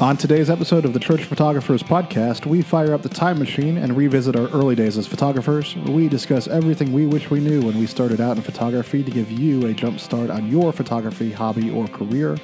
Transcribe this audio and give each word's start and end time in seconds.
On 0.00 0.16
today's 0.16 0.48
episode 0.48 0.86
of 0.86 0.94
the 0.94 0.98
Church 0.98 1.24
Photographers 1.24 1.82
Podcast, 1.82 2.46
we 2.46 2.62
fire 2.62 2.94
up 2.94 3.02
the 3.02 3.08
time 3.10 3.38
machine 3.38 3.76
and 3.76 3.94
revisit 3.94 4.34
our 4.34 4.48
early 4.48 4.74
days 4.74 4.96
as 4.96 5.06
photographers. 5.06 5.76
We 5.76 6.08
discuss 6.08 6.48
everything 6.48 6.94
we 6.94 7.04
wish 7.04 7.28
we 7.28 7.38
knew 7.38 7.60
when 7.60 7.78
we 7.78 7.86
started 7.86 8.18
out 8.18 8.38
in 8.38 8.42
photography 8.42 9.04
to 9.04 9.10
give 9.10 9.30
you 9.30 9.66
a 9.66 9.74
jump 9.74 10.00
start 10.00 10.30
on 10.30 10.50
your 10.50 10.72
photography 10.72 11.30
hobby 11.30 11.70
or 11.70 11.86
career. 11.86 12.38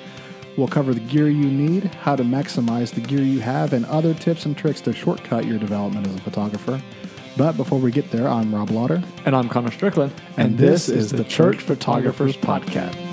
We'll 0.58 0.69
cover 0.69 0.92
the 0.92 1.00
gear 1.00 1.30
you 1.30 1.50
need, 1.50 1.84
how 1.84 2.14
to 2.14 2.24
maximize 2.24 2.92
the 2.92 3.00
gear 3.00 3.22
you 3.22 3.40
have, 3.40 3.72
and 3.72 3.86
other 3.86 4.12
tips 4.12 4.44
and 4.44 4.54
tricks 4.54 4.82
to 4.82 4.92
shortcut 4.92 5.46
your 5.46 5.58
development 5.58 6.06
as 6.08 6.14
a 6.14 6.20
photographer. 6.20 6.82
But 7.38 7.56
before 7.56 7.78
we 7.78 7.90
get 7.90 8.10
there, 8.10 8.28
I'm 8.28 8.54
Rob 8.54 8.70
Lauder, 8.70 9.02
And 9.24 9.34
I'm 9.34 9.48
Connor 9.48 9.70
Strickland. 9.70 10.12
and, 10.36 10.58
this, 10.58 10.90
is 10.90 11.10
the 11.10 11.24
Church 11.24 11.62
Photographers 11.62 12.36
Podcast. 12.36 13.05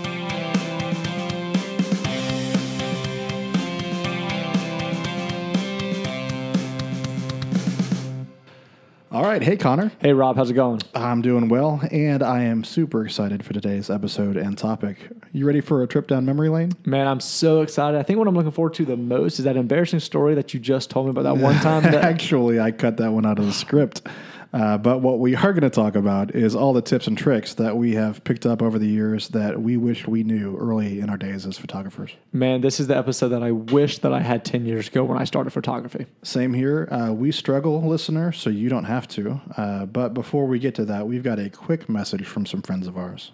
All 9.23 9.29
right, 9.29 9.41
hey 9.41 9.55
Connor. 9.55 9.89
Hey, 10.01 10.11
Rob, 10.11 10.35
how's 10.35 10.49
it 10.49 10.53
going? 10.55 10.81
I'm 10.93 11.21
doing 11.21 11.47
well, 11.47 11.81
and 11.93 12.21
I 12.21 12.43
am 12.43 12.65
super 12.65 13.05
excited 13.05 13.45
for 13.45 13.53
today's 13.53 13.89
episode 13.89 14.35
and 14.35 14.57
topic. 14.57 14.97
You 15.31 15.47
ready 15.47 15.61
for 15.61 15.81
a 15.81 15.87
trip 15.87 16.07
down 16.07 16.25
memory 16.25 16.49
lane? 16.49 16.73
Man, 16.85 17.07
I'm 17.07 17.21
so 17.21 17.61
excited. 17.61 17.97
I 17.97 18.03
think 18.03 18.19
what 18.19 18.27
I'm 18.27 18.35
looking 18.35 18.51
forward 18.51 18.73
to 18.73 18.83
the 18.83 18.97
most 18.97 19.39
is 19.39 19.45
that 19.45 19.55
embarrassing 19.55 20.01
story 20.01 20.35
that 20.35 20.53
you 20.53 20.59
just 20.59 20.89
told 20.89 21.05
me 21.05 21.11
about 21.11 21.23
that 21.23 21.37
one 21.37 21.55
time. 21.61 21.83
That, 21.83 22.03
Actually, 22.03 22.59
I 22.59 22.71
cut 22.71 22.97
that 22.97 23.13
one 23.13 23.25
out 23.25 23.39
of 23.39 23.45
the 23.45 23.53
script. 23.53 24.01
Uh, 24.53 24.77
but 24.77 24.99
what 24.99 25.19
we 25.19 25.35
are 25.35 25.51
going 25.51 25.61
to 25.61 25.69
talk 25.69 25.95
about 25.95 26.35
is 26.35 26.55
all 26.55 26.73
the 26.73 26.81
tips 26.81 27.07
and 27.07 27.17
tricks 27.17 27.55
that 27.55 27.75
we 27.75 27.95
have 27.95 28.23
picked 28.23 28.45
up 28.45 28.61
over 28.61 28.77
the 28.77 28.87
years 28.87 29.29
that 29.29 29.61
we 29.61 29.77
wish 29.77 30.07
we 30.07 30.23
knew 30.23 30.55
early 30.57 30.99
in 30.99 31.09
our 31.09 31.17
days 31.17 31.45
as 31.45 31.57
photographers. 31.57 32.11
man, 32.31 32.61
this 32.61 32.79
is 32.79 32.87
the 32.87 32.95
episode 32.95 33.29
that 33.29 33.41
I 33.43 33.51
wish 33.51 33.99
that 33.99 34.13
I 34.13 34.21
had 34.21 34.45
10 34.45 34.65
years 34.65 34.87
ago 34.87 35.03
when 35.03 35.17
I 35.17 35.23
started 35.23 35.51
photography. 35.51 36.05
Same 36.21 36.53
here. 36.53 36.87
Uh, 36.91 37.11
we 37.11 37.31
struggle, 37.31 37.81
listener, 37.81 38.31
so 38.31 38.49
you 38.49 38.69
don't 38.69 38.83
have 38.85 39.07
to. 39.09 39.41
Uh, 39.57 39.85
but 39.85 40.13
before 40.13 40.45
we 40.45 40.59
get 40.59 40.75
to 40.75 40.85
that, 40.85 41.07
we've 41.07 41.23
got 41.23 41.39
a 41.39 41.49
quick 41.49 41.89
message 41.89 42.25
from 42.25 42.45
some 42.45 42.61
friends 42.61 42.87
of 42.87 42.97
ours. 42.97 43.31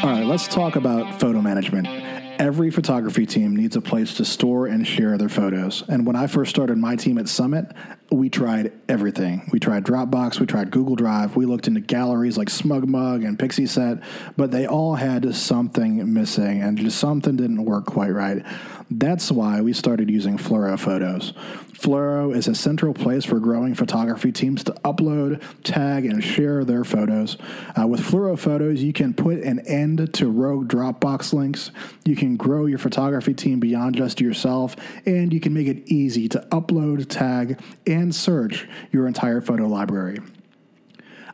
All 0.00 0.10
right, 0.10 0.24
let's 0.24 0.46
talk 0.46 0.76
about 0.76 1.18
photo 1.18 1.40
management. 1.40 1.88
Every 2.40 2.70
photography 2.70 3.26
team 3.26 3.56
needs 3.56 3.74
a 3.74 3.80
place 3.80 4.14
to 4.14 4.24
store 4.24 4.66
and 4.66 4.86
share 4.86 5.18
their 5.18 5.28
photos. 5.28 5.82
And 5.88 6.06
when 6.06 6.14
I 6.14 6.28
first 6.28 6.50
started 6.50 6.78
my 6.78 6.94
team 6.94 7.18
at 7.18 7.28
Summit, 7.28 7.66
we 8.10 8.30
tried 8.30 8.72
everything. 8.88 9.48
We 9.52 9.60
tried 9.60 9.84
Dropbox, 9.84 10.40
we 10.40 10.46
tried 10.46 10.70
Google 10.70 10.96
Drive, 10.96 11.36
we 11.36 11.46
looked 11.46 11.68
into 11.68 11.80
galleries 11.80 12.38
like 12.38 12.48
SmugMug 12.48 13.26
and 13.26 13.38
PixieSet, 13.38 14.02
but 14.36 14.50
they 14.50 14.66
all 14.66 14.94
had 14.94 15.34
something 15.34 16.12
missing 16.12 16.62
and 16.62 16.78
just 16.78 16.98
something 16.98 17.36
didn't 17.36 17.64
work 17.64 17.86
quite 17.86 18.10
right. 18.10 18.44
That's 18.90 19.30
why 19.30 19.60
we 19.60 19.74
started 19.74 20.08
using 20.10 20.38
Fluoro 20.38 20.78
Photos. 20.78 21.34
Fluoro 21.78 22.34
is 22.34 22.48
a 22.48 22.54
central 22.56 22.92
place 22.92 23.24
for 23.24 23.38
growing 23.38 23.74
photography 23.74 24.32
teams 24.32 24.64
to 24.64 24.72
upload, 24.84 25.40
tag, 25.62 26.06
and 26.06 26.24
share 26.24 26.64
their 26.64 26.82
photos. 26.82 27.36
Uh, 27.78 27.86
with 27.86 28.00
Fluoro 28.00 28.36
Photos, 28.36 28.82
you 28.82 28.92
can 28.92 29.14
put 29.14 29.38
an 29.38 29.60
end 29.60 30.12
to 30.14 30.28
rogue 30.28 30.66
Dropbox 30.68 31.32
links. 31.32 31.70
You 32.04 32.16
can 32.16 32.36
grow 32.36 32.66
your 32.66 32.78
photography 32.78 33.32
team 33.32 33.60
beyond 33.60 33.94
just 33.94 34.20
yourself, 34.20 34.74
and 35.06 35.32
you 35.32 35.38
can 35.38 35.52
make 35.52 35.68
it 35.68 35.86
easy 35.86 36.28
to 36.30 36.40
upload, 36.50 37.06
tag, 37.08 37.60
and 37.86 37.97
search 38.12 38.68
your 38.92 39.06
entire 39.06 39.40
photo 39.40 39.66
library. 39.66 40.20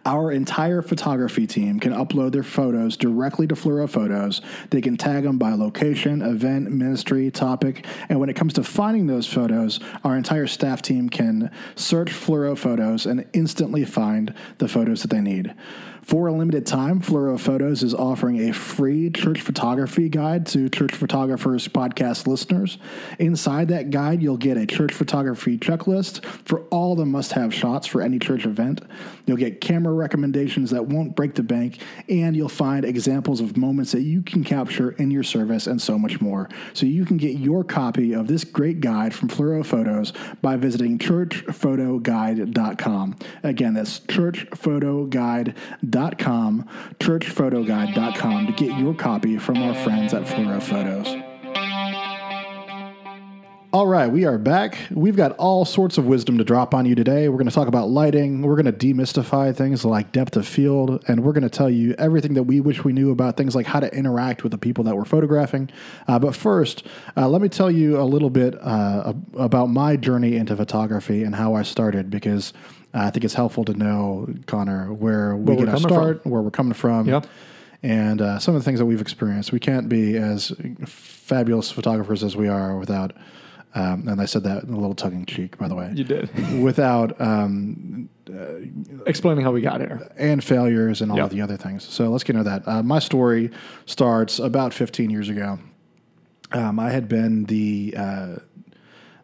Our 0.06 0.32
entire 0.32 0.82
photography 0.82 1.46
team 1.46 1.80
can 1.80 1.94
upload 1.94 2.32
their 2.32 2.42
photos 2.42 2.98
directly 2.98 3.46
to 3.46 3.54
Fluoro 3.54 3.88
Photos. 3.88 4.42
They 4.68 4.82
can 4.82 4.98
tag 4.98 5.24
them 5.24 5.38
by 5.38 5.54
location, 5.54 6.20
event, 6.20 6.70
ministry, 6.70 7.30
topic, 7.30 7.86
and 8.10 8.20
when 8.20 8.28
it 8.28 8.36
comes 8.36 8.52
to 8.54 8.62
finding 8.62 9.06
those 9.06 9.26
photos, 9.26 9.80
our 10.04 10.14
entire 10.14 10.46
staff 10.46 10.82
team 10.82 11.08
can 11.08 11.50
search 11.74 12.10
Fluoro 12.10 12.56
Photos 12.56 13.06
and 13.06 13.24
instantly 13.32 13.86
find 13.86 14.34
the 14.58 14.68
photos 14.68 15.00
that 15.00 15.10
they 15.10 15.22
need. 15.22 15.54
For 16.04 16.26
a 16.26 16.32
limited 16.32 16.66
time, 16.66 17.00
Fluoro 17.00 17.40
Photos 17.40 17.82
is 17.82 17.94
offering 17.94 18.50
a 18.50 18.52
free 18.52 19.08
church 19.10 19.40
photography 19.40 20.10
guide 20.10 20.44
to 20.48 20.68
Church 20.68 20.94
Photographers 20.94 21.66
podcast 21.66 22.26
listeners. 22.26 22.76
Inside 23.18 23.68
that 23.68 23.88
guide, 23.88 24.22
you'll 24.22 24.36
get 24.36 24.58
a 24.58 24.66
church 24.66 24.92
photography 24.92 25.56
checklist 25.56 26.22
for 26.46 26.64
all 26.64 26.94
the 26.94 27.06
must 27.06 27.32
have 27.32 27.54
shots 27.54 27.86
for 27.86 28.02
any 28.02 28.18
church 28.18 28.44
event. 28.44 28.82
You'll 29.24 29.38
get 29.38 29.62
camera 29.62 29.94
recommendations 29.94 30.72
that 30.72 30.84
won't 30.86 31.16
break 31.16 31.36
the 31.36 31.42
bank, 31.42 31.80
and 32.10 32.36
you'll 32.36 32.50
find 32.50 32.84
examples 32.84 33.40
of 33.40 33.56
moments 33.56 33.92
that 33.92 34.02
you 34.02 34.20
can 34.20 34.44
capture 34.44 34.90
in 34.90 35.10
your 35.10 35.22
service 35.22 35.66
and 35.66 35.80
so 35.80 35.98
much 35.98 36.20
more. 36.20 36.50
So 36.74 36.84
you 36.84 37.06
can 37.06 37.16
get 37.16 37.38
your 37.38 37.64
copy 37.64 38.12
of 38.12 38.26
this 38.26 38.44
great 38.44 38.80
guide 38.80 39.14
from 39.14 39.30
Fluoro 39.30 39.64
Photos 39.64 40.12
by 40.42 40.56
visiting 40.56 40.98
churchphotoguide.com. 40.98 43.16
Again, 43.42 43.72
that's 43.72 44.00
churchphotoguide.com, 44.00 45.93
churchphotoguide.com 45.94 48.46
to 48.46 48.52
get 48.52 48.78
your 48.78 48.94
copy 48.94 49.38
from 49.38 49.62
our 49.62 49.74
friends 49.74 50.12
at 50.12 50.24
Fluoro 50.24 50.62
Photos. 50.62 51.16
All 53.72 53.86
right, 53.88 54.06
we 54.06 54.24
are 54.24 54.38
back. 54.38 54.78
We've 54.92 55.16
got 55.16 55.32
all 55.32 55.64
sorts 55.64 55.98
of 55.98 56.06
wisdom 56.06 56.38
to 56.38 56.44
drop 56.44 56.74
on 56.74 56.86
you 56.86 56.94
today. 56.94 57.28
We're 57.28 57.38
going 57.38 57.48
to 57.48 57.54
talk 57.54 57.66
about 57.66 57.90
lighting. 57.90 58.42
We're 58.42 58.54
going 58.54 58.66
to 58.66 58.72
demystify 58.72 59.52
things 59.54 59.84
like 59.84 60.12
depth 60.12 60.36
of 60.36 60.46
field, 60.46 61.04
and 61.08 61.24
we're 61.24 61.32
going 61.32 61.42
to 61.42 61.50
tell 61.50 61.68
you 61.68 61.96
everything 61.98 62.34
that 62.34 62.44
we 62.44 62.60
wish 62.60 62.84
we 62.84 62.92
knew 62.92 63.10
about 63.10 63.36
things 63.36 63.56
like 63.56 63.66
how 63.66 63.80
to 63.80 63.92
interact 63.92 64.44
with 64.44 64.52
the 64.52 64.58
people 64.58 64.84
that 64.84 64.96
we're 64.96 65.04
photographing. 65.04 65.70
Uh, 66.06 66.20
but 66.20 66.36
first, 66.36 66.86
uh, 67.16 67.28
let 67.28 67.42
me 67.42 67.48
tell 67.48 67.68
you 67.68 68.00
a 68.00 68.04
little 68.04 68.30
bit 68.30 68.54
uh, 68.62 69.12
about 69.34 69.66
my 69.66 69.96
journey 69.96 70.36
into 70.36 70.54
photography 70.54 71.24
and 71.24 71.34
how 71.34 71.54
I 71.54 71.62
started 71.62 72.10
because 72.10 72.52
I 72.94 73.10
think 73.10 73.24
it's 73.24 73.34
helpful 73.34 73.64
to 73.64 73.74
know, 73.74 74.28
Connor, 74.46 74.92
where 74.92 75.34
we 75.36 75.42
Where 75.44 75.56
get 75.56 75.66
we're 75.66 75.72
our 75.72 75.78
start, 75.80 76.26
where 76.26 76.40
we're 76.42 76.50
coming 76.50 76.74
from 76.74 77.08
Yeah. 77.08 77.22
and 77.82 78.22
uh, 78.22 78.38
some 78.38 78.54
of 78.54 78.60
the 78.60 78.64
things 78.64 78.78
that 78.78 78.86
we've 78.86 79.00
experienced. 79.00 79.50
We 79.52 79.58
can't 79.60 79.88
be 79.88 80.16
as 80.16 80.52
fabulous 80.86 81.70
photographers 81.72 82.22
as 82.22 82.36
we 82.36 82.48
are 82.48 82.76
without, 82.78 83.12
um, 83.74 84.06
and 84.06 84.20
I 84.20 84.26
said 84.26 84.44
that 84.44 84.62
in 84.64 84.72
a 84.74 84.78
little 84.78 84.94
tongue 84.94 85.14
in 85.14 85.26
cheek, 85.26 85.58
by 85.58 85.66
the 85.66 85.74
way, 85.74 85.90
You 85.94 86.04
did. 86.04 86.30
without 86.62 87.20
um, 87.20 88.08
Explaining 89.06 89.44
how 89.44 89.50
we 89.52 89.60
got 89.60 89.80
here. 89.80 90.08
and 90.16 90.42
failures 90.42 91.02
and 91.02 91.10
all 91.12 91.20
of 91.20 91.30
the 91.30 91.40
other 91.42 91.56
things. 91.56 91.84
So 91.84 92.08
let's 92.10 92.24
get 92.24 92.36
into 92.36 92.48
that. 92.48 92.66
Uh, 92.66 92.82
my 92.82 92.98
story 92.98 93.50
starts 93.86 94.38
about 94.38 94.72
15 94.72 95.10
years 95.10 95.28
ago. 95.28 95.58
Um, 96.52 96.78
I 96.78 96.90
had 96.90 97.08
been 97.08 97.44
the 97.44 97.94
uh, 97.98 98.36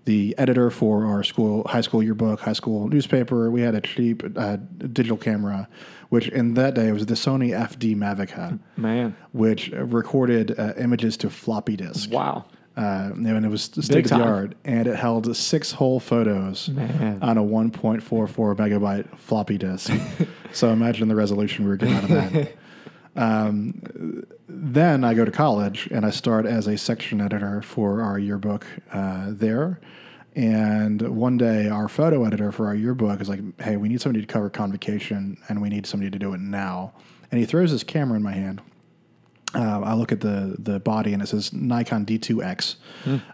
the 0.05 0.35
editor 0.39 0.71
for 0.71 1.07
our 1.07 1.23
school 1.23 1.67
high 1.69 1.81
school 1.81 2.03
yearbook, 2.03 2.41
high 2.41 2.53
school 2.53 2.89
newspaper. 2.89 3.51
We 3.51 3.61
had 3.63 3.75
a 3.75 3.81
cheap 3.81 4.23
uh, 4.37 4.57
digital 4.93 5.17
camera, 5.17 5.69
which 6.09 6.29
in 6.29 6.55
that 6.55 6.75
day 6.75 6.93
was 6.93 7.07
the 7.07 7.15
Sony 7.15 7.51
FD 7.51 7.97
Mavica 7.97 8.31
had, 8.31 8.61
Man. 8.77 9.17
which 9.33 9.71
recorded 9.71 10.59
uh, 10.59 10.75
images 10.79 11.17
to 11.19 11.31
floppy 11.31 11.77
disk. 11.77 12.11
Wow. 12.11 12.45
Uh, 12.77 13.11
and 13.15 13.45
it 13.45 13.49
was 13.49 13.65
state 13.65 14.11
of 14.11 14.19
the 14.19 14.25
art, 14.25 14.55
and 14.65 14.87
it 14.87 14.97
held 14.97 15.37
six 15.37 15.73
whole 15.73 16.01
photos 16.01 16.69
Man. 16.71 17.19
on 17.21 17.37
a 17.37 17.43
1.44 17.43 18.57
megabyte 18.57 19.19
floppy 19.19 19.59
disk. 19.59 19.93
so 20.53 20.71
imagine 20.71 21.09
the 21.09 21.17
resolution 21.17 21.65
we 21.65 21.71
were 21.71 21.77
getting 21.77 21.95
out 21.95 22.05
of 22.05 22.11
that. 22.11 22.53
um, 23.17 24.25
then 24.49 25.05
I 25.05 25.15
go 25.15 25.25
to 25.25 25.31
college 25.31 25.89
and 25.91 26.05
I 26.05 26.11
start 26.11 26.47
as 26.47 26.67
a 26.67 26.77
section 26.77 27.21
editor 27.21 27.63
for 27.63 28.03
our 28.03 28.19
yearbook 28.19 28.67
uh, 28.93 29.27
there. 29.29 29.81
And 30.37 31.03
one 31.17 31.37
day, 31.37 31.69
our 31.69 31.89
photo 31.89 32.25
editor 32.25 32.53
for 32.53 32.67
our 32.67 32.75
yearbook 32.75 33.21
is 33.21 33.29
like, 33.29 33.41
"Hey, 33.61 33.77
we 33.77 33.89
need 33.89 34.01
somebody 34.01 34.25
to 34.25 34.33
cover 34.33 34.49
convocation, 34.49 35.37
and 35.49 35.61
we 35.61 35.69
need 35.69 35.87
somebody 35.87 36.09
to 36.09 36.19
do 36.19 36.33
it 36.35 36.41
now." 36.41 36.93
And 37.33 37.41
he 37.41 37.47
throws 37.47 37.73
his 37.73 37.83
camera 37.83 38.17
in 38.17 38.23
my 38.23 38.33
hand. 38.33 38.61
Uh, 39.55 39.81
I 39.81 39.95
look 39.95 40.13
at 40.13 40.21
the 40.21 40.55
the 40.59 40.79
body 40.79 41.13
and 41.13 41.23
it 41.23 41.27
says 41.27 41.53
Nikon 41.53 42.07
D2X, 42.07 42.77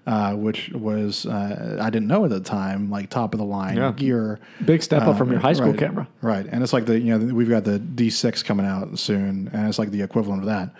uh, 0.06 0.34
which 0.34 0.71
was 0.71 1.26
uh, 1.26 1.79
I 1.81 1.90
didn't 1.90 2.08
know 2.08 2.25
at 2.25 2.31
the 2.31 2.40
time 2.40 2.90
like 2.90 3.11
top 3.11 3.35
of 3.35 3.38
the 3.38 3.44
line 3.44 3.76
Yeah. 3.76 3.93
gear. 3.93 4.40
Big 4.64 4.82
step 4.82 5.02
up 5.02 5.19
from 5.19 5.31
your 5.31 5.40
high 5.40 5.52
school 5.52 5.70
right, 5.73 5.79
camera. 5.79 6.08
right? 6.23 6.46
And 6.50 6.62
it's 6.62 6.73
like 6.73 6.87
the 6.87 6.99
you 6.99 7.19
know 7.19 7.35
we've 7.35 7.49
got 7.50 7.64
the 7.64 7.79
D6 7.79 8.44
coming 8.44 8.64
out 8.64 8.99
soon, 8.99 9.50
and 9.52 9.69
it's 9.69 9.79
like 9.79 9.90
the 9.90 10.02
equivalent 10.02 10.40
of 10.43 10.46
that. 10.46 10.70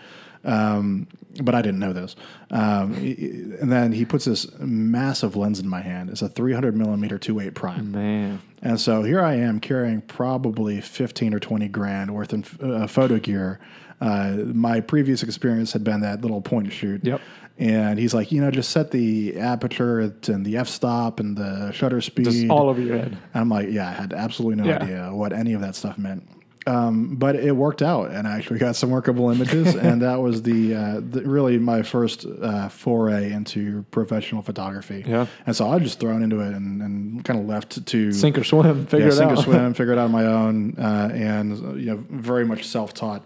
Um, 0.45 1.09
but 1.43 1.55
I 1.55 1.61
didn't 1.61 1.81
know 1.81 1.93
this. 1.93 2.17
Um, 2.51 2.95
and 2.95 3.71
then 3.71 3.93
he 3.93 4.05
puts 4.05 4.25
this 4.25 4.47
massive 4.59 5.37
lens 5.37 5.59
in 5.61 5.69
my 5.69 5.81
hand. 5.83 6.09
It's 6.09 6.23
a 6.23 6.29
300 6.29 6.77
millimeter 6.77 7.19
2.8 7.19 7.53
prime. 7.55 7.93
Man. 7.93 8.41
And 8.63 8.81
so 8.81 9.03
here 9.03 9.21
I 9.21 9.35
am 9.35 9.61
carrying 9.61 10.01
probably 10.03 10.81
15 10.81 11.35
or 11.35 11.41
20 11.41 11.69
grand 11.69 12.15
worth 12.15 12.33
of 12.33 12.63
uh, 12.63 12.87
photo 12.87 13.19
gear. 13.19 13.59
Uh, 14.01 14.37
my 14.53 14.81
previous 14.81 15.23
experience 15.23 15.73
had 15.73 15.85
been 15.85 16.01
that 16.01 16.21
little 16.23 16.41
point 16.41 16.65
and 16.67 16.73
shoot. 16.73 17.05
Yep. 17.05 17.21
And 17.59 17.99
he's 17.99 18.13
like, 18.13 18.31
you 18.33 18.43
know, 18.43 18.51
just 18.51 18.71
set 18.71 18.91
the 18.91 19.39
aperture 19.39 20.01
and 20.29 20.45
the 20.45 20.59
f 20.59 20.69
stop 20.69 21.21
and 21.21 21.37
the 21.37 21.73
shutter 21.73 22.03
speed. 22.03 22.27
Just 22.27 22.51
all 22.51 22.69
over 22.69 22.81
your 22.81 22.99
head. 22.99 23.13
And 23.33 23.41
I'm 23.41 23.49
like, 23.49 23.71
yeah, 23.71 23.89
I 23.89 23.93
had 23.93 24.13
absolutely 24.13 24.63
no 24.63 24.69
Yeah. 24.69 24.83
idea 24.83 25.11
what 25.15 25.33
any 25.33 25.55
of 25.55 25.63
that 25.63 25.75
stuff 25.75 25.97
meant. 25.97 26.29
Um, 26.69 27.15
but 27.15 27.37
it 27.37 27.53
worked 27.53 27.81
out, 27.81 28.11
and 28.11 28.27
I 28.27 28.37
actually 28.37 28.59
got 28.59 28.75
some 28.75 28.91
workable 28.91 29.31
images, 29.31 29.75
and 29.77 30.03
that 30.03 30.17
was 30.21 30.43
the, 30.43 30.75
uh, 30.75 31.01
the 31.01 31.23
really 31.23 31.59
my 31.59 31.83
first 31.83 32.27
uh, 32.27 32.69
foray 32.69 33.31
into 33.31 33.85
professional 33.93 34.43
photography. 34.43 35.05
Yeah. 35.07 35.27
and 35.47 35.55
so 35.55 35.71
I 35.71 35.79
just 35.79 36.01
thrown 36.01 36.25
into 36.25 36.41
it 36.41 36.53
and, 36.55 36.83
and 36.83 37.25
kind 37.25 37.39
of 37.39 37.47
left 37.47 37.87
to 37.87 38.13
Sink 38.13 38.37
or 38.37 38.43
swim, 38.43 38.85
figure 38.87 39.07
yeah, 39.07 39.13
it 39.13 39.17
sink 39.17 39.31
out. 39.31 39.39
or 39.39 39.43
swim, 39.43 39.75
figure 39.81 39.93
it 39.93 39.99
out 39.99 40.07
on 40.07 40.11
my 40.13 40.27
own, 40.27 40.75
uh, 40.77 41.09
and 41.15 41.81
you 41.81 41.87
know, 41.95 42.05
very 42.11 42.45
much 42.45 42.65
self 42.67 42.93
taught. 42.93 43.23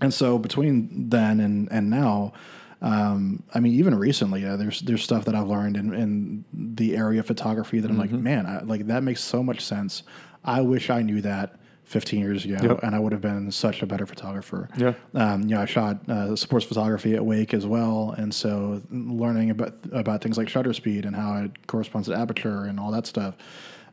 And 0.00 0.12
so 0.14 0.38
between 0.38 1.08
then 1.10 1.40
and 1.40 1.68
and 1.72 1.90
now, 1.90 2.32
um, 2.80 3.42
I 3.54 3.60
mean, 3.60 3.74
even 3.74 3.94
recently, 3.96 4.44
uh, 4.44 4.56
there's 4.56 4.80
there's 4.82 5.02
stuff 5.02 5.24
that 5.24 5.34
I've 5.34 5.48
learned 5.48 5.76
in, 5.76 5.92
in 5.92 6.44
the 6.52 6.96
area 6.96 7.20
of 7.20 7.26
photography 7.26 7.80
that 7.80 7.90
I'm 7.90 7.98
Mm-hmm. 7.98 8.14
like, 8.14 8.22
man, 8.22 8.46
I, 8.46 8.60
like 8.62 8.86
that 8.86 9.02
makes 9.02 9.22
so 9.22 9.42
much 9.42 9.64
sense. 9.64 10.02
I 10.44 10.60
wish 10.60 10.88
I 10.88 11.02
knew 11.02 11.20
that 11.22 11.56
15 11.84 12.20
years 12.20 12.44
ago, 12.44 12.58
Yep. 12.62 12.80
and 12.82 12.94
I 12.94 12.98
would 12.98 13.12
have 13.12 13.20
been 13.22 13.50
such 13.50 13.82
a 13.82 13.86
better 13.86 14.04
photographer. 14.06 14.68
Yeah. 14.76 14.92
Um, 15.14 15.42
you 15.42 15.54
know, 15.56 15.62
I 15.62 15.64
shot 15.64 16.06
uh, 16.08 16.36
sports 16.36 16.66
photography 16.66 17.14
at 17.14 17.24
Wake 17.24 17.52
as 17.54 17.66
well, 17.66 18.14
and 18.16 18.32
so 18.32 18.82
learning 18.90 19.50
about 19.50 19.72
about 19.90 20.22
things 20.22 20.36
like 20.38 20.48
shutter 20.48 20.72
speed 20.74 21.04
and 21.06 21.16
how 21.16 21.36
it 21.38 21.66
corresponds 21.66 22.06
to 22.08 22.14
aperture 22.14 22.64
and 22.64 22.78
all 22.78 22.90
that 22.92 23.06
stuff 23.06 23.34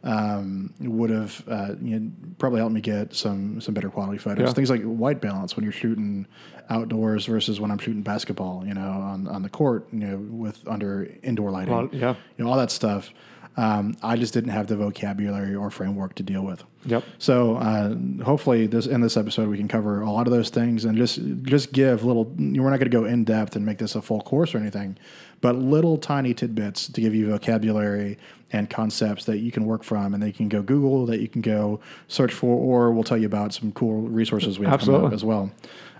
um, 0.05 0.73
would 0.79 1.09
have 1.09 1.43
uh, 1.49 1.73
you 1.81 1.99
know, 1.99 2.11
probably 2.37 2.59
helped 2.59 2.73
me 2.73 2.79
get 2.81 3.13
some 3.13 3.59
some 3.59 3.73
better 3.73 3.89
quality 3.89 4.17
photos. 4.19 4.47
Yeah. 4.47 4.53
Things 4.53 4.69
like 4.69 4.83
white 4.83 5.19
balance 5.19 5.55
when 5.55 5.63
you're 5.63 5.73
shooting 5.73 6.27
outdoors 6.69 7.25
versus 7.25 7.59
when 7.59 7.71
I'm 7.71 7.79
shooting 7.79 8.03
basketball, 8.03 8.63
you 8.65 8.73
know, 8.73 8.81
on, 8.89 9.27
on 9.27 9.41
the 9.41 9.49
court, 9.49 9.87
you 9.91 9.99
know, 9.99 10.17
with 10.17 10.67
under 10.67 11.09
indoor 11.23 11.51
lighting, 11.51 11.73
Well, 11.73 11.89
yeah. 11.91 12.15
you 12.37 12.45
know, 12.45 12.49
all 12.51 12.57
that 12.57 12.71
stuff. 12.71 13.11
Um, 13.57 13.95
I 14.03 14.17
just 14.17 14.33
didn't 14.33 14.49
have 14.49 14.67
the 14.67 14.75
vocabulary 14.75 15.55
or 15.55 15.69
framework 15.71 16.15
to 16.15 16.23
deal 16.23 16.41
with. 16.41 16.63
Yep. 16.87 17.03
So 17.19 17.55
uh, 17.55 17.95
hopefully, 18.23 18.67
this 18.67 18.85
in 18.85 18.99
this 19.01 19.15
episode 19.15 19.47
we 19.49 19.57
can 19.57 19.69
cover 19.69 20.01
a 20.01 20.11
lot 20.11 20.27
of 20.27 20.33
those 20.33 20.49
things 20.49 20.83
and 20.85 20.97
just 20.97 21.19
just 21.43 21.71
give 21.71 22.03
little. 22.03 22.25
We're 22.25 22.69
not 22.69 22.79
going 22.79 22.79
to 22.81 22.89
go 22.89 23.05
in 23.05 23.23
depth 23.23 23.55
and 23.55 23.65
make 23.65 23.77
this 23.77 23.95
a 23.95 24.01
full 24.01 24.19
course 24.21 24.53
or 24.53 24.57
anything, 24.57 24.97
but 25.45 25.57
little 25.57 25.95
tiny 25.95 26.33
tidbits 26.33 26.87
to 26.87 26.99
give 26.99 27.13
you 27.13 27.29
vocabulary 27.29 28.17
and 28.51 28.67
concepts 28.67 29.25
that 29.25 29.37
you 29.37 29.51
can 29.51 29.67
work 29.67 29.83
from, 29.83 30.15
and 30.15 30.23
that 30.23 30.25
you 30.25 30.33
can 30.33 30.49
go 30.49 30.63
Google, 30.63 31.05
that 31.05 31.19
you 31.19 31.27
can 31.27 31.41
go 31.41 31.79
search 32.07 32.33
for, 32.33 32.57
or 32.57 32.91
we'll 32.91 33.03
tell 33.03 33.17
you 33.17 33.27
about 33.27 33.53
some 33.53 33.71
cool 33.73 34.01
resources 34.01 34.57
we 34.57 34.65
have 34.65 34.73
Absolutely. 34.73 35.13
as 35.13 35.23
well. 35.23 35.51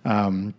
Um, 0.04 0.56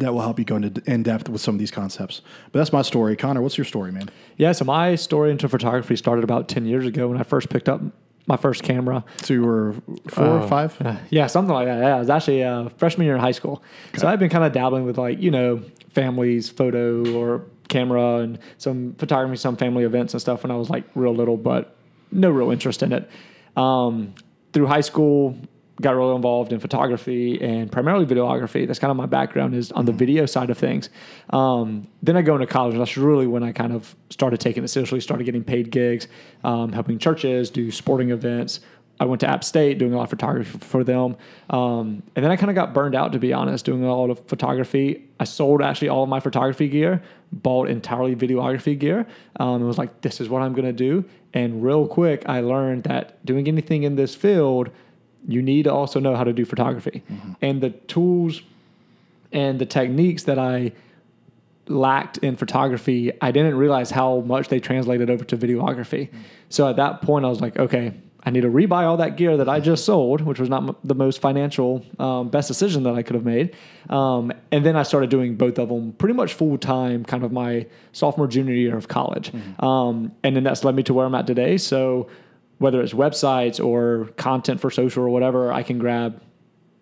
that 0.00 0.12
will 0.12 0.20
help 0.20 0.38
you 0.38 0.44
go 0.44 0.56
into 0.56 0.82
in 0.84 1.02
depth 1.02 1.30
with 1.30 1.40
some 1.40 1.54
of 1.54 1.58
these 1.58 1.70
concepts. 1.70 2.20
But 2.52 2.58
that's 2.58 2.74
my 2.74 2.82
story, 2.82 3.16
Connor. 3.16 3.40
What's 3.40 3.56
your 3.56 3.64
story, 3.64 3.90
man? 3.90 4.10
Yeah, 4.36 4.52
so 4.52 4.66
my 4.66 4.96
story 4.96 5.30
into 5.30 5.48
photography 5.48 5.96
started 5.96 6.22
about 6.22 6.46
10 6.46 6.66
years 6.66 6.84
ago 6.84 7.08
when 7.08 7.18
I 7.18 7.22
first 7.22 7.48
picked 7.48 7.70
up 7.70 7.80
my 8.26 8.36
first 8.36 8.64
camera. 8.64 9.02
So 9.22 9.32
you 9.32 9.44
were 9.44 9.76
four 10.08 10.26
or 10.26 10.46
five? 10.46 10.78
Uh, 10.82 10.96
yeah, 11.08 11.26
something 11.26 11.54
like 11.54 11.68
that. 11.68 11.78
Yeah, 11.78 11.96
I 11.96 11.98
was 11.98 12.10
actually 12.10 12.42
a 12.42 12.70
freshman 12.76 13.06
year 13.06 13.14
in 13.14 13.20
high 13.22 13.32
school. 13.32 13.62
So 13.96 14.06
I've 14.06 14.18
been 14.18 14.28
kind 14.28 14.44
of 14.44 14.52
dabbling 14.52 14.84
with 14.84 14.98
like, 14.98 15.20
you 15.20 15.30
know, 15.30 15.62
families, 15.90 16.50
photo 16.50 17.14
or 17.14 17.46
camera 17.68 18.18
and 18.18 18.38
some 18.58 18.94
photography, 18.94 19.36
some 19.36 19.56
family 19.56 19.84
events 19.84 20.14
and 20.14 20.20
stuff 20.20 20.42
when 20.42 20.50
I 20.50 20.56
was 20.56 20.70
like 20.70 20.84
real 20.94 21.14
little, 21.14 21.36
but 21.36 21.76
no 22.12 22.30
real 22.30 22.50
interest 22.50 22.82
in 22.82 22.92
it. 22.92 23.10
Um, 23.56 24.14
through 24.52 24.66
high 24.66 24.80
school, 24.80 25.36
got 25.80 25.94
really 25.94 26.14
involved 26.14 26.52
in 26.52 26.60
photography 26.60 27.40
and 27.42 27.70
primarily 27.70 28.06
videography. 28.06 28.66
That's 28.66 28.78
kind 28.78 28.90
of 28.90 28.96
my 28.96 29.06
background 29.06 29.54
is 29.54 29.72
on 29.72 29.84
the 29.84 29.92
video 29.92 30.24
side 30.24 30.48
of 30.48 30.56
things. 30.56 30.88
Um, 31.30 31.86
then 32.02 32.16
I 32.16 32.22
go 32.22 32.34
into 32.34 32.46
college. 32.46 32.78
That's 32.78 32.96
really 32.96 33.26
when 33.26 33.42
I 33.42 33.52
kind 33.52 33.72
of 33.72 33.94
started 34.08 34.40
taking 34.40 34.64
it 34.64 34.68
seriously, 34.68 35.00
started 35.00 35.24
getting 35.24 35.44
paid 35.44 35.70
gigs, 35.70 36.08
um, 36.44 36.72
helping 36.72 36.98
churches 36.98 37.50
do 37.50 37.70
sporting 37.70 38.10
events. 38.10 38.60
I 38.98 39.04
went 39.04 39.20
to 39.20 39.28
App 39.28 39.44
State 39.44 39.78
doing 39.78 39.92
a 39.92 39.96
lot 39.96 40.04
of 40.04 40.10
photography 40.10 40.58
for 40.58 40.82
them. 40.82 41.16
Um, 41.50 42.02
and 42.14 42.24
then 42.24 42.30
I 42.30 42.36
kind 42.36 42.50
of 42.50 42.54
got 42.54 42.72
burned 42.72 42.94
out, 42.94 43.12
to 43.12 43.18
be 43.18 43.32
honest, 43.32 43.64
doing 43.64 43.84
a 43.84 43.94
lot 43.94 44.10
of 44.10 44.26
photography. 44.26 45.04
I 45.20 45.24
sold 45.24 45.60
actually 45.60 45.90
all 45.90 46.04
of 46.04 46.08
my 46.08 46.20
photography 46.20 46.68
gear, 46.68 47.02
bought 47.30 47.68
entirely 47.68 48.16
videography 48.16 48.78
gear. 48.78 49.06
Um, 49.38 49.62
it 49.62 49.66
was 49.66 49.76
like, 49.76 50.00
this 50.00 50.20
is 50.20 50.28
what 50.28 50.42
I'm 50.42 50.54
going 50.54 50.64
to 50.64 50.72
do. 50.72 51.04
And 51.34 51.62
real 51.62 51.86
quick, 51.86 52.22
I 52.26 52.40
learned 52.40 52.84
that 52.84 53.24
doing 53.26 53.48
anything 53.48 53.82
in 53.82 53.96
this 53.96 54.14
field, 54.14 54.70
you 55.28 55.42
need 55.42 55.64
to 55.64 55.72
also 55.72 56.00
know 56.00 56.16
how 56.16 56.24
to 56.24 56.32
do 56.32 56.44
photography. 56.44 57.02
And 57.42 57.60
the 57.60 57.70
tools 57.70 58.40
and 59.32 59.58
the 59.58 59.66
techniques 59.66 60.22
that 60.22 60.38
I 60.38 60.72
lacked 61.68 62.18
in 62.18 62.36
photography, 62.36 63.12
I 63.20 63.32
didn't 63.32 63.56
realize 63.56 63.90
how 63.90 64.20
much 64.20 64.48
they 64.48 64.60
translated 64.60 65.10
over 65.10 65.24
to 65.24 65.36
videography. 65.36 66.08
So 66.48 66.68
at 66.68 66.76
that 66.76 67.02
point, 67.02 67.24
I 67.24 67.28
was 67.28 67.40
like, 67.40 67.58
okay, 67.58 67.92
I 68.26 68.30
need 68.30 68.40
to 68.40 68.50
rebuy 68.50 68.82
all 68.82 68.96
that 68.96 69.16
gear 69.16 69.36
that 69.36 69.48
I 69.48 69.60
just 69.60 69.84
sold, 69.84 70.20
which 70.20 70.40
was 70.40 70.48
not 70.48 70.62
m- 70.68 70.76
the 70.82 70.96
most 70.96 71.20
financial 71.20 71.84
um, 72.00 72.28
best 72.28 72.48
decision 72.48 72.82
that 72.82 72.94
I 72.94 73.02
could 73.02 73.14
have 73.14 73.24
made. 73.24 73.54
Um, 73.88 74.32
and 74.50 74.66
then 74.66 74.74
I 74.74 74.82
started 74.82 75.10
doing 75.10 75.36
both 75.36 75.60
of 75.60 75.68
them 75.68 75.92
pretty 75.92 76.14
much 76.14 76.34
full 76.34 76.58
time, 76.58 77.04
kind 77.04 77.22
of 77.22 77.30
my 77.30 77.66
sophomore 77.92 78.26
junior 78.26 78.54
year 78.54 78.76
of 78.76 78.88
college. 78.88 79.32
Um, 79.60 80.12
and 80.24 80.34
then 80.34 80.42
that's 80.42 80.64
led 80.64 80.74
me 80.74 80.82
to 80.82 80.92
where 80.94 81.06
I'm 81.06 81.14
at 81.14 81.28
today. 81.28 81.56
So 81.56 82.08
whether 82.58 82.80
it's 82.82 82.92
websites 82.92 83.64
or 83.64 84.06
content 84.16 84.60
for 84.60 84.70
social 84.70 85.04
or 85.04 85.08
whatever, 85.08 85.52
I 85.52 85.62
can 85.62 85.78
grab 85.78 86.20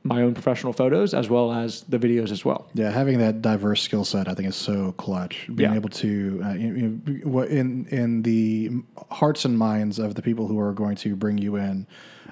my 0.06 0.21
own 0.21 0.35
professional 0.35 0.75
photos 0.75 1.15
as 1.15 1.31
well 1.31 1.51
as 1.51 1.83
the 1.89 1.99
videos 1.99 2.31
as 2.31 2.45
well. 2.45 2.69
Yeah, 2.75 2.91
having 2.91 3.19
that 3.19 3.41
diverse 3.41 3.81
skill 3.83 4.05
set, 4.05 4.29
I 4.29 4.35
think, 4.35 4.49
is 4.49 4.56
so 4.56 4.93
clutch. 4.93 5.47
Being 5.55 5.71
Yeah. 5.71 5.77
able 5.77 5.89
to, 5.89 6.43
uh, 6.45 6.53
you 6.53 7.01
you 7.06 7.23
know, 7.25 7.41
in 7.41 7.87
in 7.91 8.23
the 8.23 8.71
hearts 9.11 9.45
and 9.47 9.59
minds 9.59 9.99
of 9.99 10.15
the 10.15 10.23
people 10.23 10.47
who 10.47 10.61
are 10.61 10.73
going 10.75 10.97
to 10.97 11.17
bring 11.17 11.39
you 11.39 11.56
in 11.56 11.87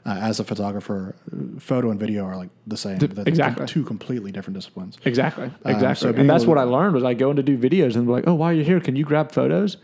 uh, 0.04 0.18
as 0.20 0.38
a 0.38 0.44
photographer, 0.44 1.14
photo 1.58 1.90
and 1.90 1.98
video 1.98 2.24
are 2.26 2.36
like 2.36 2.50
the 2.66 2.76
same. 2.76 2.98
They're 2.98 3.24
exactly. 3.26 3.66
two 3.66 3.84
completely 3.84 4.32
different 4.32 4.56
disciplines. 4.56 4.98
Exactly. 5.06 5.50
Exactly. 5.64 6.12
so 6.12 6.18
and 6.20 6.28
that's 6.28 6.44
what 6.44 6.58
I 6.58 6.64
learned 6.64 6.94
was 6.94 7.04
I 7.04 7.14
go 7.14 7.30
in 7.30 7.36
to 7.36 7.42
do 7.42 7.56
videos 7.56 7.94
and 7.96 8.06
they're 8.06 8.16
like, 8.16 8.26
oh, 8.26 8.34
while 8.34 8.52
you're 8.52 8.64
here, 8.64 8.80
can 8.80 8.96
you 8.96 9.04
grab 9.04 9.32
photos? 9.32 9.78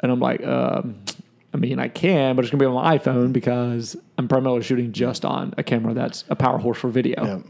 And 0.00 0.12
I'm 0.12 0.20
like, 0.20 0.44
um, 0.46 0.96
I 1.54 1.58
mean, 1.58 1.78
I 1.78 1.88
can, 1.88 2.34
but 2.34 2.44
it's 2.44 2.50
gonna 2.50 2.60
be 2.60 2.66
on 2.66 2.74
my 2.74 2.98
iPhone 2.98 3.32
because 3.32 3.96
I'm 4.18 4.28
primarily 4.28 4.62
shooting 4.62 4.92
just 4.92 5.24
on 5.24 5.54
a 5.58 5.62
camera 5.62 5.94
that's 5.94 6.24
a 6.28 6.36
power 6.36 6.58
horse 6.58 6.78
for 6.78 6.88
video. 6.88 7.24
Yeah. 7.24 7.40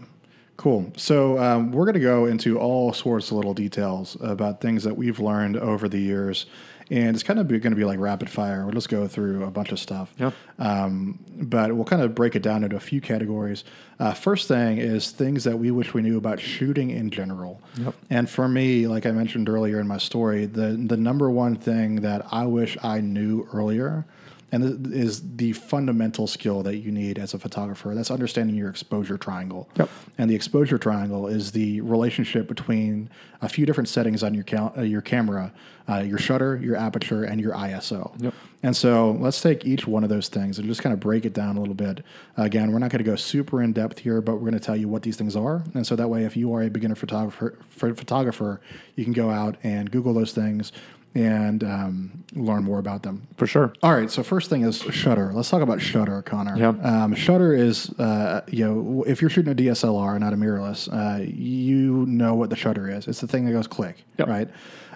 Cool. 0.57 0.93
So 0.97 1.39
um, 1.39 1.73
we're 1.73 1.87
going 1.87 1.95
to 1.95 2.01
go 2.01 2.27
into 2.27 2.59
all 2.59 2.93
sorts 2.93 3.31
of 3.31 3.37
little 3.37 3.55
details 3.55 4.17
about 4.21 4.61
things 4.61 4.85
that 4.85 4.97
we've 4.97 5.19
learned 5.19 5.57
over 5.57 5.89
the 5.89 5.99
years, 5.99 6.47
and 6.91 7.15
it's 7.15 7.23
kind 7.23 7.39
of 7.39 7.49
going 7.49 7.63
to 7.63 7.77
be 7.77 7.85
like 7.85 7.99
rapid 7.99 8.29
fire. 8.31 8.65
We'll 8.65 8.75
just 8.75 8.89
go 8.89 9.07
through 9.07 9.45
a 9.45 9.51
bunch 9.51 9.73
of 9.73 9.79
stuff. 9.79 10.13
Yeah. 10.19 10.31
Um, 10.59 11.19
but 11.29 11.75
we'll 11.75 11.85
kind 11.85 12.03
of 12.03 12.15
break 12.15 12.37
it 12.37 12.43
down 12.43 12.65
into 12.65 12.77
a 12.77 12.81
few 12.81 13.01
categories. 13.01 13.65
Uh, 13.99 14.13
first 14.15 14.49
thing 14.49 14.79
is 14.79 15.11
things 15.11 15.45
that 15.45 15.59
we 15.59 15.71
wish 15.71 15.95
we 15.95 16.03
knew 16.03 16.19
about 16.19 16.41
shooting 16.41 16.91
in 16.91 17.11
general. 17.11 17.61
Yep. 17.77 17.95
And 18.11 18.31
for 18.31 18.49
me, 18.49 18.87
like 18.87 19.07
I 19.07 19.13
mentioned 19.13 19.49
earlier 19.49 19.81
in 19.81 19.87
my 19.87 19.99
story, 19.99 20.47
the 20.47 20.77
the 20.87 20.97
number 20.97 21.31
one 21.31 21.57
thing 21.57 21.97
that 22.03 22.27
I 22.33 22.47
wish 22.47 22.77
I 22.83 23.01
knew 23.01 23.49
earlier 23.53 24.05
and 24.53 24.63
this 24.63 24.93
is 24.93 25.37
the 25.37 25.55
fundamental 25.55 26.27
skill 26.27 26.63
that 26.63 26.77
you 26.77 26.93
need 26.93 27.19
as 27.19 27.33
a 27.33 27.39
photographer. 27.39 27.95
That's 27.95 28.11
understanding 28.11 28.55
your 28.55 28.69
exposure 28.69 29.17
triangle. 29.17 29.69
Yep. 29.79 29.89
And 30.19 30.31
the 30.31 30.35
exposure 30.35 30.77
triangle 30.77 31.27
is 31.27 31.53
the 31.53 31.81
relationship 31.81 32.49
between 32.49 33.09
a 33.41 33.49
few 33.49 33.65
different 33.65 33.89
settings 33.89 34.23
on 34.23 34.35
your 34.35 34.45
cal- 34.45 34.75
uh, 34.77 34.83
your 34.83 35.01
camera, 35.01 35.53
uh, 35.89 35.97
your 36.01 36.19
shutter, 36.19 36.61
your 36.63 36.77
aperture, 36.77 37.25
and 37.25 37.41
your 37.41 37.55
ISO. 37.55 38.13
Yep. 38.23 38.35
And 38.63 38.77
so 38.77 39.13
let's 39.13 39.41
take 39.41 39.65
each 39.65 39.87
one 39.87 40.05
of 40.05 40.11
those 40.11 40.29
things 40.29 40.59
and 40.59 40.69
just 40.69 40.83
kind 40.83 40.93
of 40.93 41.01
break 41.01 41.25
it 41.25 41.33
down 41.33 41.57
a 41.57 41.61
little 41.61 41.75
bit. 41.75 42.05
Again, 42.37 42.73
we're 42.73 42.79
not 42.79 42.91
going 42.91 43.03
to 43.03 43.11
go 43.11 43.17
super 43.17 43.63
in 43.63 43.73
depth 43.73 44.01
here, 44.01 44.21
but 44.21 44.35
we're 44.35 44.51
going 44.51 44.53
to 44.53 44.61
tell 44.61 44.77
you 44.77 44.87
what 44.87 45.03
these 45.03 45.17
things 45.17 45.35
are. 45.35 45.65
And 45.75 45.87
so 45.87 45.97
that 45.97 46.09
way, 46.09 46.25
if 46.25 46.37
you 46.37 46.53
are 46.55 46.63
a 46.63 46.69
beginner 46.69 46.95
photographer, 46.95 47.59
for 47.71 47.95
photographer, 47.95 48.61
you 48.97 49.05
can 49.05 49.15
go 49.15 49.31
out 49.31 49.57
and 49.63 49.91
Google 49.91 50.13
those 50.13 50.33
things 50.33 50.73
and 51.15 51.63
um, 51.65 52.25
learn 52.35 52.65
more 52.65 52.79
about 52.79 53.03
them. 53.03 53.27
For 53.37 53.47
sure. 53.47 53.73
All 53.83 53.93
right, 53.93 54.11
so 54.11 54.23
first 54.23 54.49
thing 54.49 54.63
is 54.63 54.81
Shutter. 54.81 55.33
Let's 55.35 55.51
talk 55.51 55.63
about 55.63 55.81
Shutter, 55.81 56.23
Connor. 56.23 56.57
Yeah. 56.57 56.69
Um, 56.83 57.15
Shutter 57.15 57.55
is, 57.55 57.91
uh, 57.99 58.43
you 58.49 58.65
know, 58.67 59.05
if 59.07 59.21
you're 59.21 59.31
shooting 59.31 59.53
a 59.53 59.55
DSLR, 59.55 60.19
not 60.19 60.33
a 60.33 60.37
mirrorless, 60.37 60.89
uh, 60.93 61.23
you 61.23 62.07
know 62.07 62.35
what 62.35 62.51
the 62.51 62.57
shutter 62.57 62.89
is. 62.89 63.07
It's 63.09 63.21
the 63.21 63.27
thing 63.29 63.45
that 63.45 63.53
goes 63.53 63.67
click, 63.67 64.05
Yep. 64.19 64.29
right? 64.29 64.49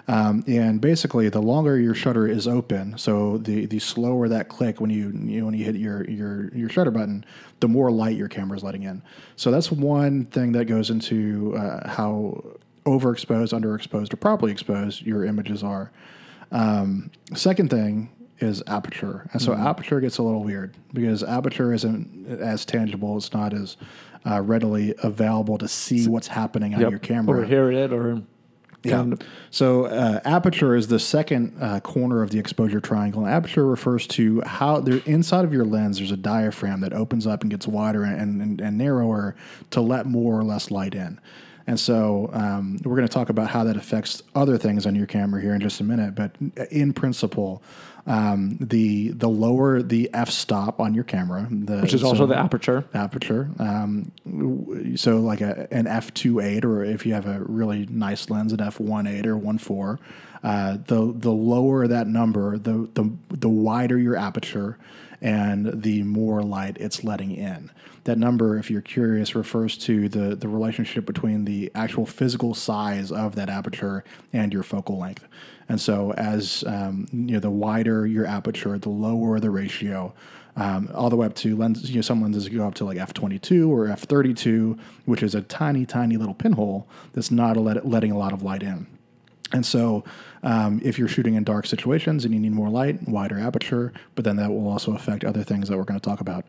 Um, 0.09 0.43
and 0.47 0.79
basically, 0.79 1.27
the 1.27 1.41
longer 1.41 1.77
your 1.77 1.93
shutter 1.93 2.25
is 2.25 2.47
open, 2.47 2.97
so 2.97 3.37
the 3.39 3.65
the 3.65 3.79
slower 3.79 4.29
that 4.29 4.47
click 4.47 4.79
when 4.79 4.89
you, 4.89 5.07
you 5.11 5.39
know, 5.41 5.45
when 5.47 5.53
you 5.53 5.65
hit 5.65 5.75
your 5.75 6.05
your 6.09 6.47
your 6.55 6.69
shutter 6.69 6.91
button, 6.91 7.25
the 7.59 7.67
more 7.67 7.91
light 7.91 8.15
your 8.15 8.29
camera 8.29 8.55
is 8.55 8.63
letting 8.63 8.83
in. 8.83 9.01
So 9.35 9.51
that's 9.51 9.69
one 9.69 10.23
thing 10.27 10.53
that 10.53 10.63
goes 10.63 10.89
into 10.89 11.55
uh, 11.57 11.89
how 11.89 12.41
overexposed, 12.87 13.51
underexposed, 13.59 14.13
or 14.13 14.17
properly 14.17 14.51
exposed 14.51 15.01
your 15.03 15.25
images 15.25 15.63
are. 15.63 15.91
Um, 16.51 17.11
second 17.35 17.69
thing 17.69 18.09
is 18.39 18.63
aperture, 18.67 19.29
and 19.33 19.41
so 19.41 19.51
Mm-hmm. 19.51 19.67
aperture 19.67 19.99
gets 19.99 20.17
a 20.19 20.23
little 20.23 20.43
weird 20.43 20.75
because 20.93 21.23
aperture 21.23 21.73
isn't 21.73 22.27
as 22.39 22.65
tangible. 22.65 23.17
It's 23.17 23.33
not 23.33 23.53
as 23.53 23.77
uh, 24.25 24.41
readily 24.41 24.93
available 25.03 25.57
to 25.57 25.67
see 25.67 26.07
what's 26.07 26.27
happening 26.27 26.73
on 26.75 26.81
Yep. 26.81 26.89
your 26.91 26.99
camera. 26.99 27.39
Or 27.41 27.45
hear 27.45 27.71
it 27.71 27.91
or 27.91 28.21
Yeah. 28.83 29.05
So 29.51 29.85
uh, 29.85 30.19
aperture 30.23 30.75
is 30.75 30.87
the 30.87 30.99
second 30.99 31.57
uh, 31.59 31.79
corner 31.81 32.21
of 32.21 32.29
the 32.29 32.39
exposure 32.39 32.79
triangle. 32.79 33.25
And 33.25 33.33
aperture 33.33 33.65
refers 33.65 34.05
to 34.07 34.41
how 34.45 34.79
there 34.81 35.01
inside 35.05 35.43
of 35.43 35.51
your 35.51 35.65
lens 35.65 35.97
there's 35.97 36.11
a 36.11 36.17
diaphragm 36.17 36.79
that 36.81 36.93
opens 36.93 37.25
up 37.27 37.41
and 37.41 37.49
gets 37.51 37.67
wider 37.67 38.03
and, 38.03 38.41
and, 38.41 38.61
and 38.61 38.77
narrower 38.77 39.35
to 39.71 39.81
let 39.81 40.05
more 40.05 40.39
or 40.39 40.43
less 40.43 40.69
light 40.71 40.93
in. 40.95 41.19
And 41.67 41.77
so 41.77 42.29
um, 42.31 42.79
we're 42.83 42.95
going 42.95 43.07
to 43.07 43.13
talk 43.13 43.29
about 43.29 43.49
how 43.49 43.65
that 43.65 43.75
affects 43.75 44.23
other 44.33 44.57
things 44.57 44.85
on 44.85 44.95
your 44.95 45.05
camera 45.05 45.41
here 45.41 45.53
in 45.53 45.59
just 45.59 45.81
a 45.81 45.83
minute. 45.83 46.15
But 46.15 46.31
in 46.71 46.93
principle, 46.93 47.61
um, 48.07 48.57
the 48.61 49.09
the 49.09 49.27
lower 49.27 49.81
the 49.81 50.09
f 50.13 50.29
stop 50.29 50.79
on 50.79 50.93
your 50.93 51.03
camera, 51.03 51.45
the, 51.51 51.79
which 51.79 51.93
is 51.93 52.05
also 52.05 52.19
so- 52.19 52.27
the 52.27 52.37
aperture. 52.37 52.85
aperture. 52.93 53.49
Um, 53.59 54.13
so 54.95 55.17
like 55.17 55.41
a, 55.41 55.67
an 55.71 55.85
f2.8 55.85 56.63
or 56.63 56.85
if 56.85 57.05
you 57.05 57.13
have 57.13 57.27
a 57.27 57.41
really 57.41 57.85
nice 57.89 58.29
lens, 58.29 58.53
an 58.53 58.59
f1.8 58.59 59.25
or 59.25 59.37
1.4, 59.37 59.99
uh, 60.43 60.77
the 60.87 61.13
the 61.13 61.31
lower 61.31 61.85
that 61.87 62.07
number, 62.07 62.57
the, 62.57 62.89
the 62.93 63.11
the 63.29 63.49
wider 63.49 63.97
your 63.97 64.15
aperture 64.15 64.77
and 65.21 65.81
the 65.81 66.03
more 66.03 66.41
light 66.43 66.77
it's 66.79 67.03
letting 67.03 67.31
in. 67.31 67.71
That 68.03 68.17
number, 68.17 68.57
if 68.57 68.71
you're 68.71 68.81
curious, 68.81 69.35
refers 69.35 69.77
to 69.79 70.07
the, 70.07 70.35
the 70.35 70.47
relationship 70.47 71.05
between 71.05 71.45
the 71.45 71.71
actual 71.75 72.05
physical 72.05 72.53
size 72.53 73.11
of 73.11 73.35
that 73.35 73.49
aperture 73.49 74.03
and 74.31 74.53
your 74.53 74.63
focal 74.63 74.97
length. 74.97 75.27
And 75.67 75.81
so, 75.81 76.13
as 76.13 76.63
um, 76.65 77.07
you 77.11 77.33
know, 77.33 77.39
the 77.39 77.51
wider 77.51 78.07
your 78.07 78.25
aperture, 78.25 78.77
the 78.77 78.89
lower 78.89 79.39
the 79.39 79.49
ratio, 79.49 80.13
um, 80.55 80.89
all 80.93 81.09
the 81.09 81.15
way 81.15 81.27
up 81.27 81.35
to 81.35 81.55
lenses. 81.55 81.89
You 81.89 81.97
know, 81.97 82.01
some 82.01 82.21
lenses 82.21 82.47
go 82.49 82.65
up 82.65 82.75
to 82.75 82.85
like 82.85 82.97
f22 82.97 83.67
or 83.69 83.87
f32, 83.87 84.79
which 85.05 85.21
is 85.21 85.35
a 85.35 85.41
tiny, 85.41 85.85
tiny 85.85 86.17
little 86.17 86.33
pinhole 86.33 86.87
that's 87.13 87.31
not 87.31 87.57
let, 87.57 87.87
letting 87.87 88.11
a 88.11 88.17
lot 88.17 88.33
of 88.33 88.41
light 88.41 88.63
in. 88.63 88.87
And 89.53 89.65
so, 89.65 90.03
um, 90.43 90.81
if 90.83 90.99
you're 90.99 91.07
shooting 91.07 91.35
in 91.35 91.43
dark 91.43 91.65
situations 91.65 92.25
and 92.25 92.33
you 92.33 92.39
need 92.39 92.51
more 92.51 92.69
light, 92.69 93.07
wider 93.07 93.39
aperture, 93.39 93.91
but 94.15 94.23
then 94.23 94.35
that 94.37 94.49
will 94.49 94.67
also 94.67 94.93
affect 94.93 95.23
other 95.23 95.43
things 95.43 95.67
that 95.69 95.77
we're 95.77 95.83
going 95.83 95.99
to 95.99 96.09
talk 96.09 96.21
about. 96.21 96.45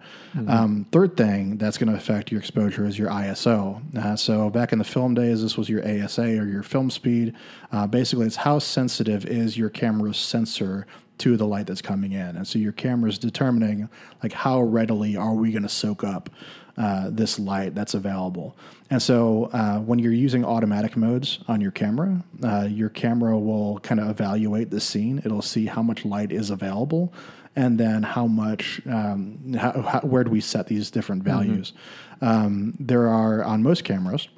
Um, 0.48 0.86
third 0.92 1.16
thing 1.16 1.56
that's 1.56 1.78
going 1.78 1.90
to 1.90 1.96
affect 1.96 2.30
your 2.30 2.40
exposure 2.40 2.84
is 2.84 2.98
your 2.98 3.08
ISO. 3.08 3.80
Uh, 3.96 4.16
so, 4.16 4.50
back 4.50 4.72
in 4.72 4.78
the 4.78 4.84
film 4.84 5.14
days, 5.14 5.42
this 5.42 5.56
was 5.56 5.68
your 5.68 5.82
ASA 5.86 6.22
or 6.22 6.46
your 6.46 6.62
film 6.62 6.90
speed. 6.90 7.34
Uh, 7.72 7.86
basically, 7.86 8.26
it's 8.26 8.36
how 8.36 8.58
sensitive 8.58 9.24
is 9.26 9.56
your 9.56 9.70
camera's 9.70 10.18
sensor 10.18 10.86
to 11.18 11.36
the 11.36 11.46
light 11.46 11.66
that's 11.66 11.82
coming 11.82 12.12
in. 12.12 12.36
And 12.36 12.46
so 12.46 12.58
your 12.58 12.72
camera 12.72 13.10
is 13.10 13.18
determining 13.18 13.88
like 14.22 14.32
how 14.32 14.60
readily 14.60 15.16
are 15.16 15.34
we 15.34 15.50
going 15.50 15.64
to 15.64 15.68
soak 15.68 16.04
up 16.04 16.30
uh, 16.78 17.10
this 17.10 17.38
light 17.38 17.74
that's 17.74 17.94
available. 17.94 18.56
And 18.88 19.02
so 19.02 19.50
uh, 19.52 19.78
when 19.80 19.98
you're 19.98 20.12
using 20.12 20.44
automatic 20.44 20.96
modes 20.96 21.40
on 21.48 21.60
your 21.60 21.72
camera, 21.72 22.22
uh, 22.42 22.68
your 22.70 22.88
camera 22.88 23.36
will 23.36 23.80
kind 23.80 24.00
of 24.00 24.08
evaluate 24.08 24.70
the 24.70 24.80
scene. 24.80 25.20
It'll 25.24 25.42
see 25.42 25.66
how 25.66 25.82
much 25.82 26.04
light 26.04 26.30
is 26.30 26.50
available. 26.50 27.12
And 27.56 27.78
then 27.78 28.04
how 28.04 28.28
much, 28.28 28.80
um, 28.86 29.54
how, 29.54 29.82
how, 29.82 30.00
where 30.00 30.22
do 30.22 30.30
we 30.30 30.40
set 30.40 30.68
these 30.68 30.90
different 30.90 31.24
values? 31.24 31.72
Um, 32.20 32.74
there 32.78 33.08
are 33.08 33.42
on 33.42 33.62
most 33.64 33.82
cameras, 33.82 34.28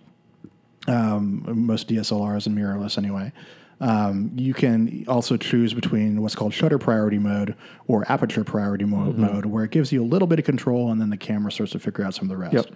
um, 0.89 1.45
most 1.47 1.89
DSLRs 1.89 2.47
and 2.47 2.57
mirrorless 2.57 2.97
anyway. 2.97 3.33
Um, 3.81 4.33
you 4.37 4.53
can 4.53 5.05
also 5.09 5.39
choose 5.39 5.73
between 5.73 6.21
what's 6.21 6.35
called 6.35 6.53
shutter 6.53 6.79
priority 6.79 7.19
mode 7.19 7.55
or 7.87 8.05
aperture 8.13 8.45
priority 8.45 8.85
mo- 8.85 9.13
mode, 9.13 9.47
where 9.47 9.65
it 9.65 9.71
gives 9.71 9.91
you 9.91 10.03
a 10.03 10.05
little 10.05 10.29
bit 10.29 10.39
of 10.39 10.45
control, 10.45 10.91
and 10.91 11.01
then 11.01 11.09
the 11.09 11.17
camera 11.17 11.51
starts 11.51 11.73
to 11.73 11.79
figure 11.79 12.05
out 12.05 12.15
some 12.15 12.25
of 12.25 12.29
the 12.29 12.37
rest. 12.37 12.55
Yep. 12.55 12.67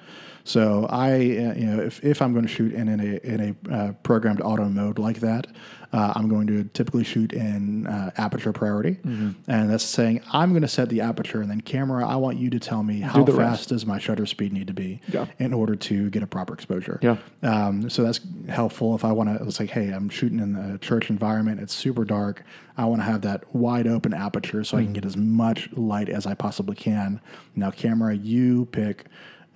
So 0.45 0.87
I, 0.89 1.13
uh, 1.13 1.17
you 1.17 1.67
know, 1.67 1.83
if, 1.83 2.03
if 2.05 2.23
I'm 2.23 2.33
going 2.33 2.47
to 2.47 2.53
shoot 2.53 2.73
in, 2.73 2.89
in 2.89 3.01
a 3.01 3.27
in 3.27 3.57
a 3.71 3.75
uh, 3.75 3.93
programmed 4.03 4.41
auto 4.41 4.65
mode 4.65 4.99
like 4.99 5.21
that, 5.21 5.47
uh, 5.95 6.13
I'm 6.17 6.29
going 6.29 6.49
to 6.49 6.65
typically 6.75 7.05
shoot 7.05 7.33
in 7.33 7.87
uh, 7.87 8.11
aperture 8.17 8.53
priority, 8.53 8.99
and 9.05 9.37
that's 9.71 9.85
saying 9.85 10.23
I'm 10.33 10.51
going 10.51 10.63
to 10.63 10.69
set 10.69 10.89
the 10.89 11.01
aperture, 11.03 11.41
and 11.41 11.49
then 11.49 11.61
camera, 11.61 12.05
I 12.07 12.17
want 12.17 12.37
you 12.37 12.51
to 12.51 12.59
tell 12.59 12.83
me 12.83 12.99
how 13.01 13.25
fast 13.25 13.39
rest. 13.39 13.69
does 13.69 13.87
my 13.87 13.99
shutter 14.01 14.27
speed 14.27 14.53
need 14.53 14.67
to 14.67 14.73
be 14.75 15.01
Yeah. 15.09 15.27
in 15.39 15.53
order 15.55 15.77
to 15.77 16.11
get 16.11 16.23
a 16.23 16.27
proper 16.27 16.53
exposure. 16.53 16.99
Yeah. 17.01 17.17
Um, 17.45 17.89
so 17.89 18.03
that's 18.03 18.21
helpful 18.49 18.97
if 18.97 19.05
I 19.05 19.13
want 19.13 19.29
to. 19.39 19.45
It's 19.47 19.61
like, 19.61 19.71
hey, 19.71 19.91
I'm 19.91 20.09
shooting 20.09 20.41
in 20.41 20.53
the 20.55 20.79
church 20.79 21.11
environment. 21.11 21.61
It's 21.61 21.73
super 21.75 22.05
dark. 22.05 22.43
I 22.77 22.87
want 22.87 23.01
to 23.03 23.05
have 23.07 23.21
that 23.23 23.55
wide 23.55 23.87
open 23.87 24.13
aperture 24.13 24.65
so 24.65 24.77
I 24.77 24.81
Mm-hmm. 24.81 24.87
can 24.87 24.93
get 24.95 25.05
as 25.07 25.17
much 25.17 25.69
light 25.75 26.09
as 26.09 26.27
I 26.27 26.35
possibly 26.35 26.75
can. 26.75 27.21
Now, 27.55 27.71
camera, 27.71 28.15
you 28.17 28.67
pick 28.73 29.05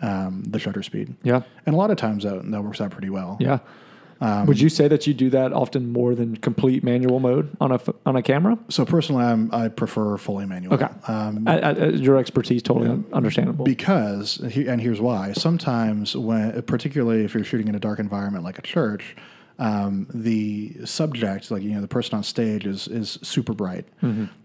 um, 0.00 0.44
the 0.46 0.60
shutter 0.60 0.84
speed. 0.84 1.16
Yeah. 1.24 1.42
And 1.66 1.74
a 1.74 1.78
lot 1.78 1.90
of 1.90 1.96
times 1.96 2.22
that, 2.22 2.48
that 2.48 2.62
works 2.62 2.80
out 2.80 2.92
pretty 2.92 3.10
well. 3.10 3.36
Yeah. 3.40 3.58
Um, 4.20 4.46
Would 4.46 4.60
you 4.60 4.68
say 4.68 4.88
that 4.88 5.06
you 5.06 5.14
do 5.14 5.30
that 5.30 5.52
often 5.52 5.92
more 5.92 6.14
than 6.14 6.36
complete 6.36 6.82
manual 6.82 7.20
mode 7.20 7.56
on 7.60 7.70
a 7.72 7.80
on 8.04 8.16
a 8.16 8.22
camera? 8.22 8.58
So 8.68 8.84
personally, 8.84 9.24
I'm, 9.24 9.48
I 9.54 9.68
prefer 9.68 10.16
fully 10.16 10.44
manual. 10.44 10.74
Okay. 10.74 10.88
Um, 11.06 11.46
I, 11.46 11.60
I, 11.60 11.72
your 11.90 12.16
expertise 12.16 12.62
totally 12.62 12.88
un- 12.88 13.04
understandable. 13.12 13.64
because 13.64 14.38
and 14.38 14.80
here's 14.80 15.00
why 15.00 15.32
sometimes 15.34 16.16
when 16.16 16.60
particularly 16.62 17.24
if 17.24 17.34
you're 17.34 17.44
shooting 17.44 17.68
in 17.68 17.74
a 17.74 17.80
dark 17.80 17.98
environment 18.00 18.42
like 18.44 18.58
a 18.58 18.62
church 18.62 19.14
um, 19.60 20.06
the 20.12 20.74
subject 20.84 21.50
like 21.50 21.62
you 21.62 21.70
know 21.70 21.80
the 21.80 21.88
person 21.88 22.16
on 22.16 22.22
stage 22.24 22.66
is 22.66 22.88
is 22.88 23.18
super 23.22 23.52
bright 23.52 23.84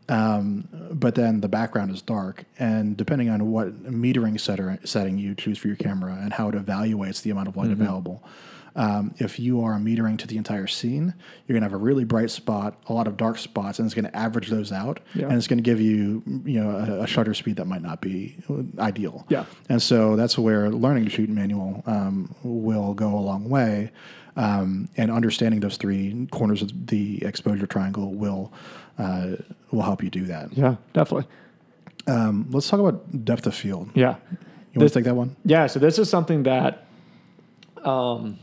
um, 0.09 0.67
but 0.91 1.15
then 1.15 1.41
the 1.41 1.47
background 1.47 1.91
is 1.91 2.01
dark 2.01 2.45
and 2.59 2.97
depending 2.97 3.29
on 3.29 3.51
what 3.51 3.83
metering 3.83 4.39
setter, 4.39 4.77
setting 4.83 5.17
you 5.17 5.33
choose 5.33 5.57
for 5.57 5.67
your 5.67 5.77
camera 5.77 6.17
and 6.21 6.33
how 6.33 6.49
it 6.49 6.55
evaluates 6.55 7.21
the 7.21 7.29
amount 7.29 7.47
of 7.47 7.55
light 7.57 7.71
available 7.71 8.23
um, 8.75 9.13
if 9.19 9.39
you 9.39 9.61
are 9.63 9.73
metering 9.77 10.17
to 10.19 10.27
the 10.27 10.37
entire 10.37 10.67
scene, 10.67 11.13
you're 11.47 11.53
going 11.53 11.61
to 11.61 11.65
have 11.69 11.73
a 11.73 11.83
really 11.83 12.03
bright 12.05 12.31
spot, 12.31 12.81
a 12.87 12.93
lot 12.93 13.07
of 13.07 13.17
dark 13.17 13.37
spots, 13.37 13.77
and 13.79 13.85
it's 13.85 13.93
going 13.93 14.05
to 14.05 14.15
average 14.15 14.49
those 14.49 14.71
out, 14.71 14.99
Yeah. 15.13 15.27
and 15.27 15.33
it's 15.37 15.47
going 15.47 15.57
to 15.59 15.63
give 15.63 15.79
you, 15.79 16.23
you 16.45 16.59
know, 16.61 16.71
a, 16.71 17.03
a 17.03 17.07
shutter 17.07 17.33
speed 17.33 17.57
that 17.57 17.65
might 17.65 17.81
not 17.83 18.01
be 18.01 18.35
ideal. 18.79 19.25
Yeah. 19.29 19.45
And 19.69 19.81
so 19.81 20.15
that's 20.15 20.37
where 20.37 20.69
learning 20.71 21.05
to 21.05 21.09
shoot 21.11 21.29
manual 21.29 21.83
um, 21.85 22.33
will 22.43 22.93
go 22.93 23.09
a 23.09 23.19
long 23.21 23.47
way. 23.49 23.91
Um, 24.35 24.89
and 24.97 25.11
understanding 25.11 25.59
those 25.59 25.77
three 25.77 26.27
corners 26.31 26.63
of 26.63 26.87
the 26.87 27.23
exposure 27.23 27.67
triangle 27.67 28.15
will 28.15 28.51
uh, 28.97 29.33
will 29.69 29.83
help 29.83 30.01
you 30.03 30.09
do 30.09 30.25
that. 30.25 30.51
yeah, 30.57 30.77
definitely. 30.93 31.27
Um, 32.07 32.47
let's 32.49 32.67
talk 32.67 32.79
about 32.79 33.23
depth 33.23 33.45
of 33.45 33.53
field. 33.53 33.91
Yeah. 33.93 34.15
You 34.73 34.79
want 34.79 34.91
to 34.91 34.99
take 34.99 35.03
that 35.05 35.13
one? 35.15 35.35
Yeah, 35.45 35.67
so 35.67 35.77
this 35.79 35.99
is 35.99 36.09
something 36.09 36.41
that 36.43 36.87
um, 37.83 38.39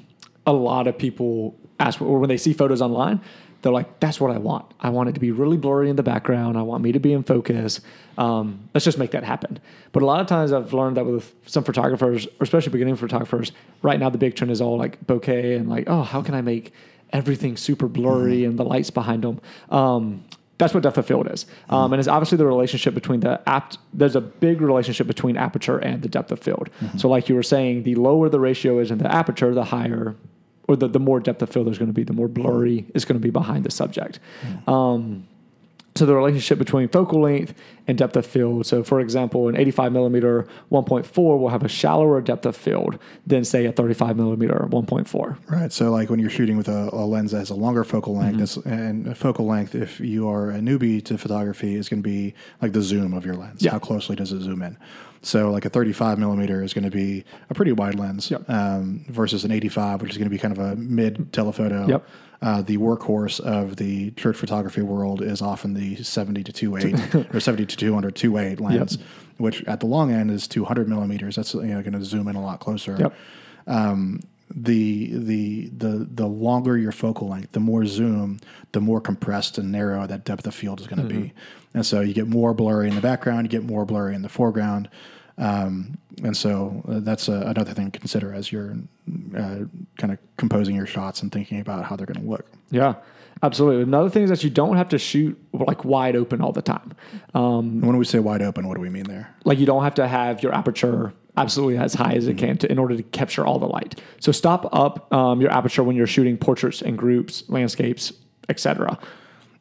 a 0.47 0.53
lot 0.53 0.87
of 0.87 0.99
people 0.99 1.57
ask, 1.79 2.01
or 2.01 2.19
when 2.19 2.29
they 2.29 2.37
see 2.37 2.53
photos 2.53 2.83
online, 2.83 3.21
they're 3.63 3.73
like, 3.73 4.01
"That's 4.01 4.21
what 4.21 4.31
I 4.31 4.39
want. 4.39 4.65
I 4.81 4.89
want 4.91 5.11
it 5.11 5.13
to 5.13 5.21
be 5.21 5.33
really 5.33 5.59
blurry 5.59 5.91
in 5.91 5.97
the 5.97 6.03
background. 6.03 6.57
I 6.57 6.63
want 6.63 6.83
me 6.83 6.93
to 6.93 6.99
be 6.99 7.13
in 7.13 7.23
focus. 7.23 7.81
Um, 8.17 8.69
let's 8.75 8.85
just 8.85 8.99
make 8.99 9.11
that 9.11 9.25
happen." 9.25 9.59
But 9.93 10.03
a 10.03 10.07
lot 10.07 10.21
of 10.21 10.27
times, 10.27 10.53
I've 10.53 10.73
learned 10.73 10.97
that 10.97 11.05
with 11.07 11.35
some 11.47 11.65
photographers, 11.65 12.27
or 12.27 12.43
especially 12.43 12.73
beginning 12.73 12.97
photographers, 12.97 13.53
right 13.83 14.01
now 14.01 14.09
the 14.09 14.19
big 14.19 14.35
trend 14.35 14.51
is 14.51 14.61
all 14.61 14.79
like 14.79 15.05
bokeh 15.07 15.57
and 15.57 15.69
like, 15.69 15.85
"Oh, 15.89 16.03
how 16.03 16.23
can 16.23 16.35
I 16.35 16.41
make 16.41 16.73
everything 17.13 17.57
super 17.57 17.89
blurry 17.89 18.45
and 18.45 18.59
the 18.59 18.65
lights 18.65 18.91
behind 18.91 19.25
them?" 19.25 19.41
Um, 19.71 20.25
that's 20.61 20.73
what 20.75 20.83
depth 20.85 20.99
of 20.99 21.07
field 21.07 21.29
is, 21.33 21.47
um, 21.69 21.93
and 21.93 21.99
it's 21.99 22.09
obviously 22.09 22.39
the 22.39 22.47
relationship 22.47 22.95
between 22.95 23.21
the 23.21 23.41
apt. 23.49 23.79
There's 23.93 24.15
a 24.15 24.21
big 24.21 24.61
relationship 24.61 25.07
between 25.09 25.37
aperture 25.37 25.79
and 25.79 26.03
the 26.03 26.09
depth 26.09 26.31
of 26.31 26.39
field. 26.39 26.71
So, 26.99 27.09
like 27.09 27.29
you 27.29 27.35
were 27.35 27.43
saying, 27.43 27.83
the 27.83 27.95
lower 27.97 28.29
the 28.29 28.39
ratio 28.41 28.79
is 28.79 28.91
in 28.91 28.99
the 28.99 29.13
aperture, 29.13 29.53
the 29.55 29.65
higher, 29.65 30.15
or 30.69 30.77
the, 30.77 30.87
the 30.89 31.01
more 31.01 31.19
depth 31.19 31.43
of 31.43 31.51
field 31.51 31.67
there's 31.67 31.79
going 31.79 31.89
to 31.89 31.95
be, 31.95 32.05
the 32.05 32.13
more 32.13 32.29
blurry 32.29 32.87
is 32.95 33.05
going 33.05 33.19
to 33.19 33.23
be 33.23 33.31
behind 33.31 33.65
the 33.65 33.71
subject. 33.71 34.21
Um, 34.69 35.27
so 36.01 36.07
the 36.07 36.15
relationship 36.15 36.59
between 36.59 36.89
focal 36.89 37.21
length 37.21 37.53
and 37.87 37.99
depth 37.99 38.17
of 38.17 38.25
field. 38.25 38.65
So, 38.65 38.83
for 38.83 39.01
example, 39.01 39.49
an 39.49 39.57
85 39.57 39.93
millimeter 39.93 40.47
1.4 40.73 41.39
will 41.39 41.51
have 41.51 41.63
a 41.63 41.69
shallower 41.69 42.23
depth 42.23 42.47
of 42.47 42.57
field 42.57 42.99
than, 43.27 43.45
say, 43.45 43.67
a 43.67 43.73
35 43.73 44.17
millimeter 44.17 44.67
1.4. 44.71 45.37
Right. 45.51 45.71
So, 45.71 45.91
like 45.91 46.09
when 46.09 46.19
you're 46.19 46.31
shooting 46.31 46.57
with 46.57 46.69
a, 46.69 46.89
a 46.91 47.05
lens 47.05 47.33
that 47.33 47.41
has 47.41 47.51
a 47.51 47.55
longer 47.55 47.85
focal 47.85 48.17
length, 48.17 48.39
mm-hmm. 48.39 48.71
that's, 48.71 49.05
and 49.05 49.19
focal 49.19 49.45
length, 49.45 49.75
if 49.75 50.01
you 50.01 50.27
are 50.27 50.51
a 50.51 50.59
newbie 50.59 51.05
to 51.05 51.19
photography, 51.19 51.75
is 51.75 51.91
going 51.91 52.03
to 52.03 52.09
be 52.09 52.33
like 52.63 52.73
the 52.73 52.81
zoom 52.81 53.13
of 53.13 53.27
your 53.27 53.35
lens. 53.35 53.63
Yeah. 53.63 53.73
How 53.73 53.79
closely 53.79 54.17
does 54.17 54.33
it 54.33 54.41
zoom 54.41 54.63
in? 54.63 54.79
So, 55.23 55.51
like 55.51 55.65
a 55.67 55.69
35 55.71 56.19
millimeter 56.19 56.63
is 56.63 56.73
going 56.73 56.85
to 56.85 56.91
be 56.91 57.25
a 57.51 57.55
pretty 57.55 57.73
wide 57.73 57.95
lens 57.97 58.31
Yep. 58.31 58.49
um, 58.49 59.05
versus 59.09 59.45
an 59.45 59.51
85, 59.51 60.01
which 60.03 60.13
is 60.13 60.17
going 60.17 60.25
to 60.27 60.31
be 60.31 60.39
kind 60.39 60.53
of 60.57 60.59
a 60.59 60.77
mid 60.77 61.33
telephoto. 61.33 61.87
Yep. 61.87 62.09
Uh, 62.43 62.63
the 62.63 62.79
workhorse 62.79 63.39
of 63.41 63.77
the 63.77 64.13
church 64.13 64.35
photography 64.37 64.81
world 64.81 65.21
is 65.21 65.43
often 65.43 65.75
the 65.75 65.97
70 66.03 66.43
to 66.45 66.53
28 66.55 67.15
or 67.35 67.39
70 67.41 67.67
to 67.67 67.77
200 67.77 68.15
2.8 68.15 68.61
lens, 68.61 68.97
which 69.37 69.63
at 69.65 69.81
the 69.81 69.87
long 69.87 70.11
end 70.11 70.31
is 70.31 70.49
200 70.49 70.89
millimeters. 70.89 71.37
That's 71.37 71.53
you 71.53 71.65
know 71.65 71.83
going 71.83 71.93
to 71.93 72.03
zoom 72.05 72.27
in 72.29 72.37
a 72.37 72.43
lot 72.43 72.61
closer 72.61 72.97
Yep. 72.99 73.15
um, 73.67 74.21
the 74.55 75.11
the 75.13 75.69
the 75.77 76.09
the 76.13 76.27
longer 76.27 76.77
your 76.77 76.93
focal 76.93 77.29
length, 77.29 77.53
the 77.53 77.61
more 77.61 77.87
zoom, 77.87 78.41
the 78.73 78.81
more 78.81 79.01
compressed 79.01 79.59
and 79.59 79.71
narrow 79.71 80.07
that 80.07 80.25
depth 80.25 80.47
of 80.47 80.55
field 80.55 80.81
is 80.81 80.87
going 80.87 81.01
to 81.01 81.09
be, 81.09 81.33
and 81.75 81.87
so 81.87 82.01
you 82.01 82.13
get 82.13 82.27
more 82.27 82.53
blurry 82.55 82.89
in 82.89 82.95
the 82.95 83.01
background, 83.01 83.45
you 83.45 83.49
get 83.49 83.65
more 83.65 83.85
blurry 83.85 84.15
in 84.15 84.23
the 84.23 84.29
foreground. 84.29 84.89
Um, 85.39 85.97
and 86.23 86.37
so 86.37 86.83
uh, 86.87 87.01
that's 87.01 87.29
uh, 87.29 87.45
another 87.47 87.73
thing 87.73 87.91
to 87.91 87.99
consider 87.99 88.35
as 88.35 88.53
you're 88.53 88.77
uh, 89.35 89.61
kind 89.97 90.13
of 90.13 90.19
composing 90.37 90.77
your 90.77 90.87
shots 90.87 91.23
and 91.23 91.33
thinking 91.33 91.61
about 91.61 91.87
how 91.87 91.97
they're 91.97 92.05
going 92.05 92.23
to 92.23 92.29
look. 92.31 92.45
Yeah, 92.71 92.97
absolutely. 93.43 93.85
Another 93.85 94.11
thing 94.11 94.25
is 94.25 94.31
that 94.31 94.45
you 94.45 94.51
don't 94.51 94.77
have 94.77 94.91
to 94.91 94.99
shoot 94.99 95.43
like 95.55 95.83
wide 95.83 96.15
open 96.15 96.43
all 96.43 96.53
the 96.53 96.61
time. 96.61 96.93
Um, 97.33 97.81
when 97.81 97.97
we 97.97 98.05
say 98.05 98.19
wide 98.19 98.43
open, 98.43 98.69
what 98.69 98.75
do 98.75 98.83
we 98.83 98.91
mean 98.91 99.05
there? 99.05 99.35
like 99.45 99.59
you 99.59 99.65
don't 99.65 99.83
have 99.83 99.95
to 99.95 100.07
have 100.07 100.43
your 100.43 100.55
aperture 100.55 101.15
absolutely 101.37 101.79
as 101.79 101.95
high 101.95 102.13
as 102.15 102.27
it 102.27 102.37
can 102.39 102.57
to, 102.59 102.71
in 102.71 102.79
order 102.79 102.97
to 102.97 103.03
capture 103.03 103.47
all 103.47 103.59
the 103.59 103.67
light. 103.69 104.01
So 104.21 104.33
stop 104.33 104.69
up 104.75 105.13
um, 105.13 105.41
your 105.41 105.51
aperture 105.51 105.83
when 105.85 105.97
you're 105.97 106.07
shooting 106.07 106.37
portraits 106.37 106.83
and 106.83 106.99
groups, 106.99 107.45
landscapes, 107.49 108.13
etc. 108.49 108.99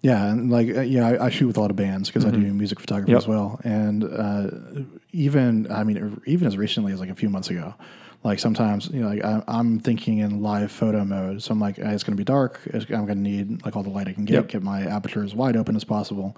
Yeah, 0.02 0.28
and 0.32 0.50
like 0.50 0.70
uh, 0.76 0.82
yeah, 0.82 1.08
I, 1.08 1.26
I 1.26 1.30
shoot 1.30 1.48
with 1.48 1.58
a 1.58 1.62
lot 1.62 1.70
of 1.72 1.76
bands 1.76 2.10
because 2.10 2.26
I 2.26 2.32
do 2.32 2.38
music 2.38 2.80
photography 2.80 3.12
Mm-hmm. 3.12 3.16
Yep. 3.16 3.22
as 3.22 3.28
well. 3.28 3.60
And 3.64 4.04
uh, 4.06 4.86
even 5.12 5.72
I 5.72 5.84
mean, 5.84 6.22
even 6.26 6.48
as 6.48 6.56
recently 6.58 6.94
as 6.94 7.00
like 7.00 7.10
a 7.10 7.16
few 7.16 7.30
months 7.30 7.50
ago, 7.50 7.76
like 8.24 8.40
sometimes 8.40 8.88
you 8.90 9.02
know, 9.02 9.10
like 9.10 9.24
I, 9.24 9.44
I'm 9.48 9.80
thinking 9.80 10.20
in 10.20 10.42
live 10.42 10.72
photo 10.72 11.04
mode. 11.04 11.44
So 11.44 11.52
I'm 11.52 11.60
like, 11.60 11.76
"Hey, 11.78 11.94
it's 11.94 12.04
going 12.04 12.16
to 12.16 12.20
be 12.20 12.24
dark. 12.24 12.62
It's, 12.66 12.86
I'm 12.90 13.06
going 13.06 13.18
to 13.24 13.30
need 13.30 13.66
like 13.66 13.76
all 13.76 13.84
the 13.84 13.90
light 13.90 14.08
I 14.08 14.14
can 14.14 14.26
get. 14.26 14.34
Yep. 14.36 14.48
Get 14.48 14.64
my 14.64 14.84
aperture 14.84 15.24
as 15.24 15.36
wide 15.36 15.58
open 15.58 15.76
as 15.76 15.84
possible. 15.84 16.36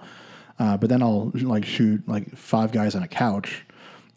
Uh, 0.58 0.76
but 0.76 0.90
then 0.90 1.02
I'll 1.02 1.30
like 1.34 1.64
shoot 1.64 2.06
like 2.08 2.36
five 2.36 2.72
guys 2.72 2.94
on 2.94 3.02
a 3.02 3.08
couch. 3.08 3.64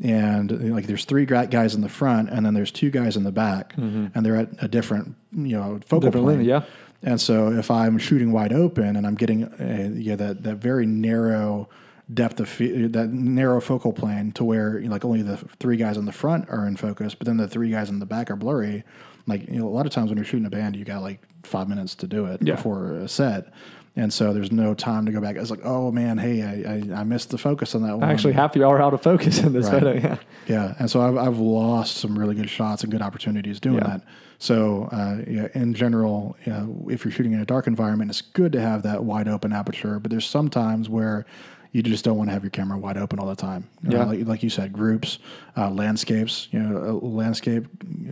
And 0.03 0.73
like, 0.75 0.87
there's 0.87 1.05
three 1.05 1.25
guys 1.25 1.73
in 1.73 1.81
the 1.81 1.89
front, 1.89 2.29
and 2.29 2.45
then 2.45 2.53
there's 2.53 2.71
two 2.71 2.89
guys 2.89 3.15
in 3.15 3.23
the 3.23 3.31
back, 3.31 3.73
and 3.77 4.11
they're 4.25 4.35
at 4.35 4.49
a 4.61 4.67
different, 4.67 5.15
you 5.31 5.57
know, 5.57 5.79
focal 5.85 6.09
Mm-hmm. 6.11 6.19
Different 6.27 6.43
yeah. 6.45 6.63
And 7.03 7.21
so 7.21 7.51
if 7.51 7.69
I'm 7.71 7.97
shooting 7.97 8.31
wide 8.31 8.51
open 8.51 8.95
and 8.95 9.05
I'm 9.05 9.15
getting 9.15 9.43
uh, 9.45 9.91
yeah 9.93 10.15
that 10.15 10.41
that 10.43 10.55
very 10.55 10.85
narrow 10.87 11.69
depth 12.13 12.39
of 12.39 12.49
fe- 12.49 12.87
that 12.87 13.09
narrow 13.09 13.61
focal 13.61 13.93
plane 13.93 14.31
to 14.33 14.43
where 14.43 14.79
you 14.79 14.85
know, 14.87 14.91
like 14.91 15.05
only 15.05 15.21
the 15.21 15.37
three 15.59 15.77
guys 15.77 15.97
in 15.97 16.05
the 16.05 16.11
front 16.11 16.49
are 16.49 16.67
in 16.67 16.75
focus, 16.77 17.13
but 17.15 17.25
then 17.27 17.37
the 17.37 17.47
three 17.47 17.69
guys 17.69 17.89
in 17.89 17.99
the 17.99 18.05
back 18.07 18.31
are 18.31 18.35
blurry. 18.35 18.83
Like 19.27 19.47
you 19.47 19.59
know, 19.59 19.67
a 19.67 19.69
lot 19.69 19.85
of 19.85 19.91
times 19.91 20.09
when 20.09 20.17
you're 20.17 20.25
shooting 20.25 20.45
a 20.45 20.49
band, 20.49 20.75
you 20.75 20.83
got 20.83 21.01
like 21.03 21.21
five 21.43 21.69
minutes 21.69 21.95
to 21.95 22.07
do 22.07 22.25
it 22.25 22.41
Yeah. 22.41 22.55
before 22.55 22.91
a 22.93 23.07
set. 23.07 23.53
And 23.97 24.11
so 24.11 24.33
there's 24.33 24.51
no 24.51 24.73
time 24.73 25.05
to 25.05 25.11
go 25.13 25.21
back. 25.21 25.37
It's 25.37 25.49
like, 25.49 25.61
oh 25.63 25.89
man, 25.91 26.17
hey, 26.17 26.41
I, 26.43 26.97
I, 26.97 26.99
I 27.01 27.03
missed 27.05 27.29
the 27.29 27.37
focus 27.37 27.75
on 27.75 27.83
that 27.83 27.97
one. 27.97 28.09
Actually, 28.09 28.33
y'all 28.33 28.63
are 28.71 28.81
out 28.81 28.93
of 28.93 29.01
focus 29.01 29.39
in 29.39 29.53
this 29.53 29.65
Right. 29.67 29.81
photo. 29.81 29.93
Yeah. 29.93 30.17
Yeah, 30.47 30.75
and 30.79 30.91
so 30.91 31.01
I've, 31.01 31.17
I've 31.17 31.37
lost 31.39 31.97
some 31.97 32.19
really 32.19 32.35
good 32.35 32.49
shots 32.49 32.83
and 32.83 32.91
good 32.91 33.01
opportunities 33.01 33.59
doing 33.59 33.77
Yeah. 33.77 33.87
that. 33.87 34.01
So, 34.37 34.89
uh, 34.91 35.23
yeah, 35.25 35.47
in 35.55 35.73
general, 35.73 36.35
you 36.45 36.51
know, 36.51 36.87
if 36.89 37.05
you're 37.05 37.11
shooting 37.11 37.31
in 37.31 37.39
a 37.39 37.45
dark 37.45 37.67
environment, 37.67 38.11
it's 38.11 38.19
good 38.21 38.51
to 38.51 38.59
have 38.61 38.83
that 38.83 39.05
wide 39.05 39.29
open 39.29 39.53
aperture. 39.53 39.97
But 39.99 40.11
there's 40.11 40.25
some 40.27 40.49
times 40.49 40.89
where 40.89 41.25
you 41.71 41.81
just 41.81 42.03
don't 42.05 42.17
want 42.17 42.29
to 42.29 42.33
have 42.33 42.43
your 42.43 42.49
camera 42.51 42.77
wide 42.77 42.97
open 42.97 43.17
all 43.17 43.27
the 43.27 43.35
time. 43.35 43.69
Uh, 43.87 43.91
Yeah. 43.91 44.03
like, 44.03 44.27
like 44.27 44.43
you 44.43 44.49
said, 44.49 44.73
groups, 44.73 45.19
uh, 45.55 45.69
landscapes. 45.69 46.49
You 46.51 46.59
know, 46.59 46.77
a 46.77 46.91
landscape 47.05 47.65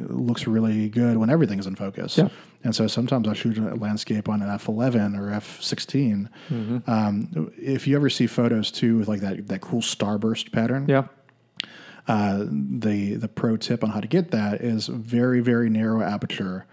looks 0.07 0.47
really 0.47 0.87
good 0.87 1.17
when 1.17 1.29
everything's 1.29 1.67
in 1.67 1.75
focus. 1.75 2.17
Yeah. 2.17 2.29
And 2.63 2.73
so 2.75 2.87
sometimes 2.87 3.27
I 3.27 3.33
shoot 3.33 3.57
a 3.57 3.75
landscape 3.75 4.29
on 4.29 4.41
an 4.41 4.49
f11 4.49 5.17
or 5.19 5.31
f16. 5.31 6.29
Mm-hmm. 6.49 6.89
Um, 6.89 7.51
if 7.57 7.87
you 7.87 7.95
ever 7.95 8.09
see 8.09 8.27
photos 8.27 8.71
too 8.71 8.97
with 8.99 9.07
like 9.07 9.21
that 9.21 9.47
that 9.47 9.61
cool 9.61 9.81
starburst 9.81 10.51
pattern, 10.51 10.85
Yeah. 10.87 11.07
uh, 12.07 12.45
the 12.49 13.15
the 13.15 13.27
pro 13.27 13.57
tip 13.57 13.83
on 13.83 13.89
how 13.91 13.99
to 13.99 14.07
get 14.07 14.31
that 14.31 14.61
is 14.61 14.87
very 14.87 15.39
very 15.41 15.69
narrow 15.69 16.01
aperture 16.01 16.65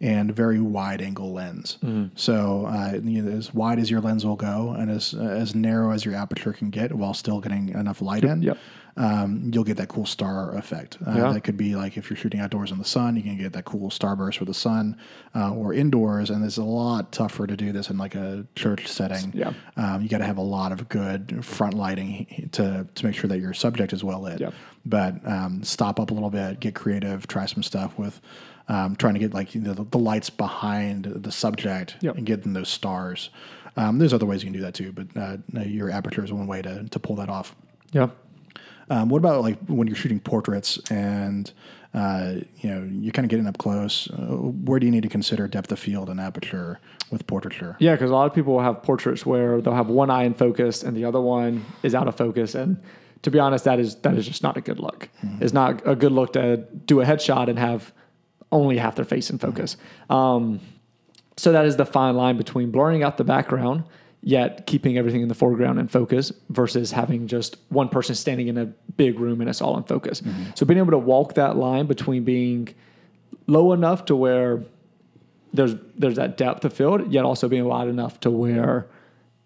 and 0.00 0.34
very 0.34 0.60
wide 0.60 1.00
angle 1.00 1.32
lens. 1.32 1.78
So 2.16 2.66
uh, 2.66 2.98
you 3.02 3.22
know, 3.22 3.30
as 3.36 3.54
wide 3.54 3.78
as 3.78 3.90
your 3.90 4.00
lens 4.00 4.24
will 4.26 4.36
go, 4.36 4.70
and 4.70 4.90
as 4.90 5.14
as 5.14 5.54
narrow 5.54 5.90
as 5.92 6.04
your 6.04 6.14
aperture 6.14 6.52
can 6.52 6.70
get, 6.70 6.94
while 6.94 7.14
still 7.14 7.40
getting 7.40 7.68
enough 7.70 8.02
light 8.02 8.24
in. 8.24 8.42
Yep. 8.42 8.58
Um, 8.96 9.50
you'll 9.52 9.64
get 9.64 9.76
that 9.78 9.88
cool 9.88 10.06
star 10.06 10.54
effect. 10.56 10.98
Uh, 11.04 11.12
Yeah. 11.16 11.32
That 11.32 11.40
could 11.42 11.56
be 11.56 11.74
like 11.74 11.96
if 11.96 12.08
you're 12.08 12.16
shooting 12.16 12.38
outdoors 12.40 12.70
in 12.70 12.78
the 12.78 12.84
sun, 12.84 13.16
you 13.16 13.22
can 13.22 13.36
get 13.36 13.52
that 13.54 13.64
cool 13.64 13.90
starburst 13.90 14.38
with 14.38 14.46
the 14.48 14.54
sun, 14.54 14.96
uh, 15.34 15.52
or 15.52 15.74
indoors. 15.74 16.30
And 16.30 16.44
it's 16.44 16.58
a 16.58 16.62
lot 16.64 17.10
tougher 17.10 17.46
to 17.46 17.56
do 17.56 17.72
this 17.72 17.90
in 17.90 17.98
like 17.98 18.14
a 18.14 18.46
church 18.54 18.86
setting. 18.86 19.32
Yeah. 19.34 19.52
Um, 19.76 20.02
you 20.02 20.08
got 20.08 20.18
to 20.18 20.24
have 20.26 20.36
a 20.38 20.42
lot 20.42 20.70
of 20.70 20.88
good 20.88 21.44
front 21.44 21.74
lighting 21.74 22.48
to 22.52 22.86
to 22.94 23.04
make 23.06 23.16
sure 23.16 23.28
that 23.28 23.40
your 23.40 23.52
subject 23.54 23.92
is 23.92 24.04
well 24.04 24.20
lit. 24.22 24.40
Yep. 24.40 24.54
But 24.86 25.26
um, 25.26 25.64
stop 25.64 25.98
up 25.98 26.10
a 26.10 26.14
little 26.14 26.30
bit, 26.30 26.60
get 26.60 26.74
creative, 26.74 27.26
try 27.26 27.46
some 27.46 27.62
stuff 27.64 27.98
with 27.98 28.20
um, 28.68 28.94
trying 28.96 29.14
to 29.14 29.20
get 29.20 29.34
like 29.34 29.54
you 29.54 29.60
know, 29.60 29.72
the, 29.74 29.84
the 29.84 29.98
lights 29.98 30.30
behind 30.30 31.04
the 31.06 31.32
subject 31.32 31.96
Yep. 32.00 32.16
and 32.16 32.26
getting 32.26 32.52
those 32.52 32.68
stars. 32.68 33.30
Um, 33.76 33.98
there's 33.98 34.12
other 34.12 34.24
ways 34.26 34.42
you 34.44 34.46
can 34.46 34.52
do 34.58 34.64
that 34.64 34.74
too, 34.74 34.92
but 34.92 35.08
uh, 35.16 35.36
your 35.64 35.90
aperture 35.90 36.22
is 36.22 36.32
one 36.32 36.46
way 36.46 36.62
to 36.62 36.84
to 36.88 36.98
pull 37.00 37.16
that 37.16 37.28
off. 37.28 37.56
Yeah. 37.92 38.10
Um, 38.90 39.08
what 39.08 39.18
about 39.18 39.42
like 39.42 39.58
when 39.66 39.86
you're 39.86 39.96
shooting 39.96 40.20
portraits 40.20 40.78
and 40.90 41.50
uh, 41.94 42.34
you 42.56 42.68
know 42.68 42.88
you're 42.90 43.12
kind 43.12 43.24
of 43.24 43.30
getting 43.30 43.46
up 43.46 43.58
close? 43.58 44.10
Uh, 44.10 44.36
where 44.36 44.78
do 44.78 44.86
you 44.86 44.92
need 44.92 45.02
to 45.02 45.08
consider 45.08 45.48
depth 45.48 45.72
of 45.72 45.78
field 45.78 46.10
and 46.10 46.20
aperture 46.20 46.80
with 47.10 47.26
portraiture? 47.26 47.76
Yeah, 47.78 47.94
because 47.94 48.10
a 48.10 48.14
lot 48.14 48.26
of 48.26 48.34
people 48.34 48.54
will 48.54 48.62
have 48.62 48.82
portraits 48.82 49.24
where 49.24 49.60
they'll 49.60 49.74
have 49.74 49.88
one 49.88 50.10
eye 50.10 50.24
in 50.24 50.34
focus 50.34 50.82
and 50.82 50.96
the 50.96 51.04
other 51.04 51.20
one 51.20 51.64
is 51.82 51.94
out 51.94 52.08
of 52.08 52.16
focus. 52.16 52.54
And 52.54 52.82
to 53.22 53.30
be 53.30 53.38
honest, 53.38 53.64
that 53.64 53.78
is 53.78 53.96
that 53.96 54.14
is 54.14 54.26
just 54.26 54.42
not 54.42 54.56
a 54.56 54.60
good 54.60 54.78
look. 54.78 55.08
It's 55.40 55.52
not 55.54 55.82
a 55.86 55.96
good 55.96 56.12
look 56.12 56.32
to 56.34 56.56
do 56.56 57.00
a 57.00 57.04
headshot 57.04 57.48
and 57.48 57.58
have 57.58 57.92
only 58.52 58.76
half 58.76 58.96
their 58.96 59.04
face 59.04 59.30
in 59.30 59.38
focus. 59.38 59.76
Um, 60.10 60.60
so 61.36 61.50
that 61.52 61.64
is 61.64 61.76
the 61.76 61.86
fine 61.86 62.16
line 62.16 62.36
between 62.36 62.70
blurring 62.70 63.02
out 63.02 63.16
the 63.16 63.24
background 63.24 63.84
yet 64.26 64.66
keeping 64.66 64.96
everything 64.96 65.20
in 65.20 65.28
the 65.28 65.34
foreground 65.34 65.78
and 65.78 65.90
focus 65.90 66.32
versus 66.48 66.90
having 66.90 67.26
just 67.26 67.56
one 67.68 67.90
person 67.90 68.14
standing 68.14 68.48
in 68.48 68.56
a 68.56 68.64
big 68.96 69.20
room 69.20 69.40
and 69.42 69.50
it's 69.50 69.60
all 69.60 69.76
in 69.76 69.84
focus. 69.84 70.22
Mm-hmm. 70.22 70.44
So 70.54 70.64
being 70.64 70.78
able 70.78 70.92
to 70.92 70.98
walk 70.98 71.34
that 71.34 71.56
line 71.56 71.86
between 71.86 72.24
being 72.24 72.74
low 73.46 73.72
enough 73.72 74.06
to 74.06 74.16
where 74.16 74.62
there's 75.52 75.74
there's 75.96 76.16
that 76.16 76.38
depth 76.38 76.64
of 76.64 76.72
field, 76.72 77.12
yet 77.12 77.24
also 77.24 77.48
being 77.48 77.66
wide 77.66 77.86
enough 77.86 78.18
to 78.20 78.30
where 78.30 78.86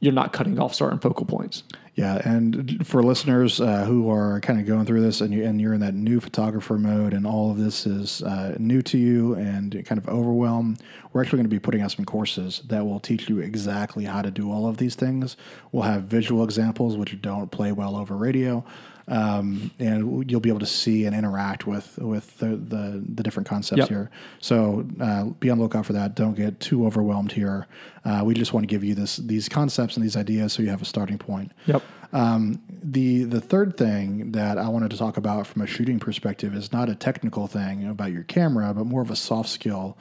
you're 0.01 0.13
not 0.13 0.33
cutting 0.33 0.61
off 0.61 0.75
certain 0.75 1.01
focal 1.01 1.27
points. 1.27 1.65
Yeah, 1.99 2.23
and 2.25 2.87
for 2.87 3.03
listeners 3.03 3.61
uh, 3.61 3.85
who 3.85 4.09
are 4.09 4.41
kind 4.41 4.61
of 4.61 4.67
going 4.67 4.87
through 4.87 5.01
this, 5.01 5.21
and 5.21 5.35
you 5.35 5.45
and 5.45 5.61
you're 5.61 5.75
in 5.75 5.81
that 5.81 5.95
new 5.95 6.21
photographer 6.21 6.79
mode, 6.79 7.13
and 7.13 7.27
all 7.27 7.51
of 7.51 7.59
this 7.59 7.87
is 7.87 8.23
uh, 8.23 8.55
new 8.57 8.83
to 8.83 8.97
you 8.97 9.35
and 9.35 9.85
kind 9.85 9.99
of 9.99 10.09
overwhelmed, 10.09 10.81
we're 11.13 11.23
actually 11.23 11.39
going 11.39 11.51
to 11.51 11.51
be 11.51 11.59
putting 11.59 11.81
out 11.81 11.91
some 11.91 12.05
courses 12.05 12.63
that 12.69 12.87
will 12.87 13.01
teach 13.01 13.29
you 13.29 13.41
exactly 13.41 14.05
how 14.05 14.23
to 14.23 14.31
do 14.31 14.49
all 14.49 14.69
of 14.69 14.77
these 14.77 14.95
things. 14.95 15.37
We'll 15.73 15.83
have 15.83 16.05
visual 16.05 16.45
examples 16.45 16.97
which 16.97 17.21
don't 17.21 17.51
play 17.51 17.73
well 17.73 17.97
over 17.97 18.17
radio, 18.17 18.65
um, 19.09 19.71
and 19.79 20.31
you'll 20.31 20.41
be 20.41 20.51
able 20.51 20.61
to 20.61 20.67
see 20.67 21.07
and 21.07 21.17
interact 21.17 21.67
with 21.67 21.99
with 21.99 22.39
the 22.39 22.49
the, 22.49 23.03
the 23.15 23.23
different 23.23 23.49
concepts 23.49 23.79
Yep. 23.81 23.89
here. 23.89 24.11
So 24.41 24.87
uh, 25.01 25.25
be 25.25 25.51
on 25.51 25.59
the 25.59 25.65
lookout 25.65 25.87
for 25.87 25.95
that. 25.95 26.15
Don't 26.15 26.35
get 26.35 26.61
too 26.61 26.87
overwhelmed 26.87 27.33
here. 27.33 27.67
Uh, 28.05 28.23
we 28.25 28.35
just 28.35 28.53
want 28.53 28.65
to 28.65 28.69
give 28.69 28.85
you 28.85 28.95
this 28.95 29.17
these 29.17 29.49
concepts 29.49 29.97
and 29.97 30.05
these 30.05 30.17
ideas 30.17 30.53
so 30.53 30.63
you 30.63 30.69
have 30.71 30.83
a 30.83 30.87
starting 30.87 31.19
point. 31.19 31.53
Yep. 31.67 31.83
Um, 32.13 32.63
the 32.83 33.25
the 33.25 33.41
third 33.41 33.77
thing 33.77 34.33
that 34.33 34.59
I 34.59 34.69
wanted 34.69 34.91
to 34.91 34.99
talk 34.99 35.17
about 35.17 35.47
from 35.47 35.63
a 35.63 35.67
shooting 35.67 35.99
perspective 35.99 36.55
is 36.55 36.73
not 36.73 36.89
a 36.89 36.95
technical 36.95 37.47
thing 37.47 37.87
about 37.87 38.13
your 38.13 38.25
camera, 38.25 38.73
but 38.75 38.85
more 38.85 39.03
of 39.03 39.11
a 39.11 39.17
soft 39.17 39.49
skill, 39.49 39.97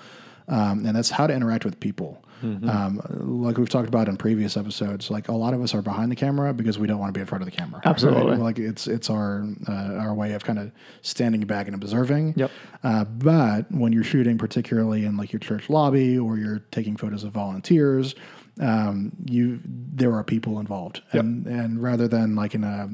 um, 0.48 0.86
and 0.86 0.96
that's 0.96 1.10
how 1.10 1.28
to 1.28 1.34
interact 1.34 1.66
with 1.66 1.80
people. 1.80 2.24
Um, 2.42 3.02
like 3.44 3.58
we've 3.58 3.70
talked 3.70 3.88
about 3.88 4.08
in 4.08 4.18
previous 4.18 4.58
episodes, 4.58 5.10
like 5.10 5.28
a 5.28 5.34
lot 5.34 5.54
of 5.54 5.62
us 5.62 5.74
are 5.74 5.82
behind 5.82 6.12
the 6.12 6.16
camera 6.16 6.54
because 6.54 6.78
we 6.78 6.88
don't 6.88 7.00
want 7.00 7.14
to 7.14 7.18
be 7.18 7.22
in 7.22 7.28
front 7.28 7.42
of 7.42 7.50
the 7.50 7.56
camera. 7.56 7.82
Absolutely. 7.84 8.32
Right? 8.32 8.40
Like 8.40 8.60
it's 8.60 8.88
it's 8.88 9.10
our 9.10 9.46
uh, 9.68 9.96
our 9.96 10.14
way 10.14 10.34
of 10.34 10.44
kind 10.44 10.60
of 10.60 10.72
standing 11.02 11.42
back 11.42 11.68
and 11.68 11.76
observing. 11.76 12.34
Yep. 12.38 12.52
Uh, 12.84 13.04
but 13.06 13.72
when 13.72 13.94
you're 13.94 14.04
shooting, 14.04 14.38
particularly 14.38 15.06
in 15.06 15.18
like 15.18 15.32
your 15.32 15.40
church 15.40 15.70
lobby 15.70 16.18
or 16.18 16.38
you're 16.38 16.60
taking 16.72 16.96
photos 16.96 17.24
of 17.24 17.32
volunteers, 17.32 18.16
um, 18.60 19.12
you 19.26 19.60
there 19.66 20.14
are 20.14 20.24
people 20.24 20.60
involved, 20.60 21.02
and 21.12 21.46
and 21.46 21.82
rather 21.82 22.08
than 22.08 22.36
like 22.36 22.56
in 22.56 22.64
a 22.64 22.90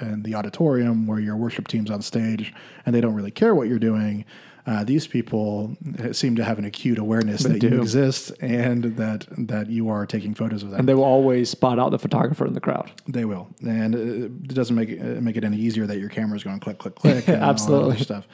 in 0.00 0.22
the 0.22 0.34
auditorium 0.34 1.06
where 1.06 1.20
your 1.20 1.36
worship 1.36 1.68
team's 1.68 1.90
on 1.90 2.02
stage 2.02 2.52
and 2.84 2.94
they 2.94 3.00
don't 3.00 3.14
really 3.14 3.30
care 3.30 3.54
what 3.54 3.68
you're 3.68 3.78
doing. 3.78 4.24
Uh, 4.66 4.82
these 4.82 5.06
people 5.06 5.76
seem 6.12 6.34
to 6.36 6.44
have 6.44 6.58
an 6.58 6.64
acute 6.64 6.98
awareness 6.98 7.44
that 7.44 7.62
you 7.62 7.80
exist 7.80 8.32
and 8.40 8.96
that 8.96 9.26
that 9.38 9.68
you 9.70 9.88
are 9.88 10.04
taking 10.06 10.34
photos 10.34 10.62
of 10.64 10.70
them. 10.70 10.80
And 10.80 10.88
they 10.88 10.94
will 10.94 11.04
always 11.04 11.48
spot 11.50 11.78
out 11.78 11.90
the 11.90 11.98
photographer 11.98 12.44
in 12.44 12.52
the 12.52 12.60
crowd. 12.60 12.90
They 13.06 13.24
will, 13.24 13.48
and 13.64 13.94
it 13.94 14.48
doesn't 14.54 14.74
make 14.74 14.88
it, 14.88 15.22
make 15.22 15.36
it 15.36 15.44
any 15.44 15.56
easier 15.56 15.86
that 15.86 15.98
your 15.98 16.08
camera 16.08 16.36
is 16.36 16.42
going 16.42 16.58
click, 16.60 16.78
click, 16.78 16.96
click, 16.96 17.28
and 17.28 17.36
all 17.36 17.40
that 17.42 17.48
Absolutely. 17.50 17.94
other 17.94 18.04
stuff. 18.04 18.26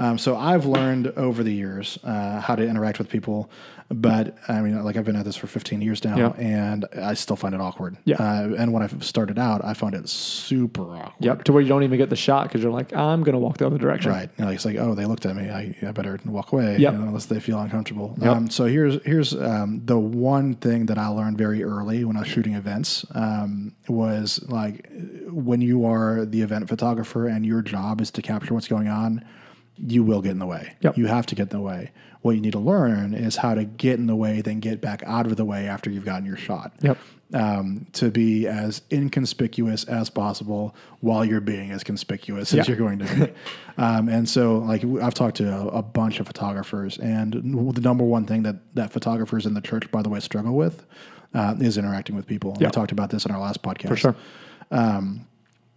Um, 0.00 0.16
so 0.16 0.36
I've 0.36 0.64
learned 0.64 1.08
over 1.16 1.42
the 1.42 1.52
years 1.52 1.98
uh, 2.04 2.40
how 2.40 2.54
to 2.54 2.64
interact 2.64 2.98
with 3.00 3.08
people, 3.08 3.50
but 3.88 4.36
I 4.48 4.60
mean, 4.60 4.80
like 4.84 4.96
I've 4.96 5.04
been 5.04 5.16
at 5.16 5.24
this 5.24 5.34
for 5.34 5.48
15 5.48 5.82
years 5.82 6.04
now, 6.04 6.16
Yeah. 6.16 6.32
and 6.38 6.86
I 7.02 7.14
still 7.14 7.34
find 7.34 7.52
it 7.52 7.60
awkward. 7.60 7.96
Yeah. 8.04 8.14
Uh, 8.20 8.54
and 8.56 8.72
when 8.72 8.84
I 8.84 8.86
started 9.00 9.40
out, 9.40 9.64
I 9.64 9.74
found 9.74 9.96
it 9.96 10.08
super 10.08 10.82
awkward. 10.82 11.14
Yep. 11.18 11.44
To 11.44 11.52
where 11.52 11.62
you 11.62 11.68
don't 11.68 11.82
even 11.82 11.98
get 11.98 12.10
the 12.10 12.16
shot 12.16 12.44
because 12.44 12.62
you're 12.62 12.70
like, 12.70 12.94
I'm 12.94 13.24
going 13.24 13.32
to 13.32 13.40
walk 13.40 13.56
the 13.58 13.66
other 13.66 13.78
direction. 13.78 14.12
Right. 14.12 14.30
You 14.38 14.44
know, 14.44 14.50
it's 14.52 14.64
like, 14.64 14.76
oh, 14.76 14.94
they 14.94 15.04
looked 15.04 15.26
at 15.26 15.34
me. 15.34 15.50
I, 15.50 15.74
I 15.82 15.92
better 15.92 16.18
walk 16.24 16.52
away 16.52 16.76
Yep. 16.78 16.92
you 16.92 16.98
know, 16.98 17.06
unless 17.06 17.26
they 17.26 17.40
feel 17.40 17.58
uncomfortable. 17.58 18.16
Yep. 18.20 18.28
Um, 18.36 18.50
so 18.50 18.64
here's 18.66 19.02
here's 19.04 19.34
um, 19.34 19.82
the 19.84 19.98
one 19.98 20.54
thing 20.54 20.86
that 20.86 20.98
I 20.98 21.08
learned 21.08 21.38
very 21.38 21.62
early 21.62 22.04
when 22.04 22.16
I 22.16 22.20
was 22.20 22.28
shooting 22.28 22.54
events 22.54 23.04
um, 23.14 23.74
was 23.88 24.42
like 24.48 24.88
when 25.30 25.60
you 25.60 25.84
are 25.86 26.24
the 26.24 26.42
event 26.42 26.68
photographer 26.68 27.26
and 27.26 27.44
your 27.46 27.62
job 27.62 28.00
is 28.00 28.10
to 28.12 28.22
capture 28.22 28.54
what's 28.54 28.68
going 28.68 28.88
on, 28.88 29.24
you 29.76 30.02
will 30.02 30.20
get 30.22 30.32
in 30.32 30.38
the 30.38 30.46
way. 30.46 30.74
Yep. 30.80 30.96
You 30.96 31.06
have 31.06 31.26
to 31.26 31.34
get 31.34 31.52
in 31.52 31.58
the 31.58 31.60
way. 31.64 31.92
What 32.22 32.32
you 32.32 32.40
need 32.40 32.52
to 32.52 32.58
learn 32.58 33.14
is 33.14 33.36
how 33.36 33.54
to 33.54 33.64
get 33.64 33.98
in 33.98 34.06
the 34.08 34.16
way, 34.16 34.40
then 34.40 34.58
get 34.58 34.80
back 34.80 35.02
out 35.06 35.26
of 35.26 35.36
the 35.36 35.44
way 35.44 35.68
after 35.68 35.88
you've 35.88 36.04
gotten 36.04 36.26
your 36.26 36.36
shot. 36.36 36.72
Yep. 36.80 36.98
Um, 37.34 37.86
to 37.92 38.10
be 38.10 38.46
as 38.46 38.80
inconspicuous 38.90 39.84
as 39.84 40.08
possible 40.08 40.74
while 41.00 41.26
you're 41.26 41.42
being 41.42 41.72
as 41.72 41.84
conspicuous 41.84 42.54
Yeah. 42.54 42.62
as 42.62 42.68
you're 42.68 42.78
going 42.78 43.00
to 43.00 43.04
be. 43.26 43.32
um, 43.76 44.08
and 44.08 44.26
so, 44.26 44.56
like, 44.60 44.82
I've 45.02 45.12
talked 45.12 45.36
to 45.36 45.54
a, 45.54 45.66
a 45.66 45.82
bunch 45.82 46.20
of 46.20 46.26
photographers, 46.26 46.96
and 46.96 47.34
the 47.34 47.80
number 47.82 48.02
one 48.02 48.24
thing 48.24 48.44
that, 48.44 48.56
that 48.76 48.92
photographers 48.92 49.44
in 49.44 49.52
the 49.52 49.60
church, 49.60 49.90
by 49.90 50.00
the 50.00 50.08
way, 50.08 50.20
struggle 50.20 50.54
with 50.56 50.86
uh, 51.34 51.54
is 51.60 51.76
interacting 51.76 52.16
with 52.16 52.26
people. 52.26 52.56
Yeah. 52.58 52.68
We 52.68 52.70
talked 52.70 52.92
about 52.92 53.10
this 53.10 53.26
in 53.26 53.30
our 53.30 53.40
last 53.40 53.62
podcast. 53.62 53.88
For 53.88 53.96
sure. 53.96 54.16
Um, 54.70 55.26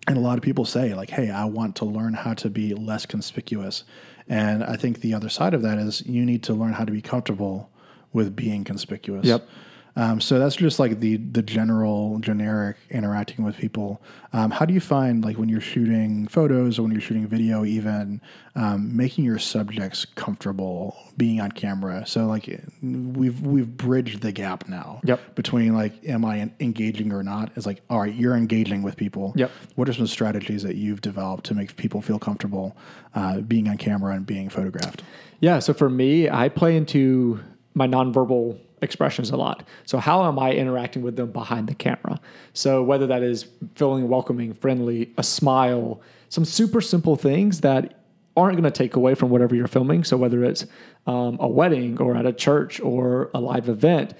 And 0.08 0.16
a 0.18 0.22
lot 0.22 0.38
of 0.38 0.44
people 0.44 0.64
say, 0.64 0.94
like, 0.94 1.10
hey, 1.10 1.30
I 1.30 1.44
want 1.46 1.76
to 1.78 1.86
learn 1.86 2.14
how 2.14 2.34
to 2.36 2.50
be 2.50 2.74
less 2.74 3.06
conspicuous. 3.06 3.84
And 4.30 4.64
I 4.64 4.78
think 4.78 5.02
the 5.02 5.14
other 5.14 5.28
side 5.30 5.54
of 5.54 5.62
that 5.64 5.78
is 5.78 6.02
you 6.06 6.26
need 6.26 6.44
to 6.44 6.54
learn 6.54 6.74
how 6.74 6.86
to 6.86 6.92
be 6.94 7.02
comfortable 7.02 7.70
with 8.14 8.36
being 8.38 8.64
conspicuous. 8.64 9.26
Yep. 9.26 9.48
Um, 9.96 10.22
so 10.22 10.40
that's 10.40 10.56
just 10.56 10.80
like 10.80 11.00
the 11.02 11.18
the 11.18 11.42
general 11.42 12.18
generic 12.20 12.78
interacting 12.90 13.44
with 13.44 13.58
people. 13.58 14.02
Um, 14.34 14.50
how 14.52 14.66
do 14.66 14.74
you 14.74 14.80
find 14.80 15.24
like 15.24 15.38
when 15.38 15.50
you're 15.50 15.60
shooting 15.60 16.28
photos 16.28 16.80
or 16.80 16.84
when 16.84 16.92
you're 16.94 17.02
shooting 17.02 17.28
video, 17.28 17.66
even 17.66 18.22
um, 18.56 18.96
making 18.96 19.26
your 19.26 19.38
subjects 19.40 20.06
comfortable 20.06 20.96
being 21.18 21.42
on 21.42 21.52
camera? 21.52 22.06
So 22.08 22.26
like 22.26 22.62
we've 22.82 23.42
we've 23.42 23.68
bridged 23.68 24.22
the 24.22 24.32
gap 24.32 24.70
now 24.70 25.02
Yep. 25.04 25.36
between 25.36 25.74
like 25.74 25.94
am 26.08 26.24
I 26.24 26.50
engaging 26.62 27.12
or 27.12 27.22
not? 27.24 27.52
It's 27.58 27.66
like 27.66 27.82
all 27.90 28.00
right, 28.00 28.14
you're 28.16 28.36
engaging 28.36 28.84
with 28.84 28.96
people. 28.96 29.34
Yep. 29.36 29.52
What 29.76 29.90
are 29.90 29.94
some 29.94 30.08
strategies 30.08 30.64
that 30.64 30.76
you've 30.76 31.02
developed 31.02 31.44
to 31.48 31.54
make 31.54 31.76
people 31.76 32.02
feel 32.02 32.18
comfortable 32.20 32.78
uh, 33.14 33.42
being 33.42 33.68
on 33.68 33.78
camera 33.78 34.16
and 34.16 34.26
being 34.26 34.48
photographed? 34.48 35.04
Yeah. 35.42 35.60
So 35.60 35.74
for 35.74 35.90
me, 35.90 36.30
I 36.30 36.48
play 36.48 36.78
into 36.78 37.42
my 37.74 37.88
nonverbal 37.88 38.58
expressions 38.82 39.30
a 39.30 39.38
lot. 39.38 39.68
So 39.86 39.98
how 39.98 40.24
am 40.26 40.40
I 40.40 40.54
interacting 40.54 41.02
with 41.02 41.16
them 41.16 41.32
behind 41.32 41.68
the 41.68 41.76
camera? 41.76 42.20
So 42.54 42.84
whether 42.84 43.08
that 43.08 43.24
is 43.24 43.48
feeling 43.76 44.08
welcoming, 44.10 44.54
friendly, 44.54 45.14
a 45.18 45.24
smile, 45.24 46.02
some 46.30 46.46
super 46.46 46.82
simple 46.82 47.16
things 47.16 47.62
that 47.62 48.00
aren't 48.36 48.54
going 48.54 48.64
to 48.64 48.72
take 48.72 48.96
away 48.96 49.14
from 49.14 49.30
whatever 49.30 49.56
you're 49.56 49.68
filming. 49.68 50.04
So 50.04 50.18
whether 50.18 50.44
it's 50.44 50.66
um, 51.06 51.38
a 51.40 51.48
wedding 51.48 52.00
or 52.02 52.16
at 52.16 52.26
a 52.26 52.34
church 52.34 52.80
or 52.80 53.30
a 53.34 53.40
live 53.40 53.70
event, 53.70 54.14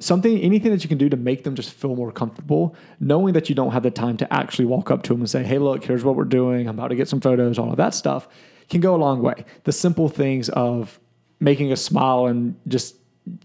something 0.00 0.38
anything 0.40 0.70
that 0.70 0.82
you 0.82 0.88
can 0.88 0.98
do 0.98 1.08
to 1.08 1.16
make 1.16 1.44
them 1.44 1.54
just 1.54 1.72
feel 1.72 1.94
more 1.94 2.10
comfortable 2.10 2.74
knowing 2.98 3.32
that 3.32 3.48
you 3.48 3.54
don't 3.54 3.70
have 3.70 3.84
the 3.84 3.90
time 3.90 4.16
to 4.16 4.32
actually 4.32 4.64
walk 4.64 4.90
up 4.90 5.02
to 5.04 5.12
them 5.12 5.20
and 5.20 5.30
say 5.30 5.44
hey 5.44 5.56
look 5.56 5.84
here's 5.84 6.02
what 6.02 6.16
we're 6.16 6.24
doing 6.24 6.68
i'm 6.68 6.76
about 6.76 6.88
to 6.88 6.96
get 6.96 7.08
some 7.08 7.20
photos 7.20 7.60
all 7.60 7.70
of 7.70 7.76
that 7.76 7.94
stuff 7.94 8.28
can 8.68 8.80
go 8.80 8.94
a 8.94 8.98
long 8.98 9.22
way 9.22 9.44
the 9.62 9.72
simple 9.72 10.08
things 10.08 10.48
of 10.48 10.98
making 11.38 11.70
a 11.70 11.76
smile 11.76 12.26
and 12.26 12.58
just 12.66 12.96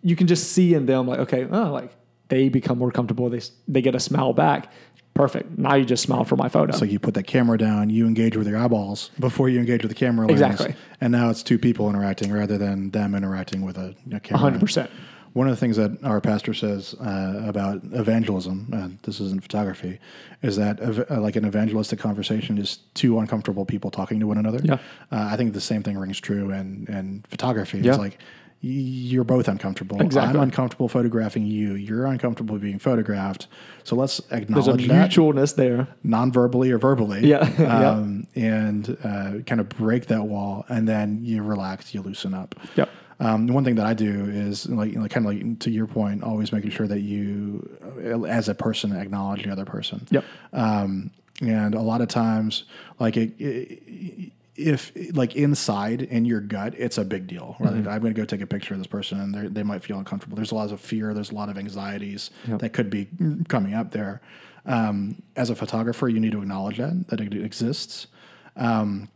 you 0.01 0.15
can 0.15 0.27
just 0.27 0.51
see 0.51 0.73
in 0.73 0.85
them 0.85 1.07
like 1.07 1.19
okay 1.19 1.47
oh 1.49 1.71
like 1.71 1.91
they 2.27 2.49
become 2.49 2.77
more 2.77 2.91
comfortable 2.91 3.29
they 3.29 3.41
they 3.67 3.81
get 3.81 3.95
a 3.95 3.99
smile 3.99 4.33
back 4.33 4.71
perfect 5.13 5.57
now 5.57 5.75
you 5.75 5.83
just 5.83 6.03
smile 6.03 6.23
for 6.23 6.37
my 6.37 6.47
photo 6.47 6.71
So 6.75 6.85
you 6.85 6.97
put 6.97 7.13
that 7.15 7.27
camera 7.27 7.57
down, 7.57 7.89
you 7.89 8.07
engage 8.07 8.37
with 8.37 8.47
your 8.47 8.57
eyeballs 8.57 9.11
before 9.19 9.49
you 9.49 9.59
engage 9.59 9.83
with 9.83 9.91
the 9.91 9.95
camera 9.95 10.27
lens. 10.27 10.39
Exactly. 10.39 10.75
And 11.01 11.11
now 11.11 11.29
it's 11.29 11.43
two 11.43 11.59
people 11.59 11.89
interacting 11.89 12.31
rather 12.31 12.57
than 12.57 12.91
them 12.91 13.13
interacting 13.15 13.61
with 13.65 13.77
a, 13.77 13.95
a 14.13 14.21
camera. 14.21 14.51
100% 14.51 14.89
One 15.33 15.47
of 15.47 15.51
the 15.51 15.59
things 15.59 15.75
that 15.75 16.01
our 16.05 16.21
pastor 16.21 16.53
says 16.53 16.95
uh, 17.01 17.43
about 17.45 17.81
evangelism, 17.91 18.69
and 18.71 18.97
this 19.03 19.19
isn't 19.19 19.41
photography, 19.41 19.99
is 20.41 20.55
that 20.55 20.79
uh, 20.81 21.19
like 21.19 21.35
an 21.35 21.45
evangelistic 21.45 21.99
conversation 21.99 22.57
is 22.57 22.77
two 22.93 23.19
uncomfortable 23.19 23.65
people 23.65 23.91
talking 23.91 24.21
to 24.21 24.27
one 24.27 24.37
another. 24.37 24.61
Yeah. 24.63 24.75
Uh, 25.11 25.27
I 25.31 25.35
think 25.35 25.53
the 25.53 25.61
same 25.61 25.83
thing 25.83 25.97
rings 25.97 26.19
true 26.21 26.51
in, 26.51 26.85
in 26.87 27.25
photography. 27.29 27.79
Yeah. 27.79 27.91
It's 27.91 27.99
like 27.99 28.19
you're 28.61 29.23
both 29.23 29.47
uncomfortable. 29.47 30.01
Exactly. 30.01 30.37
I'm 30.37 30.43
uncomfortable 30.43 30.89
photographing 30.89 31.45
you. 31.45 31.75
You're 31.75 32.05
uncomfortable 32.05 32.57
being 32.57 32.77
photographed. 32.77 33.47
So 33.83 33.95
let's 33.95 34.19
acknowledge 34.31 34.87
there's 34.87 34.89
a 34.89 34.93
mutualness 34.93 35.55
there 35.55 35.87
non-verbally 36.03 36.71
or 36.71 36.77
verbally. 36.77 37.25
Yeah, 37.25 37.49
yeah. 37.59 37.89
Um, 37.91 38.27
and 38.35 38.97
uh, 39.03 39.43
kind 39.45 39.61
of 39.61 39.69
break 39.69 40.07
that 40.07 40.23
wall, 40.23 40.65
and 40.67 40.87
then 40.87 41.23
you 41.23 41.41
relax, 41.41 41.93
you 41.93 42.01
loosen 42.01 42.33
up. 42.33 42.55
Yep. 42.75 42.89
Um, 43.21 43.47
one 43.47 43.65
thing 43.65 43.75
that 43.75 43.85
I 43.85 43.93
do 43.93 44.25
is 44.29 44.67
like, 44.69 44.95
like 44.95 45.11
kind 45.11 45.25
of 45.25 45.33
like 45.33 45.59
to 45.59 45.71
your 45.71 45.87
point, 45.87 46.23
always 46.23 46.51
making 46.51 46.71
sure 46.71 46.87
that 46.87 47.01
you, 47.01 47.69
uh, 48.03 48.23
as 48.23 48.47
a 48.47 48.55
person, 48.55 48.93
acknowledge 48.93 49.43
the 49.43 49.51
other 49.51 49.65
person. 49.65 50.05
Yep. 50.09 50.23
Um, 50.53 51.11
and 51.41 51.75
a 51.75 51.81
lot 51.81 52.01
of 52.01 52.07
times, 52.07 52.63
like 52.97 53.17
it, 53.17 53.33
it, 53.39 54.31
if 54.59 54.91
like 55.15 55.35
inside 55.35 56.01
in 56.01 56.25
your 56.25 56.41
gut, 56.41 56.73
it's 56.77 56.97
a 56.97 57.05
big 57.05 57.27
deal. 57.27 57.55
Right? 57.59 57.73
Mm-hmm. 57.73 57.87
I'm 57.89 58.01
going 58.01 58.13
to 58.13 58.19
go 58.21 58.25
take 58.25 58.41
a 58.41 58.47
picture 58.47 58.73
of 58.73 58.79
this 58.79 58.87
person, 58.87 59.19
and 59.19 59.33
they're- 59.55 59.63
might 59.63 59.83
feel 59.83 59.97
uncomfortable. 59.99 60.35
There's 60.35 60.51
a 60.51 60.55
lot 60.55 60.71
of 60.71 60.81
fear. 60.81 61.13
There's 61.13 61.31
a 61.31 61.35
lot 61.35 61.49
of 61.49 61.57
anxieties 61.57 62.29
Yep. 62.47 62.59
that 62.59 62.69
could 62.73 62.89
be 62.89 63.07
coming 63.47 63.73
up 63.73 63.91
there. 63.91 64.21
Um, 64.65 65.21
as 65.35 65.49
a 65.49 65.55
photographer, 65.55 66.07
you 66.09 66.19
need 66.19 66.31
to 66.33 66.41
acknowledge 66.41 66.77
that 66.77 67.07
that 67.07 67.21
it 67.21 67.33
exists. 67.33 68.07
Um, 68.55 69.09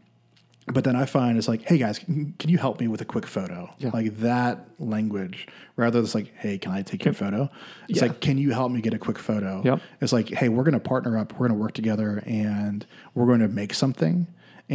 but 0.68 0.86
then 0.86 0.96
I 0.96 1.06
find 1.06 1.38
it's 1.38 1.50
like, 1.50 1.64
hey 1.64 1.78
guys, 1.78 2.00
can 2.00 2.34
can 2.40 2.50
you 2.50 2.58
help 2.58 2.80
me 2.80 2.88
with 2.88 3.02
a 3.02 3.06
quick 3.06 3.28
photo? 3.28 3.70
Yeah. 3.80 3.90
Like 3.94 4.18
that 4.20 4.66
language, 4.80 5.48
rather 5.76 5.98
than 6.00 6.06
it's 6.06 6.16
like, 6.16 6.34
hey, 6.38 6.58
can 6.58 6.72
I 6.72 6.82
take 6.84 7.04
your 7.04 7.14
photo? 7.14 7.50
It's 7.90 8.00
Yeah. 8.00 8.08
like, 8.08 8.22
can 8.22 8.38
you 8.38 8.52
help 8.52 8.72
me 8.72 8.80
get 8.80 8.94
a 8.94 8.98
quick 9.00 9.20
photo? 9.20 9.62
Yep. 9.66 9.82
It's 10.00 10.14
like, 10.14 10.30
hey, 10.30 10.48
we're 10.48 10.64
going 10.64 10.74
to 10.74 10.80
partner 10.80 11.18
up, 11.18 11.34
we're 11.34 11.48
going 11.50 11.58
to 11.58 11.62
work 11.62 11.74
together, 11.74 12.24
and 12.26 12.86
we're 13.14 13.26
going 13.26 13.42
to 13.42 13.50
make 13.50 13.74
something. 13.74 14.28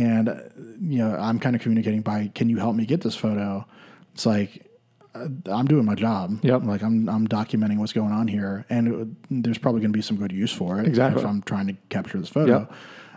And 0.07 0.29
uh, 0.29 0.35
you 0.81 0.99
know, 0.99 1.11
I'm 1.27 1.39
kind 1.39 1.55
of 1.57 1.63
communicating 1.63 2.03
by, 2.03 2.31
can 2.35 2.49
you 2.49 2.59
help 2.59 2.75
me 2.77 2.87
get 2.87 3.01
this 3.01 3.17
photo? 3.17 3.67
It's 4.15 4.27
like. 4.27 4.51
uh, 5.15 5.29
I'm 5.47 5.67
doing 5.67 5.85
my 5.85 5.95
job. 5.95 6.39
Yep. 6.43 6.65
Like 6.65 6.83
I'm, 6.83 7.09
I'm 7.09 7.27
documenting 7.27 7.79
what's 7.79 7.93
going 7.93 8.13
on 8.13 8.29
here, 8.29 8.65
and 8.71 8.89
it, 8.89 9.09
there's 9.43 9.59
probably 9.59 9.81
going 9.81 9.93
to 9.93 9.97
be 9.97 10.03
some 10.03 10.17
good 10.17 10.33
use 10.33 10.53
for 10.53 10.81
it. 10.81 10.87
Exactly. 10.87 11.23
If 11.23 11.29
I'm 11.29 11.43
trying 11.43 11.67
to 11.69 11.77
capture 11.89 12.19
this 12.19 12.29
photo. 12.29 12.61
Yep. 12.61 12.73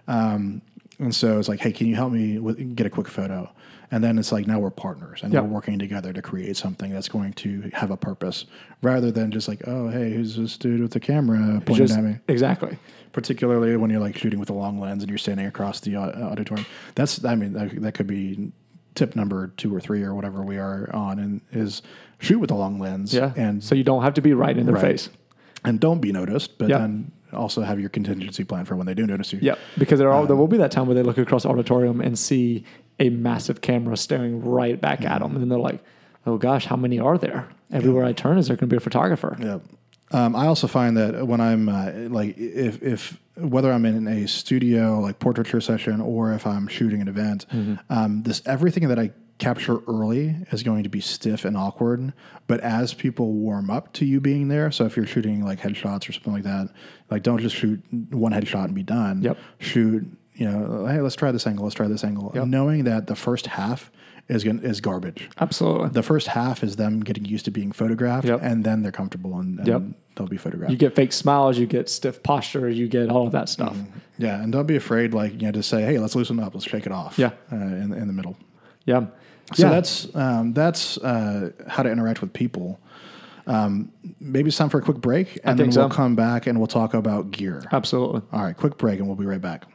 Um, 0.08 0.62
and 1.02 1.14
so 1.14 1.38
it's 1.40 1.50
like, 1.50 1.60
hey, 1.60 1.72
can 1.74 1.88
you 1.88 1.96
help 1.96 2.12
me 2.14 2.38
with, 2.40 2.76
get 2.76 2.86
a 2.86 2.90
quick 2.90 3.08
photo? 3.08 3.52
And 3.94 4.02
then 4.02 4.18
it's 4.18 4.32
like, 4.32 4.48
now 4.48 4.58
we're 4.60 4.70
partners 4.70 5.20
and 5.22 5.34
Yep. 5.34 5.44
we're 5.44 5.50
working 5.50 5.78
together 5.78 6.14
to 6.14 6.22
create 6.22 6.56
something 6.56 6.92
that's 6.92 7.10
going 7.10 7.34
to 7.34 7.70
have 7.74 7.92
a 7.92 7.98
purpose 7.98 8.46
rather 8.82 9.12
than 9.12 9.32
just 9.32 9.50
like, 9.50 9.68
oh, 9.68 9.90
hey, 9.90 10.14
who's 10.14 10.38
this 10.38 10.56
dude 10.58 10.80
with 10.82 10.92
the 10.92 11.00
camera 11.02 11.62
pointing 11.66 11.88
Just- 11.88 11.98
at 11.98 12.04
me? 12.04 12.18
exactly 12.30 12.78
Particularly 13.12 13.76
when 13.76 13.90
you're 13.92 14.00
like 14.00 14.18
shooting 14.18 14.40
with 14.40 14.50
a 14.50 14.54
long 14.54 14.80
lens 14.80 15.04
and 15.04 15.10
you're 15.10 15.18
standing 15.18 15.46
across 15.46 15.82
the 15.82 15.98
uh, 15.98 16.30
auditorium. 16.32 16.66
That's, 16.96 17.26
I 17.26 17.36
mean, 17.36 17.52
that, 17.54 17.82
that 17.82 17.92
could 17.94 18.08
be 18.08 18.54
tip 18.96 19.18
number 19.18 19.48
two 19.58 19.76
or 19.76 19.82
three 19.82 20.02
or 20.04 20.16
whatever 20.16 20.42
we 20.44 20.58
are 20.58 20.90
on, 20.94 21.20
and 21.20 21.42
is 21.52 21.82
shoot 22.20 22.40
with 22.40 22.52
a 22.52 22.56
long 22.56 22.80
lens. 22.80 23.14
yeah 23.14 23.34
And 23.36 23.62
so 23.62 23.76
you 23.76 23.84
don't 23.84 24.04
have 24.04 24.14
to 24.14 24.22
be 24.22 24.34
right 24.34 24.58
in 24.58 24.66
their 24.66 24.76
Right. 24.76 24.82
face 24.82 25.10
and 25.66 25.78
don't 25.80 26.00
be 26.00 26.14
noticed, 26.14 26.58
but 26.58 26.70
Yeah. 26.70 26.78
then 26.78 27.12
also 27.34 27.62
have 27.62 27.80
your 27.80 27.90
contingency 27.90 28.44
plan 28.44 28.66
for 28.66 28.76
when 28.76 28.86
they 28.86 28.94
do 28.94 29.06
notice 29.06 29.34
you. 29.34 29.40
Yeah, 29.42 29.56
Because 29.78 30.00
there 30.00 30.12
Um, 30.12 30.28
there 30.28 30.36
will 30.36 30.48
be 30.48 30.58
that 30.58 30.72
time 30.72 30.86
where 30.88 30.96
they 30.96 31.04
look 31.04 31.18
across 31.18 31.44
the 31.44 31.50
auditorium 31.50 32.02
and 32.02 32.18
see 32.18 32.64
a 33.00 33.10
massive 33.10 33.62
camera 33.62 33.98
staring 33.98 34.44
right 34.44 34.80
back 34.80 35.04
at 35.04 35.22
them, 35.22 35.32
and 35.34 35.42
then 35.42 35.50
they're 35.50 35.60
like, 35.60 35.84
"Oh 36.26 36.38
gosh, 36.38 36.66
how 36.66 36.76
many 36.76 37.00
are 37.00 37.18
there? 37.18 37.48
Everywhere 37.72 38.06
I 38.06 38.14
turn, 38.14 38.38
is 38.38 38.48
there 38.48 38.56
going 38.56 38.70
to 38.70 38.74
be 38.74 38.78
a 38.78 38.82
photographer?" 38.82 39.38
Yeah. 39.40 39.60
Um, 40.12 40.36
I 40.36 40.48
also 40.48 40.68
find 40.68 40.98
that 40.98 41.26
when 41.26 41.40
I'm 41.40 41.70
uh, 41.70 41.92
like, 42.10 42.38
if, 42.38 42.84
if 42.84 43.18
whether 43.36 43.72
I'm 43.72 43.86
in 43.86 44.08
a 44.08 44.28
studio 44.28 45.00
like 45.00 45.20
portraiture 45.20 45.62
session 45.62 46.02
or 46.02 46.34
if 46.34 46.46
I'm 46.46 46.68
shooting 46.68 47.02
an 47.02 47.08
event, 47.08 47.46
um, 47.90 48.24
this 48.24 48.42
everything 48.46 48.90
that 48.90 49.00
I 49.00 49.12
capture 49.42 49.80
early 49.88 50.36
is 50.52 50.64
going 50.64 50.84
to 50.84 50.90
be 50.90 51.02
stiff 51.02 51.44
and 51.44 51.58
awkward. 51.58 52.14
But 52.48 52.62
as 52.62 52.94
people 52.94 53.34
warm 53.34 53.70
up 53.70 53.92
to 53.94 54.06
you 54.06 54.22
being 54.22 54.48
there, 54.48 54.72
so 54.72 54.86
if 54.86 54.96
you're 54.96 55.06
shooting 55.08 55.44
like 55.44 55.60
headshots 55.60 56.08
or 56.08 56.14
something 56.14 56.32
like 56.32 56.44
that, 56.44 56.70
like 57.10 57.24
don't 57.24 57.40
just 57.40 57.56
shoot 57.56 57.82
one 58.12 58.32
headshot 58.32 58.66
and 58.66 58.76
be 58.76 58.84
done. 58.84 59.22
Yep. 59.22 59.38
Shoot, 59.60 60.08
you 60.36 60.50
know, 60.50 60.86
hey, 60.86 61.02
let's 61.02 61.16
try 61.16 61.32
this 61.32 61.46
angle. 61.48 61.64
Let's 61.66 61.76
try 61.76 61.88
this 61.88 62.04
angle. 62.04 62.32
Yep. 62.36 62.46
Knowing 62.48 62.84
that 62.86 63.08
the 63.08 63.16
first 63.16 63.48
half 63.48 63.92
is 64.30 64.44
gonna, 64.46 64.62
is 64.62 64.80
garbage 64.80 65.28
Absolutely. 65.42 65.90
the 65.90 66.04
first 66.04 66.28
half 66.28 66.64
is 66.64 66.76
them 66.78 67.02
getting 67.02 67.26
used 67.26 67.44
to 67.46 67.52
being 67.52 67.72
photographed, 67.72 68.28
Yep. 68.28 68.40
and 68.44 68.64
then 68.64 68.84
they're 68.84 68.92
comfortable 68.92 69.40
and, 69.40 69.58
and 69.60 69.68
Yep. 69.68 69.82
they'll 70.16 70.28
be 70.28 70.38
photographed. 70.38 70.72
You 70.72 70.78
get 70.78 70.96
fake 70.96 71.12
smiles, 71.12 71.58
you 71.58 71.66
get 71.66 71.90
stiff 71.90 72.22
posture, 72.24 72.70
you 72.70 72.88
get 72.88 73.10
all 73.10 73.26
of 73.26 73.32
that 73.34 73.50
stuff. 73.50 73.76
yeah, 74.20 74.42
and 74.42 74.52
don't 74.54 74.68
be 74.68 74.76
afraid, 74.78 75.14
like 75.14 75.34
you 75.42 75.48
know, 75.48 75.52
to 75.54 75.64
say, 75.64 75.82
"Hey, 75.82 75.98
let's 75.98 76.16
loosen 76.16 76.40
up, 76.40 76.54
let's 76.54 76.66
shake 76.68 76.86
it 76.86 76.92
off." 76.92 77.18
Yeah. 77.18 77.32
uh, 77.52 77.56
in 77.56 77.92
in 77.94 78.06
the 78.08 78.14
middle. 78.14 78.38
Yeah. 78.86 79.08
So 79.54 79.64
yeah. 79.64 79.70
that's 79.70 80.16
um, 80.16 80.54
that's 80.54 80.98
uh, 80.98 81.52
how 81.68 81.84
to 81.84 81.92
interact 81.92 82.22
with 82.22 82.34
people. 82.34 82.80
Um, 83.48 83.92
maybe 84.20 84.50
it's 84.50 84.58
time 84.58 84.70
for 84.70 84.78
a 84.78 84.82
quick 84.82 84.98
break, 84.98 85.40
and 85.44 85.60
then 85.60 85.68
we'll 85.68 85.90
so. 85.90 85.90
come 85.90 86.16
back 86.16 86.48
and 86.48 86.58
we'll 86.60 86.68
talk 86.68 86.94
about 86.94 87.32
gear. 87.32 87.64
absolutely. 87.72 88.22
All 88.32 88.44
right, 88.44 88.56
quick 88.56 88.78
break, 88.78 89.00
and 89.00 89.08
we'll 89.08 89.18
be 89.18 89.26
right 89.26 89.42
back. 89.42 89.66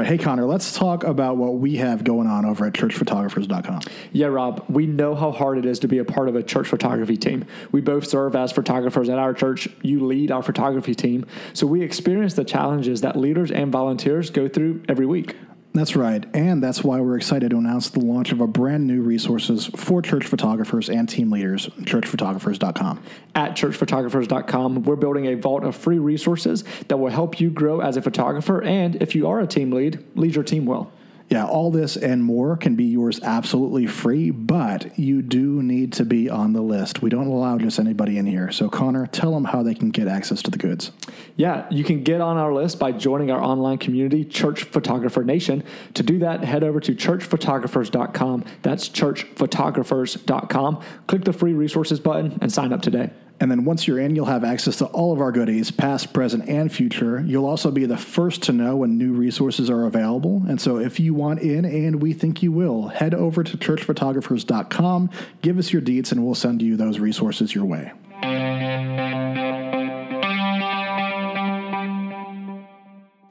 All 0.00 0.04
right, 0.04 0.12
hey 0.12 0.24
Connor, 0.24 0.46
let's 0.46 0.72
talk 0.72 1.04
about 1.04 1.36
what 1.36 1.56
we 1.56 1.76
have 1.76 2.04
going 2.04 2.26
on 2.26 2.46
over 2.46 2.64
at 2.64 2.72
churchphotographers.com. 2.72 3.82
Yeah, 4.12 4.28
Rob, 4.28 4.64
we 4.70 4.86
know 4.86 5.14
how 5.14 5.30
hard 5.30 5.58
it 5.58 5.66
is 5.66 5.78
to 5.80 5.88
be 5.88 5.98
a 5.98 6.06
part 6.06 6.26
of 6.26 6.36
a 6.36 6.42
church 6.42 6.68
photography 6.68 7.18
team. 7.18 7.44
We 7.70 7.82
both 7.82 8.06
serve 8.06 8.34
as 8.34 8.50
photographers 8.50 9.10
at 9.10 9.18
our 9.18 9.34
church. 9.34 9.68
You 9.82 10.06
lead 10.06 10.30
our 10.30 10.42
photography 10.42 10.94
team. 10.94 11.26
So 11.52 11.66
we 11.66 11.82
experience 11.82 12.32
the 12.32 12.44
challenges 12.44 13.02
that 13.02 13.14
leaders 13.14 13.50
and 13.50 13.70
volunteers 13.70 14.30
go 14.30 14.48
through 14.48 14.84
every 14.88 15.04
week. 15.04 15.36
That's 15.72 15.94
right. 15.94 16.24
And 16.34 16.60
that's 16.60 16.82
why 16.82 17.00
we're 17.00 17.16
excited 17.16 17.50
to 17.50 17.58
announce 17.58 17.90
the 17.90 18.00
launch 18.00 18.32
of 18.32 18.40
a 18.40 18.48
brand 18.48 18.88
new 18.88 19.02
resources 19.02 19.66
for 19.76 20.02
church 20.02 20.26
photographers 20.26 20.90
and 20.90 21.08
team 21.08 21.30
leaders, 21.30 21.68
churchphotographers.com. 21.82 23.02
At 23.36 23.52
churchphotographers.com, 23.52 24.82
we're 24.82 24.96
building 24.96 25.26
a 25.26 25.34
vault 25.34 25.62
of 25.62 25.76
free 25.76 26.00
resources 26.00 26.64
that 26.88 26.96
will 26.96 27.10
help 27.10 27.38
you 27.38 27.50
grow 27.50 27.80
as 27.80 27.96
a 27.96 28.02
photographer. 28.02 28.60
And 28.62 29.00
if 29.00 29.14
you 29.14 29.28
are 29.28 29.38
a 29.38 29.46
team 29.46 29.70
lead, 29.70 30.04
lead 30.16 30.34
your 30.34 30.44
team 30.44 30.66
well. 30.66 30.90
Yeah, 31.30 31.46
all 31.46 31.70
this 31.70 31.96
and 31.96 32.24
more 32.24 32.56
can 32.56 32.74
be 32.74 32.86
yours 32.86 33.20
absolutely 33.22 33.86
free, 33.86 34.32
but 34.32 34.98
you 34.98 35.22
do 35.22 35.62
need 35.62 35.92
to 35.92 36.04
be 36.04 36.28
on 36.28 36.54
the 36.54 36.60
list. 36.60 37.02
We 37.02 37.08
don't 37.08 37.28
allow 37.28 37.56
just 37.56 37.78
anybody 37.78 38.18
in 38.18 38.26
here. 38.26 38.50
So, 38.50 38.68
Connor, 38.68 39.06
tell 39.06 39.30
them 39.32 39.44
how 39.44 39.62
they 39.62 39.74
can 39.74 39.90
get 39.90 40.08
access 40.08 40.42
to 40.42 40.50
the 40.50 40.58
goods. 40.58 40.90
Yeah, 41.36 41.68
you 41.70 41.84
can 41.84 42.02
get 42.02 42.20
on 42.20 42.36
our 42.36 42.52
list 42.52 42.80
by 42.80 42.90
joining 42.90 43.30
our 43.30 43.40
online 43.40 43.78
community, 43.78 44.24
Church 44.24 44.64
Photographer 44.64 45.22
Nation. 45.22 45.62
To 45.94 46.02
do 46.02 46.18
that, 46.18 46.42
head 46.42 46.64
over 46.64 46.80
to 46.80 46.96
churchphotographers.com. 46.96 48.44
That's 48.62 48.88
churchphotographers.com. 48.88 50.82
Click 51.06 51.24
the 51.24 51.32
free 51.32 51.52
resources 51.52 52.00
button 52.00 52.38
and 52.40 52.52
sign 52.52 52.72
up 52.72 52.82
today. 52.82 53.10
And 53.40 53.50
then 53.50 53.64
once 53.64 53.88
you're 53.88 53.98
in, 53.98 54.14
you'll 54.14 54.26
have 54.26 54.44
access 54.44 54.76
to 54.76 54.86
all 54.86 55.14
of 55.14 55.20
our 55.22 55.32
goodies, 55.32 55.70
past, 55.70 56.12
present, 56.12 56.46
and 56.46 56.70
future. 56.70 57.22
You'll 57.22 57.46
also 57.46 57.70
be 57.70 57.86
the 57.86 57.96
first 57.96 58.42
to 58.44 58.52
know 58.52 58.76
when 58.76 58.98
new 58.98 59.14
resources 59.14 59.70
are 59.70 59.86
available. 59.86 60.42
And 60.46 60.60
so 60.60 60.76
if 60.76 61.00
you 61.00 61.14
want 61.14 61.40
in, 61.40 61.64
and 61.64 62.02
we 62.02 62.12
think 62.12 62.42
you 62.42 62.52
will, 62.52 62.88
head 62.88 63.14
over 63.14 63.42
to 63.42 63.56
churchphotographers.com, 63.56 65.10
give 65.40 65.58
us 65.58 65.72
your 65.72 65.80
deets, 65.80 66.12
and 66.12 66.22
we'll 66.22 66.34
send 66.34 66.60
you 66.60 66.76
those 66.76 66.98
resources 66.98 67.54
your 67.54 67.64
way. 67.64 67.92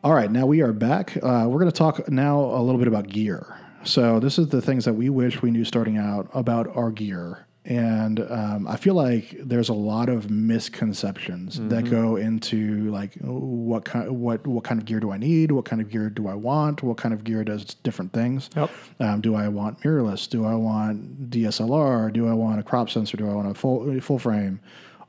All 0.04 0.13
right, 0.13 0.32
now 0.32 0.48
we 0.48 0.62
are 0.62 0.74
back. 0.74 1.17
Uh, 1.17 1.45
we're 1.48 1.60
going 1.60 1.65
to 1.65 1.72
talk 1.72 2.10
now 2.10 2.39
a 2.39 2.62
little 2.63 2.80
bit 2.80 2.88
about 2.88 3.08
gear. 3.08 3.56
So, 3.84 4.19
this 4.19 4.39
is 4.39 4.48
the 4.48 4.62
things 4.62 4.86
that 4.86 4.93
we 4.93 5.10
wish 5.10 5.41
we 5.41 5.52
knew 5.52 5.63
starting 5.63 5.98
out 5.98 6.30
about 6.34 6.76
our 6.76 6.89
gear 6.89 7.45
and 7.70 8.20
um, 8.32 8.68
I 8.68 8.78
feel 8.78 8.96
like 8.96 9.36
there's 9.40 9.70
a 9.70 9.74
lot 9.74 10.10
of 10.10 10.32
misconceptions 10.32 11.58
mm-hmm. 11.58 11.70
that 11.70 11.88
go 11.88 12.16
into 12.16 12.90
like 12.90 13.14
what 13.22 13.86
kind 13.86 14.10
what 14.10 14.46
what 14.48 14.64
kind 14.64 14.82
of 14.82 14.86
gear 14.86 15.00
do 15.00 15.12
I 15.12 15.18
need? 15.18 15.52
What 15.52 15.66
kind 15.66 15.80
of 15.80 15.92
gear 15.92 16.10
do 16.10 16.28
I 16.28 16.34
want? 16.34 16.82
What 16.82 16.98
kind 16.98 17.14
of 17.14 17.24
gear 17.24 17.44
does 17.44 17.76
different 17.76 18.12
things? 18.12 18.50
Yep. 18.56 18.72
Um, 19.00 19.22
do 19.22 19.36
I 19.36 19.48
want 19.50 19.82
mirrorless? 19.82 20.28
Do 20.28 20.46
I 20.46 20.56
want 20.56 21.30
DSLR? 21.30 22.12
Do 22.12 22.28
I 22.28 22.34
want 22.34 22.60
a 22.60 22.64
crop 22.64 22.90
sensor? 22.90 23.18
Do 23.18 23.30
I 23.30 23.34
want 23.36 23.52
a 23.52 23.54
full 23.54 24.02
full 24.02 24.18
frame? 24.18 24.60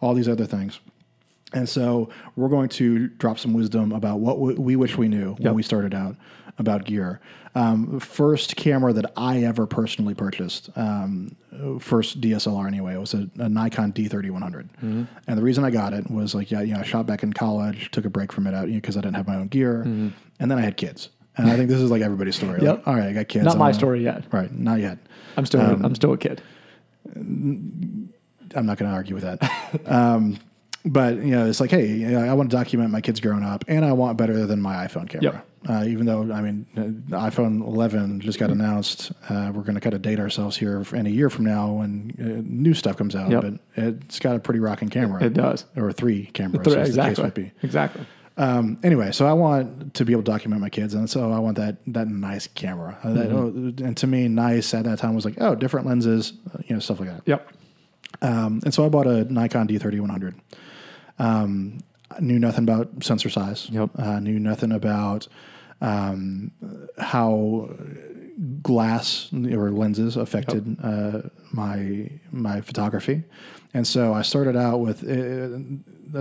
All 0.03 0.12
these 0.12 0.29
other 0.29 0.44
things. 0.44 0.81
And 1.55 1.68
so 1.68 2.11
we're 2.37 2.49
going 2.49 2.68
to 2.68 3.09
drop 3.09 3.38
some 3.38 3.55
wisdom 3.55 3.90
about 3.90 4.20
what 4.20 4.38
we 4.38 4.77
wish 4.77 4.99
we 4.99 5.09
knew 5.09 5.31
yep. 5.31 5.40
when 5.40 5.55
we 5.55 5.62
started 5.62 5.94
out 5.94 6.14
about 6.61 6.85
gear. 6.85 7.20
Um, 7.57 7.99
first 7.99 8.55
camera 8.55 8.92
that 8.92 9.11
I 9.16 9.42
ever 9.42 9.66
personally 9.66 10.14
purchased, 10.14 10.70
um, 10.77 11.35
first 11.81 12.20
DSLR 12.20 12.68
anyway, 12.68 12.94
it 12.94 13.01
was 13.01 13.12
a, 13.14 13.29
a 13.38 13.49
Nikon 13.49 13.92
D3100. 13.92 14.31
Mm-hmm. 14.31 15.05
And 15.27 15.38
the 15.38 15.42
reason 15.42 15.64
I 15.64 15.70
got 15.70 15.92
it 15.92 16.09
was 16.09 16.33
like, 16.33 16.53
yeah, 16.53 16.61
you 16.61 16.75
know, 16.75 16.81
I 16.81 16.85
shot 16.85 17.07
back 17.07 17.25
in 17.25 17.33
college, 17.33 17.90
took 17.90 18.05
a 18.05 18.11
break 18.11 18.33
from 18.33 18.46
it 18.46 18.55
out 18.55 18.68
because 18.68 18.94
you 18.94 19.01
know, 19.01 19.07
I 19.07 19.07
didn't 19.09 19.16
have 19.16 19.27
my 19.27 19.37
own 19.37 19.49
gear, 19.49 19.81
mm-hmm. 19.81 20.11
and 20.38 20.51
then 20.51 20.59
I 20.59 20.61
had 20.61 20.77
kids. 20.77 21.09
And 21.37 21.51
I 21.51 21.57
think 21.57 21.70
this 21.70 21.81
is 21.81 21.90
like 21.90 22.03
everybody's 22.03 22.37
story. 22.37 22.61
yep. 22.62 22.79
Like, 22.79 22.88
all 22.88 22.94
right, 22.94 23.09
I 23.09 23.12
got 23.12 23.29
kids. 23.29 23.46
Not 23.46 23.57
my 23.57 23.73
story 23.73 24.05
yet. 24.05 24.25
Right, 24.31 24.53
not 24.53 24.79
yet. 24.79 24.99
I'm 25.37 25.46
still 25.46 25.61
um, 25.62 25.85
I'm 25.85 25.94
still 25.94 26.12
a 26.12 26.18
kid. 26.18 26.42
I'm 27.16 28.66
not 28.66 28.79
going 28.79 28.90
to 28.90 28.94
argue 28.96 29.14
with 29.14 29.25
that. 29.25 29.87
but 30.84 31.16
you 31.16 31.32
know, 31.32 31.46
it's 31.46 31.60
like, 31.60 31.70
hey, 31.70 31.86
you 31.86 32.08
know, 32.08 32.20
I 32.20 32.32
want 32.32 32.50
to 32.50 32.56
document 32.56 32.90
my 32.90 33.00
kids 33.00 33.20
growing 33.20 33.44
up, 33.44 33.64
and 33.68 33.84
I 33.84 33.92
want 33.92 34.16
better 34.16 34.46
than 34.46 34.60
my 34.60 34.86
iPhone 34.86 35.08
camera. 35.08 35.34
Yep. 35.34 35.46
Uh, 35.68 35.84
even 35.84 36.06
though 36.06 36.32
I 36.32 36.40
mean, 36.40 36.66
uh, 37.12 37.18
iPhone 37.18 37.60
11 37.66 38.20
just 38.20 38.38
got 38.38 38.48
announced, 38.50 39.12
uh, 39.28 39.52
we're 39.54 39.62
going 39.62 39.74
to 39.74 39.80
kind 39.80 39.94
of 39.94 40.00
date 40.00 40.18
ourselves 40.18 40.56
here 40.56 40.82
in 40.94 41.06
a 41.06 41.10
year 41.10 41.28
from 41.28 41.44
now 41.44 41.72
when 41.72 42.14
uh, 42.18 42.42
new 42.46 42.72
stuff 42.72 42.96
comes 42.96 43.14
out. 43.14 43.30
Yep. 43.30 43.42
But 43.42 43.54
it's 43.76 44.18
got 44.18 44.36
a 44.36 44.38
pretty 44.38 44.60
rocking 44.60 44.88
camera. 44.88 45.22
It 45.22 45.34
does, 45.34 45.66
or 45.76 45.92
three 45.92 46.26
cameras. 46.26 46.66
Three, 46.66 46.80
exactly. 46.80 47.52
Exactly. 47.62 48.06
Um, 48.38 48.78
anyway, 48.82 49.12
so 49.12 49.26
I 49.26 49.34
want 49.34 49.92
to 49.94 50.04
be 50.06 50.12
able 50.12 50.22
to 50.22 50.30
document 50.30 50.62
my 50.62 50.70
kids, 50.70 50.94
and 50.94 51.10
so 51.10 51.30
I 51.30 51.38
want 51.40 51.58
that 51.58 51.76
that 51.88 52.08
nice 52.08 52.46
camera. 52.46 52.98
Mm-hmm. 53.04 53.14
That, 53.14 53.30
oh, 53.30 53.86
and 53.86 53.96
to 53.98 54.06
me, 54.06 54.28
nice 54.28 54.72
at 54.72 54.84
that 54.84 54.98
time 54.98 55.14
was 55.14 55.26
like, 55.26 55.34
oh, 55.42 55.54
different 55.54 55.86
lenses, 55.86 56.32
uh, 56.54 56.58
you 56.66 56.74
know, 56.74 56.80
stuff 56.80 57.00
like 57.00 57.10
that. 57.10 57.22
Yep. 57.26 57.52
Um, 58.22 58.60
and 58.64 58.72
so 58.72 58.86
I 58.86 58.88
bought 58.88 59.06
a 59.06 59.30
Nikon 59.30 59.68
D3100. 59.68 60.34
Um, 61.20 61.80
knew 62.18 62.38
nothing 62.38 62.64
about 62.64 63.04
sensor 63.04 63.30
size. 63.30 63.68
Yep. 63.70 63.90
Uh, 63.98 64.20
knew 64.20 64.38
nothing 64.38 64.72
about 64.72 65.28
um, 65.80 66.50
how 66.98 67.70
glass 68.62 69.30
or 69.33 69.70
lenses 69.70 70.16
affected 70.16 70.66
yep. 70.66 70.78
uh, 70.83 71.28
my 71.52 72.11
my 72.30 72.61
photography, 72.61 73.24
and 73.74 73.87
so 73.87 74.12
I 74.12 74.22
started 74.22 74.56
out 74.56 74.78
with 74.78 75.02
uh, 75.02 75.61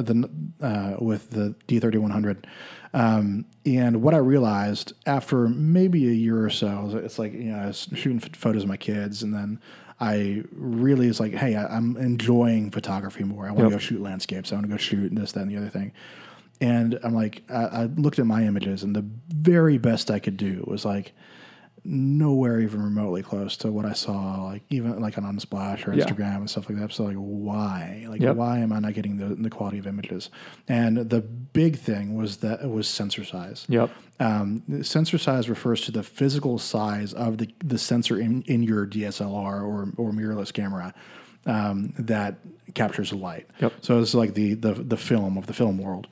the 0.02 0.30
uh, 0.62 1.04
with 1.04 1.32
the 1.32 1.56
D3100. 1.68 2.46
Um, 2.92 3.46
and 3.66 4.02
what 4.02 4.16
I 4.16 4.18
realized 4.18 4.94
after 5.06 5.48
maybe 5.48 6.08
a 6.08 6.14
year 6.14 6.44
or 6.44 6.50
so, 6.50 7.00
it's 7.04 7.20
like 7.20 7.34
you 7.34 7.52
know 7.52 7.60
I 7.60 7.68
was 7.68 7.88
shooting 7.94 8.20
photos 8.20 8.64
of 8.64 8.70
my 8.70 8.78
kids, 8.78 9.24
and 9.24 9.34
then 9.34 9.60
I 10.00 10.44
really 10.54 11.08
is 11.08 11.20
like, 11.20 11.34
hey, 11.34 11.56
I, 11.56 11.76
am 11.76 11.98
enjoying 11.98 12.72
photography 12.72 13.24
more. 13.24 13.46
I 13.46 13.50
want 13.50 13.60
to 13.60 13.64
yep. 13.66 13.72
go 13.72 13.78
shoot 13.80 14.02
landscapes. 14.02 14.52
I 14.52 14.56
want 14.56 14.66
to 14.66 14.72
go 14.72 14.78
shoot 14.78 15.14
this, 15.14 15.34
that, 15.34 15.42
and 15.42 15.52
the 15.52 15.58
other 15.58 15.70
thing. 15.70 15.92
And 16.62 17.00
I'm 17.04 17.14
like, 17.14 17.44
I, 17.50 17.64
I, 17.66 17.84
looked 17.86 18.20
at 18.20 18.26
my 18.26 18.44
images, 18.44 18.84
and 18.84 18.96
the 18.96 19.06
very 19.30 19.78
best 19.78 20.10
I 20.10 20.20
could 20.20 20.38
do 20.38 20.64
was 20.68 20.86
like 20.86 21.14
nowhere 21.84 22.60
even 22.60 22.82
remotely 22.82 23.24
close 23.24 23.58
to 23.58 23.72
what 23.72 23.86
I 23.86 23.94
saw, 23.94 24.44
like 24.46 24.64
even 24.70 25.00
like 25.00 25.18
on 25.18 25.24
Unsplash 25.24 25.88
or 25.88 25.92
Instagram 25.92 26.20
yeah. 26.20 26.38
and 26.38 26.50
stuff 26.50 26.70
like 26.70 26.80
that. 26.80 26.92
So 26.92 27.06
like, 27.06 27.16
why? 27.16 28.06
Like, 28.08 28.22
yep. 28.22 28.36
why 28.36 28.60
am 28.60 28.74
I 28.74 28.80
not 28.80 28.94
getting 28.94 29.18
the, 29.18 29.36
the 29.36 29.50
quality 29.50 29.80
of 29.80 29.88
images? 29.88 30.30
And 30.68 30.98
the 31.10 31.22
big 31.22 31.78
thing 31.78 32.16
was 32.16 32.38
that 32.38 32.62
it 32.62 32.70
was 32.70 32.88
sensor 32.88 33.24
size. 33.24 33.66
Yep. 33.70 33.90
Um, 34.20 34.84
sensor 34.84 35.18
size 35.18 35.50
refers 35.50 35.82
to 35.82 35.92
the 35.92 36.04
physical 36.04 36.60
size 36.60 37.14
of 37.14 37.38
the, 37.38 37.54
the 37.64 37.78
sensor 37.78 38.20
in, 38.20 38.44
in 38.44 38.64
your 38.64 38.86
DSLR 38.86 39.62
or, 39.62 39.94
or 39.98 40.12
mirrorless 40.12 40.54
camera 40.54 40.94
um, 41.46 41.94
that 41.98 42.36
captures 42.74 43.12
the 43.12 43.18
light. 43.18 43.48
Yep. 43.60 43.74
So 43.82 44.00
it's 44.00 44.14
like 44.14 44.34
the, 44.34 44.54
the 44.54 44.74
the 44.74 44.98
film 44.98 45.38
of 45.38 45.48
the 45.48 45.54
film 45.54 45.78
world. 45.78 46.08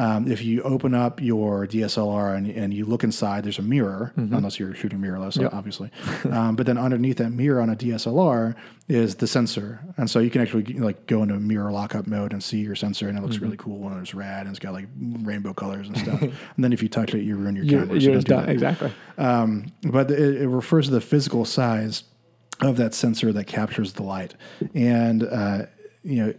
Um, 0.00 0.32
if 0.32 0.42
you 0.42 0.62
open 0.62 0.94
up 0.94 1.20
your 1.20 1.66
DSLR 1.66 2.34
and, 2.34 2.46
and 2.46 2.72
you 2.72 2.86
look 2.86 3.04
inside, 3.04 3.44
there's 3.44 3.58
a 3.58 3.62
mirror, 3.62 4.14
mm-hmm. 4.16 4.34
unless 4.34 4.58
you're 4.58 4.74
shooting 4.74 4.98
mirrorless, 4.98 5.38
yep. 5.38 5.52
obviously. 5.52 5.90
um, 6.30 6.56
but 6.56 6.64
then 6.64 6.78
underneath 6.78 7.18
that 7.18 7.32
mirror 7.32 7.60
on 7.60 7.68
a 7.68 7.76
DSLR 7.76 8.54
is 8.88 9.16
the 9.16 9.26
sensor, 9.26 9.78
and 9.98 10.10
so 10.10 10.18
you 10.18 10.30
can 10.30 10.40
actually 10.40 10.64
like 10.78 11.06
go 11.06 11.22
into 11.22 11.34
mirror 11.34 11.70
lockup 11.70 12.06
mode 12.06 12.32
and 12.32 12.42
see 12.42 12.60
your 12.60 12.74
sensor, 12.74 13.10
and 13.10 13.18
it 13.18 13.20
looks 13.20 13.36
mm-hmm. 13.36 13.44
really 13.44 13.58
cool 13.58 13.88
and 13.88 14.00
it's 14.00 14.14
rad 14.14 14.46
and 14.46 14.48
it's 14.48 14.58
got 14.58 14.72
like 14.72 14.86
rainbow 14.96 15.52
colors 15.52 15.86
and 15.86 15.98
stuff. 15.98 16.22
and 16.22 16.34
then 16.56 16.72
if 16.72 16.82
you 16.82 16.88
touch 16.88 17.12
it, 17.12 17.20
you 17.20 17.36
ruin 17.36 17.54
your 17.54 17.66
camera. 17.66 17.98
You're, 17.98 18.22
so 18.22 18.26
done. 18.26 18.48
Exactly. 18.48 18.90
Um, 19.18 19.70
but 19.82 20.10
it, 20.10 20.40
it 20.40 20.48
refers 20.48 20.86
to 20.86 20.92
the 20.92 21.02
physical 21.02 21.44
size 21.44 22.04
of 22.62 22.78
that 22.78 22.94
sensor 22.94 23.34
that 23.34 23.46
captures 23.46 23.92
the 23.92 24.02
light, 24.02 24.34
and 24.74 25.24
uh, 25.24 25.66
you 26.02 26.24
know 26.24 26.34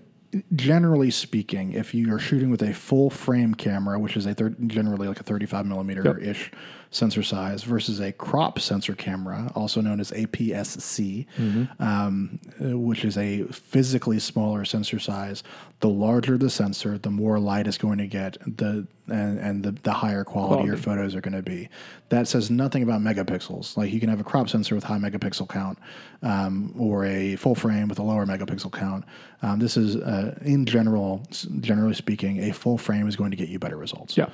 generally 0.55 1.11
speaking, 1.11 1.73
if 1.73 1.93
you 1.93 2.13
are 2.13 2.19
shooting 2.19 2.49
with 2.49 2.61
a 2.61 2.73
full 2.73 3.09
frame 3.09 3.53
camera, 3.53 3.99
which 3.99 4.15
is 4.15 4.25
a 4.25 4.33
thir- 4.33 4.55
generally 4.67 5.07
like 5.07 5.19
a 5.19 5.23
35 5.23 5.65
millimeter 5.65 6.17
ish 6.19 6.51
yep. 6.51 6.61
Sensor 6.91 7.23
size, 7.23 7.63
versus 7.63 8.01
a 8.01 8.11
crop 8.11 8.59
sensor 8.59 8.93
camera, 8.93 9.49
also 9.55 9.79
known 9.79 10.01
as 10.01 10.11
APS-C, 10.11 11.25
mm-hmm. 11.37 11.83
um, 11.83 12.37
which 12.59 13.05
is 13.05 13.17
a 13.17 13.43
physically 13.45 14.19
smaller 14.19 14.65
sensor 14.65 14.99
size, 14.99 15.41
the 15.79 15.87
larger 15.87 16.37
the 16.37 16.49
sensor, 16.49 16.97
the 16.97 17.09
more 17.09 17.39
light 17.39 17.65
is 17.65 17.77
going 17.77 17.97
to 17.97 18.07
get, 18.07 18.37
the 18.45 18.85
and, 19.07 19.39
and 19.39 19.63
the, 19.63 19.71
the 19.83 19.91
higher 19.91 20.23
quality, 20.23 20.53
quality, 20.53 20.67
your 20.67 20.77
photos 20.77 21.15
are 21.15 21.21
going 21.21 21.33
to 21.33 21.41
be. 21.41 21.69
That 22.09 22.27
says 22.27 22.51
nothing 22.51 22.83
about 22.83 23.01
megapixels. 23.01 23.75
Like 23.77 23.91
you 23.91 23.99
can 23.99 24.09
have 24.09 24.19
a 24.19 24.23
crop 24.23 24.49
sensor 24.49 24.75
with 24.75 24.83
high 24.83 24.99
megapixel 24.99 25.49
count, 25.49 25.79
um, 26.21 26.73
or 26.77 27.05
a 27.05 27.37
full 27.37 27.55
frame 27.55 27.87
with 27.87 27.99
a 27.99 28.03
lower 28.03 28.25
megapixel 28.25 28.71
count. 28.71 29.05
Um, 29.41 29.59
this 29.59 29.77
is, 29.77 29.95
uh, 29.95 30.37
in 30.41 30.65
general, 30.65 31.25
generally 31.61 31.93
speaking, 31.93 32.43
a 32.49 32.53
full 32.53 32.77
frame 32.77 33.07
is 33.07 33.15
going 33.15 33.31
to 33.31 33.37
get 33.37 33.49
you 33.49 33.59
better 33.59 33.77
results. 33.77 34.17
Yeah. 34.17 34.29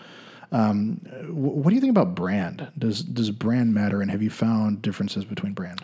Um, 0.51 1.01
what 1.29 1.69
do 1.69 1.75
you 1.75 1.81
think 1.81 1.91
about 1.91 2.15
brand? 2.15 2.67
Does 2.77 3.01
does 3.01 3.31
brand 3.31 3.73
matter? 3.73 4.01
And 4.01 4.10
have 4.12 4.21
you 4.21 4.29
found 4.29 4.81
differences 4.81 5.25
between 5.25 5.53
brand? 5.53 5.83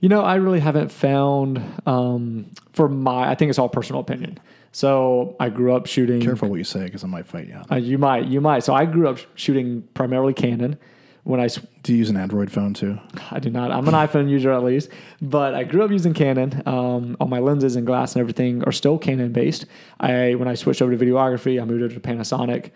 You 0.00 0.08
know, 0.08 0.22
I 0.22 0.34
really 0.36 0.60
haven't 0.60 0.92
found 0.92 1.62
um, 1.86 2.50
for 2.72 2.88
my. 2.88 3.30
I 3.30 3.34
think 3.34 3.48
it's 3.50 3.58
all 3.58 3.68
personal 3.68 4.00
opinion. 4.00 4.38
So 4.72 5.36
I 5.38 5.50
grew 5.50 5.72
up 5.74 5.86
shooting. 5.86 6.20
Careful 6.20 6.48
what 6.48 6.56
you 6.56 6.64
say 6.64 6.84
because 6.84 7.04
I 7.04 7.06
might 7.06 7.26
fight 7.26 7.46
you. 7.46 7.60
Uh, 7.70 7.76
you 7.76 7.96
might, 7.96 8.26
you 8.26 8.40
might. 8.40 8.64
So 8.64 8.74
I 8.74 8.86
grew 8.86 9.08
up 9.08 9.18
shooting 9.36 9.82
primarily 9.94 10.34
Canon, 10.34 10.78
when 11.24 11.40
I 11.40 11.48
Do 11.82 11.92
you 11.92 11.98
use 11.98 12.10
an 12.10 12.16
Android 12.16 12.52
phone 12.52 12.74
too? 12.74 12.98
I 13.30 13.38
do 13.38 13.50
not. 13.50 13.70
I'm 13.70 13.88
an 13.88 13.94
iPhone 13.94 14.28
user 14.28 14.52
at 14.52 14.62
least, 14.62 14.90
but 15.22 15.54
I 15.54 15.64
grew 15.64 15.82
up 15.82 15.90
using 15.90 16.12
Canon. 16.12 16.62
Um, 16.66 17.16
all 17.18 17.28
my 17.28 17.38
lenses 17.38 17.76
and 17.76 17.86
glass 17.86 18.14
and 18.14 18.20
everything 18.20 18.62
are 18.64 18.72
still 18.72 18.98
Canon 18.98 19.32
based. 19.32 19.64
I 20.00 20.34
when 20.34 20.48
I 20.48 20.54
switched 20.54 20.82
over 20.82 20.94
to 20.94 21.02
videography, 21.04 21.60
I 21.60 21.64
moved 21.64 21.82
over 21.82 21.94
to 21.94 22.00
Panasonic. 22.00 22.70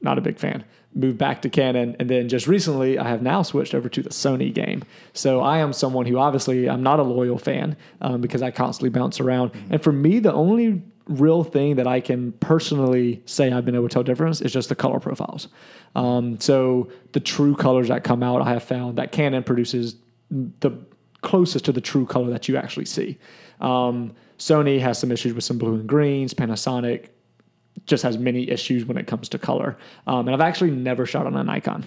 Not 0.00 0.18
a 0.18 0.20
big 0.20 0.38
fan. 0.38 0.64
Moved 0.94 1.18
back 1.18 1.42
to 1.42 1.50
Canon, 1.50 1.96
and 1.98 2.08
then 2.08 2.28
just 2.28 2.46
recently, 2.46 2.98
I 2.98 3.08
have 3.08 3.22
now 3.22 3.42
switched 3.42 3.74
over 3.74 3.88
to 3.88 4.02
the 4.02 4.10
Sony 4.10 4.52
game. 4.52 4.84
So 5.12 5.40
I 5.40 5.58
am 5.58 5.72
someone 5.72 6.06
who 6.06 6.18
obviously 6.18 6.68
I'm 6.68 6.82
not 6.82 6.98
a 6.98 7.02
loyal 7.02 7.38
fan 7.38 7.76
um, 8.00 8.20
because 8.20 8.42
I 8.42 8.50
constantly 8.50 8.90
bounce 8.90 9.20
around. 9.20 9.52
And 9.70 9.82
for 9.82 9.92
me, 9.92 10.18
the 10.18 10.32
only 10.32 10.82
real 11.06 11.42
thing 11.42 11.76
that 11.76 11.86
I 11.86 12.00
can 12.00 12.32
personally 12.32 13.22
say 13.26 13.50
I've 13.50 13.64
been 13.64 13.74
able 13.74 13.88
to 13.88 13.92
tell 13.92 14.02
difference 14.02 14.40
is 14.40 14.52
just 14.52 14.68
the 14.68 14.74
color 14.74 15.00
profiles. 15.00 15.48
Um, 15.94 16.38
so 16.40 16.90
the 17.12 17.20
true 17.20 17.54
colors 17.54 17.88
that 17.88 18.04
come 18.04 18.22
out, 18.22 18.42
I 18.42 18.50
have 18.50 18.62
found 18.62 18.98
that 18.98 19.12
Canon 19.12 19.42
produces 19.42 19.96
the 20.30 20.70
closest 21.22 21.64
to 21.64 21.72
the 21.72 21.80
true 21.80 22.06
color 22.06 22.30
that 22.30 22.48
you 22.48 22.56
actually 22.56 22.84
see. 22.84 23.18
Um, 23.60 24.14
Sony 24.38 24.80
has 24.80 24.98
some 24.98 25.10
issues 25.10 25.34
with 25.34 25.44
some 25.44 25.58
blue 25.58 25.74
and 25.74 25.88
greens. 25.88 26.34
Panasonic 26.34 27.08
just 27.86 28.02
has 28.02 28.18
many 28.18 28.50
issues 28.50 28.84
when 28.84 28.96
it 28.96 29.06
comes 29.06 29.28
to 29.30 29.38
color. 29.38 29.76
Um, 30.06 30.28
and 30.28 30.34
I've 30.34 30.46
actually 30.46 30.70
never 30.70 31.06
shot 31.06 31.26
on 31.26 31.36
a 31.36 31.44
Nikon. 31.44 31.84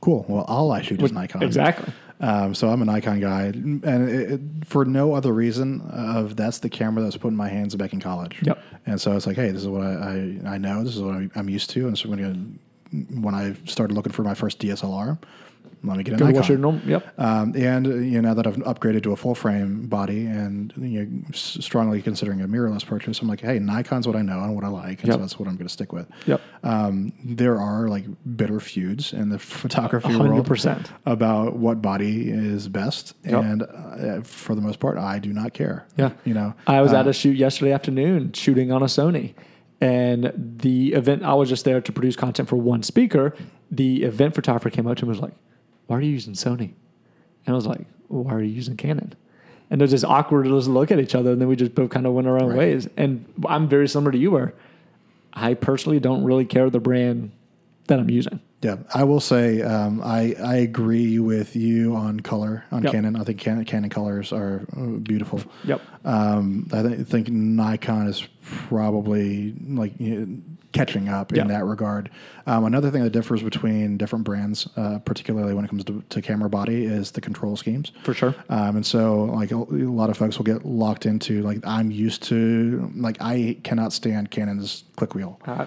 Cool. 0.00 0.24
Well, 0.28 0.44
all 0.44 0.72
I 0.72 0.82
shoot 0.82 1.02
is 1.02 1.12
Nikon. 1.12 1.42
Exactly. 1.42 1.92
Um, 2.20 2.54
so 2.54 2.68
I'm 2.68 2.80
a 2.80 2.84
Nikon 2.84 3.20
guy, 3.20 3.44
and 3.44 3.84
it, 3.84 4.32
it, 4.32 4.40
for 4.64 4.84
no 4.86 5.14
other 5.14 5.32
reason 5.32 5.82
of 5.90 6.36
that's 6.36 6.60
the 6.60 6.70
camera 6.70 7.02
that 7.02 7.06
was 7.06 7.16
put 7.16 7.28
in 7.28 7.36
my 7.36 7.48
hands 7.48 7.74
back 7.74 7.92
in 7.92 8.00
college. 8.00 8.38
Yep. 8.42 8.62
And 8.86 9.00
so 9.00 9.14
it's 9.16 9.26
like, 9.26 9.36
hey, 9.36 9.50
this 9.50 9.62
is 9.62 9.68
what 9.68 9.82
I, 9.82 10.38
I, 10.44 10.54
I 10.54 10.58
know. 10.58 10.82
This 10.82 10.96
is 10.96 11.02
what 11.02 11.14
I, 11.14 11.28
I'm 11.34 11.50
used 11.50 11.70
to. 11.70 11.86
And 11.86 11.98
so 11.98 12.08
when, 12.08 12.58
when 13.10 13.34
I 13.34 13.54
started 13.66 13.94
looking 13.94 14.12
for 14.12 14.22
my 14.22 14.34
first 14.34 14.60
DSLR, 14.60 15.18
let 15.84 15.96
me 15.98 16.02
get 16.04 16.14
a 16.14 16.16
Nikon. 16.16 16.34
What's 16.34 16.48
your 16.48 16.58
norm? 16.58 16.82
Yep. 16.86 17.14
Um, 17.18 17.52
and 17.56 17.86
uh, 17.86 17.90
you 17.94 18.20
know 18.20 18.28
now 18.28 18.34
that 18.34 18.46
I've 18.46 18.56
upgraded 18.56 19.02
to 19.04 19.12
a 19.12 19.16
full 19.16 19.34
frame 19.34 19.86
body 19.86 20.26
and 20.26 20.72
you 20.76 21.04
know, 21.06 21.22
strongly 21.32 22.02
considering 22.02 22.40
a 22.42 22.48
mirrorless 22.48 22.84
purchase, 22.84 23.20
I'm 23.20 23.28
like, 23.28 23.40
hey, 23.40 23.58
Nikon's 23.58 24.06
what 24.06 24.16
I 24.16 24.22
know 24.22 24.40
and 24.40 24.54
what 24.54 24.64
I 24.64 24.68
like, 24.68 25.00
and 25.00 25.08
Yep. 25.08 25.14
so 25.14 25.20
that's 25.20 25.38
what 25.38 25.48
I'm 25.48 25.54
going 25.56 25.66
to 25.68 25.72
stick 25.72 25.92
with. 25.92 26.08
Yep. 26.26 26.40
Um, 26.64 27.12
there 27.24 27.60
are 27.60 27.88
like 27.88 28.04
bitter 28.36 28.58
feuds 28.58 29.12
in 29.12 29.28
the 29.28 29.38
photography 29.62 30.16
world 30.16 30.46
100%. 30.46 30.86
about 31.06 31.56
what 31.56 31.80
body 31.80 32.30
is 32.30 32.68
best, 32.68 33.14
Yep. 33.24 33.44
and 33.44 33.62
uh, 33.62 34.20
for 34.22 34.54
the 34.54 34.62
most 34.62 34.80
part, 34.80 34.98
I 34.98 35.18
do 35.20 35.32
not 35.32 35.52
care. 35.52 35.86
Yeah. 35.96 36.10
you 36.24 36.34
know, 36.34 36.54
I 36.66 36.80
was 36.80 36.92
uh, 36.92 36.98
at 37.00 37.06
a 37.06 37.12
shoot 37.12 37.36
yesterday 37.36 37.72
afternoon 37.72 38.32
shooting 38.32 38.72
on 38.72 38.82
a 38.82 38.86
Sony. 38.86 39.34
And 39.80 40.32
the 40.34 40.94
event, 40.94 41.22
I 41.22 41.34
was 41.34 41.50
just 41.50 41.66
there 41.66 41.80
to 41.82 41.92
produce 41.92 42.16
content 42.16 42.48
for 42.48 42.56
one 42.56 42.82
speaker. 42.82 43.34
The 43.70 44.04
event 44.04 44.34
photographer 44.34 44.70
came 44.70 44.86
up 44.86 44.96
to 44.96 45.04
me 45.04 45.10
and 45.12 45.18
was 45.18 45.20
like, 45.20 45.34
Why 45.86 45.96
are 45.98 46.00
you 46.00 46.10
using 46.10 46.34
Sony? 46.34 46.72
And 47.46 47.48
I 47.48 47.52
was 47.52 47.66
like, 47.66 47.86
well, 48.08 48.24
Why 48.24 48.34
are 48.34 48.42
you 48.42 48.52
using 48.52 48.76
Canon? 48.76 49.14
And 49.70 49.80
there's 49.80 49.90
this 49.90 50.04
awkward 50.04 50.46
just 50.46 50.68
look 50.68 50.90
at 50.92 50.98
each 51.00 51.14
other. 51.14 51.32
And 51.32 51.40
then 51.40 51.48
we 51.48 51.56
just 51.56 51.74
both 51.74 51.90
kind 51.90 52.06
of 52.06 52.12
went 52.12 52.28
our 52.28 52.40
own 52.40 52.50
Right. 52.50 52.58
ways. 52.58 52.88
And 52.96 53.24
I'm 53.48 53.68
very 53.68 53.88
similar 53.88 54.12
to 54.12 54.18
you, 54.18 54.30
where 54.30 54.54
I 55.32 55.54
personally 55.54 55.98
don't 56.00 56.22
really 56.24 56.44
care 56.44 56.70
the 56.70 56.80
brand 56.80 57.32
that 57.88 57.98
I'm 57.98 58.08
using. 58.10 58.40
Yeah, 58.62 58.76
I 58.94 59.04
will 59.04 59.20
say 59.20 59.60
um, 59.62 60.00
I 60.02 60.34
I 60.42 60.56
agree 60.56 61.18
with 61.18 61.54
you 61.54 61.94
on 61.94 62.20
color 62.20 62.64
on 62.72 62.82
Yep. 62.84 62.92
Canon. 62.92 63.16
I 63.16 63.22
think 63.22 63.38
Canon, 63.38 63.64
Canon 63.64 63.90
colors 63.90 64.32
are 64.32 64.64
uh, 64.76 64.82
beautiful. 64.98 65.40
Yep. 65.64 65.80
Um, 66.04 66.66
I 66.72 66.82
th- 66.82 67.06
think 67.06 67.28
Nikon 67.28 68.08
is 68.08 68.26
probably 68.42 69.54
like 69.68 69.92
you 70.00 70.14
know, 70.26 70.38
catching 70.72 71.08
up 71.08 71.32
in 71.32 71.38
Yeah. 71.38 71.44
that 71.44 71.64
regard. 71.64 72.10
Um, 72.46 72.64
another 72.64 72.90
thing 72.90 73.02
that 73.02 73.10
differs 73.10 73.42
between 73.42 73.96
different 73.96 74.24
brands, 74.24 74.68
uh, 74.76 74.98
particularly 74.98 75.54
when 75.54 75.64
it 75.64 75.68
comes 75.68 75.84
to, 75.84 76.02
to 76.10 76.20
camera 76.22 76.48
body, 76.50 76.84
is 76.84 77.12
the 77.12 77.20
control 77.20 77.56
schemes. 77.56 77.92
For 78.04 78.12
sure. 78.14 78.34
Um, 78.48 78.76
and 78.76 78.86
so, 78.86 79.24
like 79.24 79.50
a, 79.52 79.56
a 79.56 79.90
lot 79.90 80.10
of 80.10 80.16
folks 80.16 80.36
will 80.38 80.44
get 80.44 80.64
locked 80.66 81.06
into 81.06 81.42
like 81.42 81.66
I'm 81.66 81.90
used 81.90 82.22
to 82.24 82.92
like 82.96 83.16
I 83.20 83.56
cannot 83.64 83.92
stand 83.92 84.30
Canon's 84.30 84.84
click 84.96 85.14
wheel. 85.14 85.40
Uh, 85.46 85.66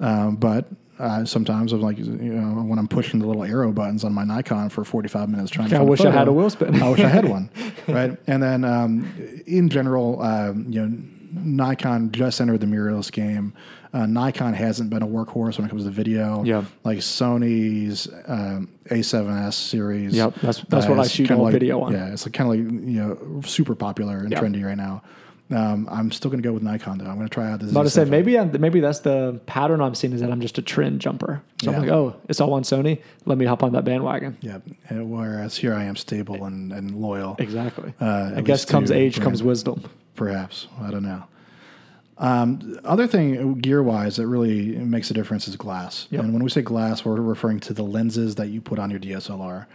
Um, 0.00 0.36
but 0.36 0.68
uh, 0.98 1.24
sometimes 1.24 1.72
I'm 1.72 1.80
like, 1.82 1.98
you 1.98 2.04
know, 2.04 2.62
when 2.62 2.78
I'm 2.78 2.88
pushing 2.88 3.20
the 3.20 3.26
little 3.26 3.44
arrow 3.44 3.72
buttons 3.72 4.02
on 4.04 4.12
my 4.14 4.24
Nikon 4.24 4.68
for 4.70 4.84
45 4.84 5.28
minutes 5.28 5.50
trying 5.50 5.68
to 5.70 5.76
I 5.76 5.80
wish 5.82 6.00
I 6.02 6.10
had 6.10 6.28
a 6.28 6.32
wheel 6.32 6.48
spin. 6.50 6.82
I 6.82 6.88
wish 6.90 7.00
I 7.00 7.08
had 7.08 7.28
one, 7.28 7.50
right? 7.88 8.16
And 8.26 8.42
then 8.42 8.64
um, 8.64 9.12
in 9.46 9.68
general, 9.68 10.22
um, 10.22 10.66
you 10.70 10.80
know, 10.86 10.96
Nikon 11.32 12.12
just 12.12 12.40
entered 12.40 12.60
the 12.60 12.66
mirrorless 12.66 13.10
game. 13.12 13.52
Uh, 13.96 14.04
Nikon 14.04 14.52
hasn't 14.52 14.90
been 14.90 15.02
a 15.02 15.06
workhorse 15.06 15.56
when 15.56 15.66
it 15.66 15.70
comes 15.70 15.84
to 15.84 15.90
video. 15.90 16.44
Yeah. 16.44 16.64
Like 16.84 16.98
Sony's 16.98 18.06
um, 18.26 18.68
A7S 18.90 19.54
series. 19.54 20.14
Yep, 20.14 20.34
that's- 20.34 20.64
that's 20.68 20.86
what 20.86 20.98
I 20.98 21.06
shoot 21.06 21.30
all 21.30 21.44
like, 21.44 21.52
video 21.52 21.80
on. 21.80 21.92
Yeah, 21.92 22.12
it's 22.12 22.26
like 22.26 22.34
kind 22.34 22.50
of 22.50 22.56
like 22.56 22.88
you 22.88 23.00
know 23.00 23.40
super 23.42 23.74
popular 23.74 24.18
and 24.18 24.30
Yeah. 24.30 24.40
trendy 24.40 24.62
right 24.64 24.76
now. 24.76 25.02
Um, 25.48 25.88
I'm 25.90 26.10
still 26.10 26.30
going 26.30 26.42
to 26.42 26.46
go 26.46 26.52
with 26.52 26.62
Nikon 26.62 26.98
though. 26.98 27.06
I'm 27.06 27.14
going 27.14 27.28
to 27.28 27.32
try 27.32 27.50
out 27.52 27.60
this. 27.60 27.70
about 27.70 27.84
to 27.84 27.90
say 27.90 28.04
maybe 28.04 28.36
I'm, 28.38 28.50
maybe 28.60 28.80
that's 28.80 28.98
the 28.98 29.40
pattern 29.46 29.80
I'm 29.80 29.94
seeing 29.94 30.12
is 30.12 30.20
that 30.20 30.30
I'm 30.30 30.40
just 30.40 30.58
a 30.58 30.62
trend 30.62 31.00
jumper. 31.00 31.40
So 31.62 31.72
I'm 31.72 31.80
like, 31.80 31.88
oh, 31.88 32.16
it's 32.28 32.40
all 32.40 32.52
on 32.54 32.64
Sony. 32.64 33.00
Let 33.26 33.38
me 33.38 33.46
hop 33.46 33.62
on 33.62 33.72
that 33.72 33.84
bandwagon. 33.84 34.36
Yeah. 34.40 34.58
And 34.88 35.08
Whereas 35.10 35.56
here 35.56 35.72
I 35.72 35.84
am 35.84 35.94
stable 35.96 36.44
and, 36.44 36.72
and 36.72 36.96
loyal. 37.00 37.36
Exactly. 37.38 37.94
Uh, 38.00 38.32
I 38.36 38.40
guess 38.40 38.64
comes 38.64 38.90
age, 38.90 39.14
brand. 39.14 39.24
comes 39.24 39.42
wisdom. 39.42 39.84
Perhaps. 40.16 40.66
I 40.82 40.90
don't 40.90 41.04
know. 41.04 41.22
Um, 42.18 42.78
other 42.84 43.06
thing, 43.06 43.54
gear 43.60 43.82
wise, 43.82 44.16
that 44.16 44.26
really 44.26 44.76
makes 44.76 45.10
a 45.10 45.14
difference 45.14 45.46
is 45.48 45.56
glass. 45.56 46.06
Yep. 46.10 46.24
And 46.24 46.32
when 46.32 46.42
we 46.42 46.48
say 46.48 46.62
glass, 46.62 47.04
we're 47.04 47.20
referring 47.20 47.60
to 47.60 47.74
the 47.74 47.82
lenses 47.82 48.36
that 48.36 48.48
you 48.48 48.60
put 48.60 48.78
on 48.78 48.90
your 48.90 49.00
DSLR. 49.00 49.66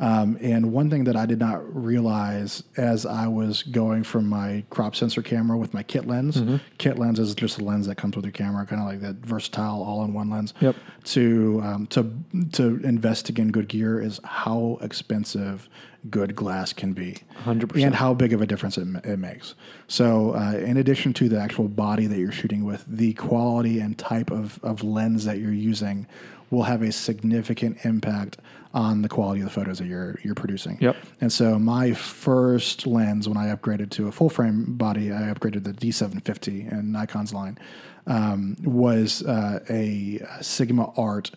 Um, 0.00 0.38
and 0.40 0.72
one 0.72 0.88
thing 0.88 1.04
that 1.04 1.14
I 1.14 1.26
did 1.26 1.38
not 1.38 1.60
realize 1.76 2.62
as 2.76 3.04
I 3.04 3.28
was 3.28 3.62
going 3.62 4.02
from 4.02 4.26
my 4.28 4.64
crop 4.70 4.96
sensor 4.96 5.20
camera 5.22 5.58
with 5.58 5.74
my 5.74 5.82
kit 5.82 6.06
lens, 6.06 6.38
Mm-hmm. 6.38 6.56
kit 6.78 6.98
lens 6.98 7.18
is 7.18 7.34
just 7.34 7.58
a 7.60 7.64
lens 7.64 7.86
that 7.86 7.96
comes 7.96 8.16
with 8.16 8.24
your 8.24 8.32
camera, 8.32 8.64
kind 8.64 8.80
of 8.80 8.88
like 8.88 9.00
that 9.02 9.16
versatile 9.16 9.82
all-in-one 9.82 10.30
lens. 10.30 10.54
Yep. 10.60 10.74
To 11.04 11.60
um, 11.62 11.86
to 11.88 12.10
to 12.52 12.80
invest 12.82 13.28
in 13.30 13.52
good 13.52 13.68
gear 13.68 14.00
is 14.00 14.20
how 14.24 14.78
expensive 14.80 15.68
good 16.08 16.34
glass 16.34 16.72
can 16.72 16.94
be. 16.94 17.18
100%. 17.44 17.84
And 17.84 17.94
how 17.94 18.14
big 18.14 18.32
of 18.32 18.40
a 18.40 18.46
difference 18.46 18.78
it, 18.78 18.86
it 19.04 19.18
makes. 19.18 19.54
So, 19.86 20.30
uh, 20.34 20.52
in 20.54 20.78
addition 20.78 21.12
to 21.14 21.28
the 21.28 21.38
actual 21.38 21.68
body 21.68 22.06
that 22.06 22.18
you're 22.18 22.32
shooting 22.32 22.64
with, 22.64 22.84
the 22.88 23.12
quality 23.14 23.80
and 23.80 23.98
type 23.98 24.30
of, 24.30 24.58
of 24.62 24.82
lens 24.82 25.26
that 25.26 25.38
you're 25.40 25.52
using 25.52 26.06
will 26.50 26.64
have 26.64 26.82
a 26.82 26.92
significant 26.92 27.84
impact 27.84 28.38
on 28.72 29.02
the 29.02 29.08
quality 29.08 29.40
of 29.40 29.46
the 29.46 29.52
photos 29.52 29.78
that 29.78 29.86
you're 29.86 30.18
you're 30.22 30.34
producing. 30.34 30.78
Yep. 30.80 30.96
And 31.20 31.32
so, 31.32 31.58
my 31.58 31.92
first 31.92 32.86
lens, 32.86 33.28
when 33.28 33.36
I 33.36 33.54
upgraded 33.54 33.90
to 33.90 34.08
a 34.08 34.12
full 34.12 34.30
frame 34.30 34.76
body, 34.76 35.12
I 35.12 35.22
upgraded 35.22 35.64
the 35.64 35.72
D750 35.72 36.72
in 36.72 36.92
Nikon's 36.92 37.32
line, 37.32 37.58
um, 38.06 38.56
was 38.62 39.22
uh, 39.24 39.60
a 39.68 40.24
Sigma 40.40 40.92
Art 40.96 41.30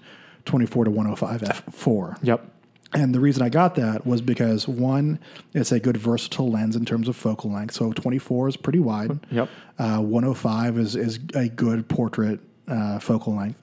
24 0.46 0.86
to 0.86 0.92
105 0.92 1.42
f4. 1.42 2.18
Yep. 2.22 2.50
And 2.96 3.16
the 3.16 3.20
reason 3.20 3.42
I 3.42 3.50
got 3.50 3.74
that 3.76 4.06
was 4.06 4.22
because 4.22 4.68
one, 4.68 5.18
it's 5.54 5.72
a 5.72 5.80
good 5.80 5.98
versatile 5.98 6.52
lens 6.52 6.76
in 6.76 6.86
terms 6.86 7.08
of 7.08 7.16
focal 7.16 7.52
length. 7.52 7.74
So 7.74 7.92
24 7.92 8.50
is 8.50 8.58
pretty 8.58 8.80
wide. 8.80 9.20
Yep. 9.32 9.50
Uh, 9.80 9.98
105 9.98 10.78
is 10.78 10.96
is 10.96 11.20
a 11.34 11.50
good 11.50 11.90
portrait 11.90 12.40
uh, 12.68 13.00
focal 13.00 13.36
length. 13.36 13.60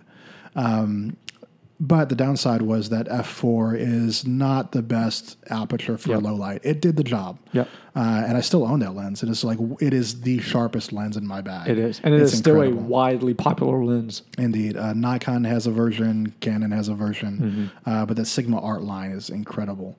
Um, 0.56 1.16
but 1.82 2.10
the 2.10 2.14
downside 2.14 2.60
was 2.62 2.90
that 2.90 3.06
f4 3.08 3.74
is 3.78 4.26
not 4.26 4.72
the 4.72 4.82
best 4.82 5.36
aperture 5.48 5.96
for 5.96 6.10
Yep. 6.10 6.22
low 6.22 6.34
light. 6.34 6.60
It 6.62 6.80
did 6.82 6.96
the 6.96 7.02
job. 7.04 7.38
Yep. 7.52 7.68
Uh, 7.96 8.24
and 8.28 8.36
I 8.36 8.40
still 8.42 8.64
own 8.64 8.80
that 8.80 8.94
lens. 8.94 9.22
It 9.22 9.28
is 9.30 9.42
like 9.42 9.58
it 9.80 9.92
is 9.94 10.20
the 10.20 10.40
sharpest 10.40 10.92
lens 10.92 11.16
in 11.16 11.26
my 11.26 11.40
bag. 11.40 11.68
It 11.70 11.78
is. 11.78 12.00
And 12.04 12.14
it 12.14 12.20
It's 12.20 12.32
is 12.34 12.38
still 12.38 12.56
incredible. 12.60 12.82
a 12.82 12.86
widely 12.86 13.34
popular 13.34 13.82
lens. 13.84 14.22
Indeed, 14.38 14.76
uh, 14.76 14.92
Nikon 14.92 15.44
has 15.44 15.66
a 15.66 15.70
version, 15.70 16.34
Canon 16.40 16.70
has 16.70 16.88
a 16.88 16.94
version, 16.94 17.70
Mm-hmm. 17.84 17.90
uh, 17.90 18.06
but 18.06 18.16
the 18.16 18.24
Sigma 18.26 18.60
Art 18.60 18.82
line 18.82 19.10
is 19.12 19.30
incredible. 19.30 19.96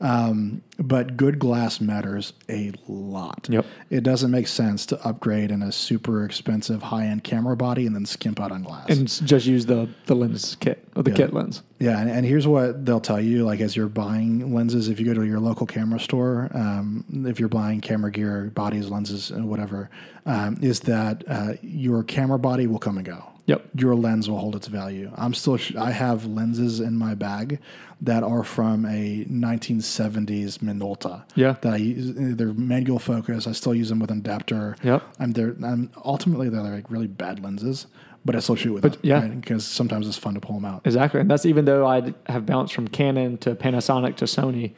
Um, 0.00 0.62
but 0.78 1.16
good 1.16 1.38
glass 1.38 1.80
matters 1.80 2.34
a 2.50 2.72
lot. 2.86 3.48
Yep. 3.50 3.64
It 3.88 4.02
doesn't 4.02 4.30
make 4.30 4.46
sense 4.46 4.84
to 4.86 5.02
upgrade 5.06 5.50
in 5.50 5.62
a 5.62 5.72
super 5.72 6.24
expensive 6.24 6.82
high 6.82 7.06
end 7.06 7.24
camera 7.24 7.56
body 7.56 7.86
and 7.86 7.94
then 7.94 8.04
skimp 8.04 8.38
out 8.38 8.52
on 8.52 8.62
glass. 8.62 8.86
And 8.90 9.08
just 9.26 9.46
use 9.46 9.64
the, 9.66 9.88
the 10.04 10.14
lens 10.14 10.56
kit 10.60 10.86
or 10.94 11.02
the 11.02 11.10
Yeah. 11.12 11.16
kit 11.16 11.32
lens. 11.32 11.62
Yeah, 11.78 11.98
and, 12.00 12.10
and 12.10 12.24
here's 12.24 12.46
what 12.46 12.86
they'll 12.86 13.00
tell 13.00 13.20
you: 13.20 13.44
like 13.44 13.60
as 13.60 13.76
you're 13.76 13.88
buying 13.88 14.54
lenses, 14.54 14.88
if 14.88 14.98
you 14.98 15.06
go 15.06 15.14
to 15.14 15.26
your 15.26 15.40
local 15.40 15.66
camera 15.66 16.00
store, 16.00 16.50
um, 16.54 17.04
if 17.26 17.38
you're 17.38 17.48
buying 17.48 17.80
camera 17.80 18.10
gear, 18.10 18.50
bodies, 18.54 18.88
lenses, 18.88 19.30
and 19.30 19.48
whatever, 19.48 19.90
um, 20.24 20.56
is 20.62 20.80
that 20.80 21.24
uh, 21.28 21.52
your 21.62 22.02
camera 22.02 22.38
body 22.38 22.66
will 22.66 22.78
come 22.78 22.96
and 22.96 23.06
go. 23.06 23.24
Yep. 23.46 23.64
Your 23.74 23.94
lens 23.94 24.28
will 24.28 24.38
hold 24.38 24.56
its 24.56 24.66
value. 24.66 25.12
I'm 25.16 25.32
still. 25.34 25.56
Sh- 25.56 25.76
I 25.76 25.92
have 25.92 26.24
lenses 26.26 26.80
in 26.80 26.96
my 26.96 27.14
bag 27.14 27.60
that 28.00 28.22
are 28.22 28.42
from 28.42 28.84
a 28.84 29.24
1970s 29.30 30.58
Minolta. 30.58 31.24
Yeah. 31.34 31.56
That 31.60 31.74
I 31.74 31.76
use. 31.76 32.36
They're 32.36 32.52
manual 32.52 32.98
focus. 32.98 33.46
I 33.46 33.52
still 33.52 33.74
use 33.74 33.88
them 33.88 34.00
with 34.00 34.10
an 34.10 34.18
adapter. 34.18 34.76
Yep. 34.82 35.02
I'm 35.20 35.32
there. 35.32 35.54
I'm 35.62 35.90
ultimately 36.04 36.48
they're 36.48 36.62
like 36.62 36.90
really 36.90 37.06
bad 37.06 37.42
lenses, 37.42 37.86
but 38.26 38.36
I 38.36 38.40
still 38.40 38.56
shoot 38.56 38.74
with 38.74 38.82
them. 38.82 38.94
yeah. 39.02 39.20
because 39.26 39.64
sometimes 39.64 40.06
it's 40.08 40.18
fun 40.18 40.34
to 40.34 40.40
pull 40.40 40.56
them 40.56 40.64
out. 40.66 40.82
Exactly. 40.84 41.20
And 41.20 41.30
that's 41.30 41.46
even 41.46 41.64
though 41.64 41.86
I 41.86 42.12
have 42.26 42.44
bounced 42.44 42.74
from 42.74 42.88
Canon 42.88 43.38
to 43.38 43.54
Panasonic 43.54 44.16
to 44.16 44.24
Sony, 44.26 44.74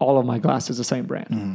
all 0.00 0.18
of 0.18 0.26
my 0.26 0.38
glass 0.40 0.70
is 0.70 0.78
the 0.78 0.84
same 0.84 1.06
brand. 1.06 1.28
Mm-hmm. 1.28 1.54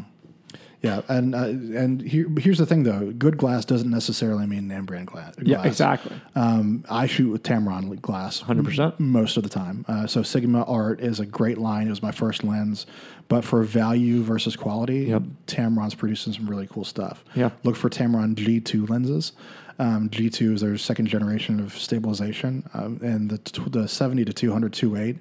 Yeah, 0.81 1.01
and 1.07 1.33
uh, 1.33 1.45
and 1.45 2.01
here, 2.01 2.27
here's 2.37 2.57
the 2.57 2.65
thing 2.65 2.83
though: 2.83 3.13
good 3.13 3.37
glass 3.37 3.63
doesn't 3.63 3.89
necessarily 3.89 4.45
mean 4.47 4.67
name 4.67 4.85
brand 4.85 5.07
glass. 5.07 5.33
Yeah, 5.41 5.63
exactly. 5.65 6.11
Um, 6.35 6.83
I 6.89 7.07
shoot 7.07 7.29
with 7.31 7.41
Tamron 7.41 8.01
glass, 8.01 8.41
100%. 8.41 8.79
m- 8.99 9.11
most 9.11 9.37
of 9.37 9.43
the 9.43 9.49
time. 9.49 9.85
Uh, 9.87 10.07
so 10.07 10.23
Sigma 10.23 10.63
Art 10.63 10.99
is 10.99 11.21
a 11.21 11.25
great 11.25 11.57
line. 11.57 11.87
It 11.87 11.91
was 11.91 12.01
my 12.03 12.11
first 12.11 12.43
lens, 12.43 12.85
but 13.29 13.45
for 13.45 13.63
value 13.63 14.23
versus 14.23 14.57
quality, 14.57 15.05
Yep. 15.05 15.23
Tamron's 15.47 15.95
producing 15.95 16.33
some 16.33 16.49
really 16.49 16.67
cool 16.67 16.83
stuff. 16.83 17.23
Yeah. 17.33 17.51
look 17.63 17.77
for 17.77 17.89
Tamron 17.89 18.35
G2 18.35 18.89
lenses. 18.89 19.31
Um, 19.79 20.09
G2 20.09 20.53
is 20.53 20.61
their 20.61 20.77
second 20.77 21.07
generation 21.07 21.59
of 21.59 21.77
stabilization, 21.77 22.69
um, 22.73 22.99
and 23.01 23.29
the 23.29 23.37
t- 23.39 23.63
the 23.67 23.87
70 23.87 24.25
to 24.25 24.33
200 24.33 24.71
2.8. 24.73 25.19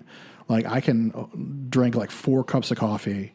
Like 0.49 0.67
I 0.67 0.81
can 0.81 1.13
uh, 1.15 1.25
drink 1.71 1.95
like 1.95 2.11
four 2.11 2.45
cups 2.45 2.71
of 2.71 2.77
coffee 2.79 3.33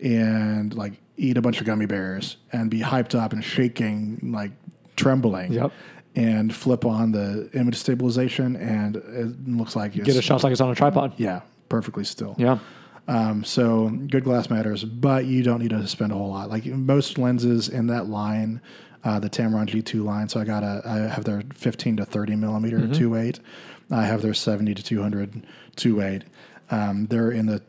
and 0.00 0.74
like 0.74 0.94
eat 1.16 1.36
a 1.36 1.42
bunch 1.42 1.60
of 1.60 1.66
gummy 1.66 1.86
bears 1.86 2.36
and 2.52 2.70
be 2.70 2.80
hyped 2.80 3.14
up 3.18 3.32
and 3.32 3.44
shaking, 3.44 4.18
like 4.32 4.52
trembling. 4.96 5.52
Yep. 5.52 5.72
And 6.16 6.52
flip 6.52 6.84
on 6.84 7.12
the 7.12 7.48
image 7.54 7.76
stabilization, 7.76 8.56
and 8.56 8.96
it 8.96 9.48
looks 9.48 9.76
like 9.76 9.94
it's, 9.94 10.04
Get 10.04 10.16
a 10.16 10.22
shot 10.22 10.42
like 10.42 10.50
it's 10.50 10.60
on 10.60 10.70
a 10.70 10.74
tripod. 10.74 11.12
yeah, 11.16 11.42
perfectly 11.68 12.02
still. 12.02 12.34
Yeah. 12.38 12.58
Um, 13.06 13.44
so 13.44 13.88
good 13.88 14.24
glass 14.24 14.50
matters, 14.50 14.84
but 14.84 15.26
you 15.26 15.44
don't 15.44 15.60
need 15.60 15.70
to 15.70 15.86
spend 15.86 16.10
a 16.10 16.16
whole 16.16 16.30
lot. 16.30 16.50
Like 16.50 16.66
most 16.66 17.18
lenses 17.18 17.68
in 17.68 17.86
that 17.86 18.08
line, 18.08 18.60
uh, 19.04 19.18
the 19.18 19.30
Tamron 19.30 19.66
G2 19.68 20.04
line. 20.04 20.28
So 20.28 20.40
I 20.40 20.44
got 20.44 20.62
a, 20.62 20.82
I 20.84 20.96
have 21.14 21.24
their 21.24 21.42
15 21.54 21.98
to 21.98 22.04
30 22.04 22.36
millimeter 22.36 22.78
Mm-hmm. 22.78 22.92
2.8. 23.12 23.40
I 23.90 24.04
have 24.04 24.22
their 24.22 24.34
70 24.34 24.74
to 24.74 24.82
200 24.82 25.46
2.8. 25.76 26.22
Um, 26.70 27.06
they're 27.06 27.30
in 27.30 27.46
the 27.46 27.62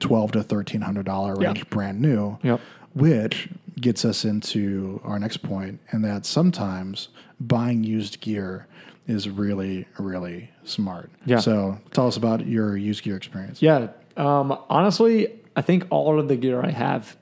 12 0.00 0.32
to 0.32 0.38
1300 0.40 1.04
dollar 1.04 1.34
range, 1.34 1.58
Yeah. 1.58 1.64
brand 1.70 2.00
new. 2.00 2.38
Yep. 2.42 2.60
Which 2.94 3.48
gets 3.80 4.04
us 4.04 4.24
into 4.24 5.00
our 5.02 5.18
next 5.18 5.38
point, 5.38 5.80
and 5.90 6.04
that 6.04 6.26
sometimes 6.26 7.08
buying 7.40 7.82
used 7.84 8.20
gear 8.20 8.66
is 9.08 9.28
really, 9.28 9.86
really 9.98 10.50
smart. 10.64 11.10
Yeah. 11.24 11.38
So 11.40 11.80
tell 11.92 12.06
us 12.06 12.16
about 12.16 12.46
your 12.46 12.76
used 12.76 13.02
gear 13.02 13.16
experience. 13.16 13.60
Yeah. 13.62 13.88
Um, 14.16 14.56
honestly, 14.68 15.28
I 15.56 15.62
think 15.62 15.86
all 15.90 16.20
of 16.20 16.28
the 16.28 16.36
gear 16.36 16.62
I 16.62 16.70
have, 16.70 17.16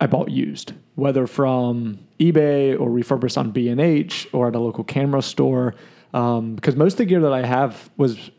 I 0.00 0.06
bought 0.06 0.30
used, 0.30 0.74
whether 0.94 1.26
from 1.26 2.00
eBay 2.18 2.78
or 2.78 2.90
refurbished 2.90 3.38
on 3.38 3.50
B 3.50 3.68
and 3.68 3.80
H 3.80 4.28
or 4.32 4.48
at 4.48 4.54
a 4.54 4.58
local 4.58 4.84
camera 4.84 5.22
store. 5.22 5.74
Um, 6.14 6.54
because 6.54 6.76
most 6.76 6.94
of 6.94 6.98
the 6.98 7.04
gear 7.04 7.20
that 7.20 7.32
I 7.32 7.44
have 7.44 7.90
was 7.96 8.30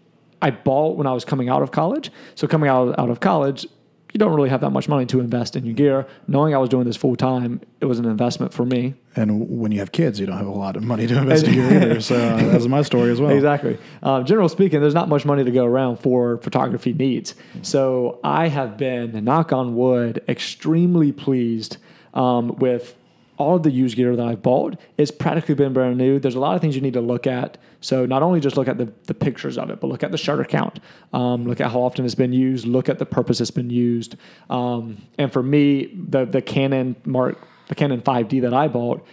I 0.42 0.52
bought 0.52 0.98
when 0.98 1.08
I 1.08 1.14
was 1.14 1.26
coming 1.26 1.50
out 1.50 1.62
of 1.62 1.72
college. 1.72 2.12
So 2.36 2.48
coming 2.48 2.70
out 2.70 2.98
out 2.98 3.10
of 3.10 3.20
college, 3.20 3.68
you 4.14 4.18
don't 4.18 4.34
really 4.34 4.50
have 4.50 4.62
that 4.62 4.72
much 4.72 4.90
money 4.90 5.06
to 5.08 5.20
invest 5.20 5.56
in 5.56 5.66
your 5.66 5.76
gear. 5.76 6.08
Knowing 6.28 6.56
I 6.56 6.58
was 6.58 6.70
doing 6.70 6.86
this 6.86 6.98
full 6.98 7.16
time, 7.16 7.62
it 7.80 7.86
was 7.86 8.00
an 8.00 8.06
investment 8.06 8.54
for 8.54 8.66
me. 8.66 8.96
And 9.16 9.60
when 9.60 9.72
you 9.72 9.80
have 9.80 9.92
kids, 9.92 10.20
you 10.20 10.26
don't 10.26 10.38
have 10.38 10.48
a 10.48 10.52
lot 10.52 10.76
of 10.76 10.84
money 10.84 11.06
to 11.06 11.18
invest 11.18 11.46
in 11.46 11.54
your 11.54 11.70
gear 11.70 11.82
either. 11.84 12.02
So 12.02 12.16
uh, 12.16 12.38
that's 12.38 12.66
my 12.66 12.82
story 12.82 13.12
as 13.12 13.22
well. 13.22 13.32
Exactly. 13.32 13.78
Um, 14.02 14.26
general 14.26 14.50
speaking, 14.50 14.82
there's 14.82 14.96
not 14.96 15.10
much 15.10 15.26
money 15.26 15.44
to 15.44 15.52
go 15.52 15.64
around 15.64 15.98
for 15.98 16.38
photography 16.38 16.94
needs. 16.94 17.36
So 17.62 18.20
I 18.24 18.48
have 18.48 18.78
been, 18.78 19.24
knock 19.24 19.54
on 19.54 19.76
wood, 19.76 20.24
extremely 20.28 21.12
pleased 21.12 21.78
um, 22.16 22.56
with 22.58 22.96
all 23.40 23.56
of 23.56 23.64
the 23.64 23.72
used 23.72 23.96
gear 23.96 24.16
that 24.16 24.26
I've 24.26 24.44
bought. 24.44 24.80
It's 24.98 25.10
practically 25.10 25.56
been 25.56 25.74
brand 25.74 25.98
new. 25.98 26.20
There's 26.20 26.36
a 26.36 26.40
lot 26.40 26.56
of 26.56 26.62
things 26.62 26.76
you 26.76 26.82
need 26.82 26.94
to 26.94 27.02
look 27.02 27.26
at. 27.26 27.58
So 27.82 28.06
not 28.06 28.22
only 28.22 28.42
just 28.42 28.58
look 28.58 28.68
at 28.68 28.78
the, 28.78 28.94
the 29.06 29.14
pictures 29.14 29.58
of 29.58 29.70
it, 29.70 29.80
but 29.80 29.88
look 29.88 30.04
at 30.04 30.12
the 30.12 30.18
shutter 30.18 30.44
count. 30.44 30.80
Um, 31.14 31.46
look 31.46 31.62
at 31.62 31.72
how 31.72 31.80
often 31.80 32.06
it's 32.06 32.16
been 32.16 32.34
used. 32.34 32.68
Look 32.68 32.90
at 32.90 33.00
the 33.00 33.06
purpose 33.06 33.40
it's 33.40 33.50
been 33.50 33.70
used. 33.70 34.18
Um, 34.50 35.02
and 35.18 35.32
for 35.32 35.42
me, 35.42 35.86
the 35.96 36.26
the 36.26 36.42
Canon 36.42 36.98
Mark, 37.06 37.38
the 37.70 37.76
Canon 37.76 38.02
5D 38.02 38.42
that 38.42 38.54
I 38.54 38.68
bought 38.68 39.08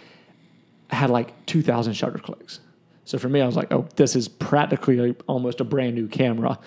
had 0.89 1.09
like 1.09 1.45
2,000 1.45 1.93
shutter 1.93 2.17
clicks. 2.17 2.59
So 3.05 3.17
for 3.17 3.29
me, 3.29 3.39
I 3.39 3.45
was 3.45 3.55
like, 3.55 3.71
oh, 3.71 3.87
this 3.95 4.15
is 4.15 4.27
practically 4.27 5.15
almost 5.27 5.61
a 5.61 5.63
brand 5.63 5.95
new 5.95 6.07
camera. 6.07 6.59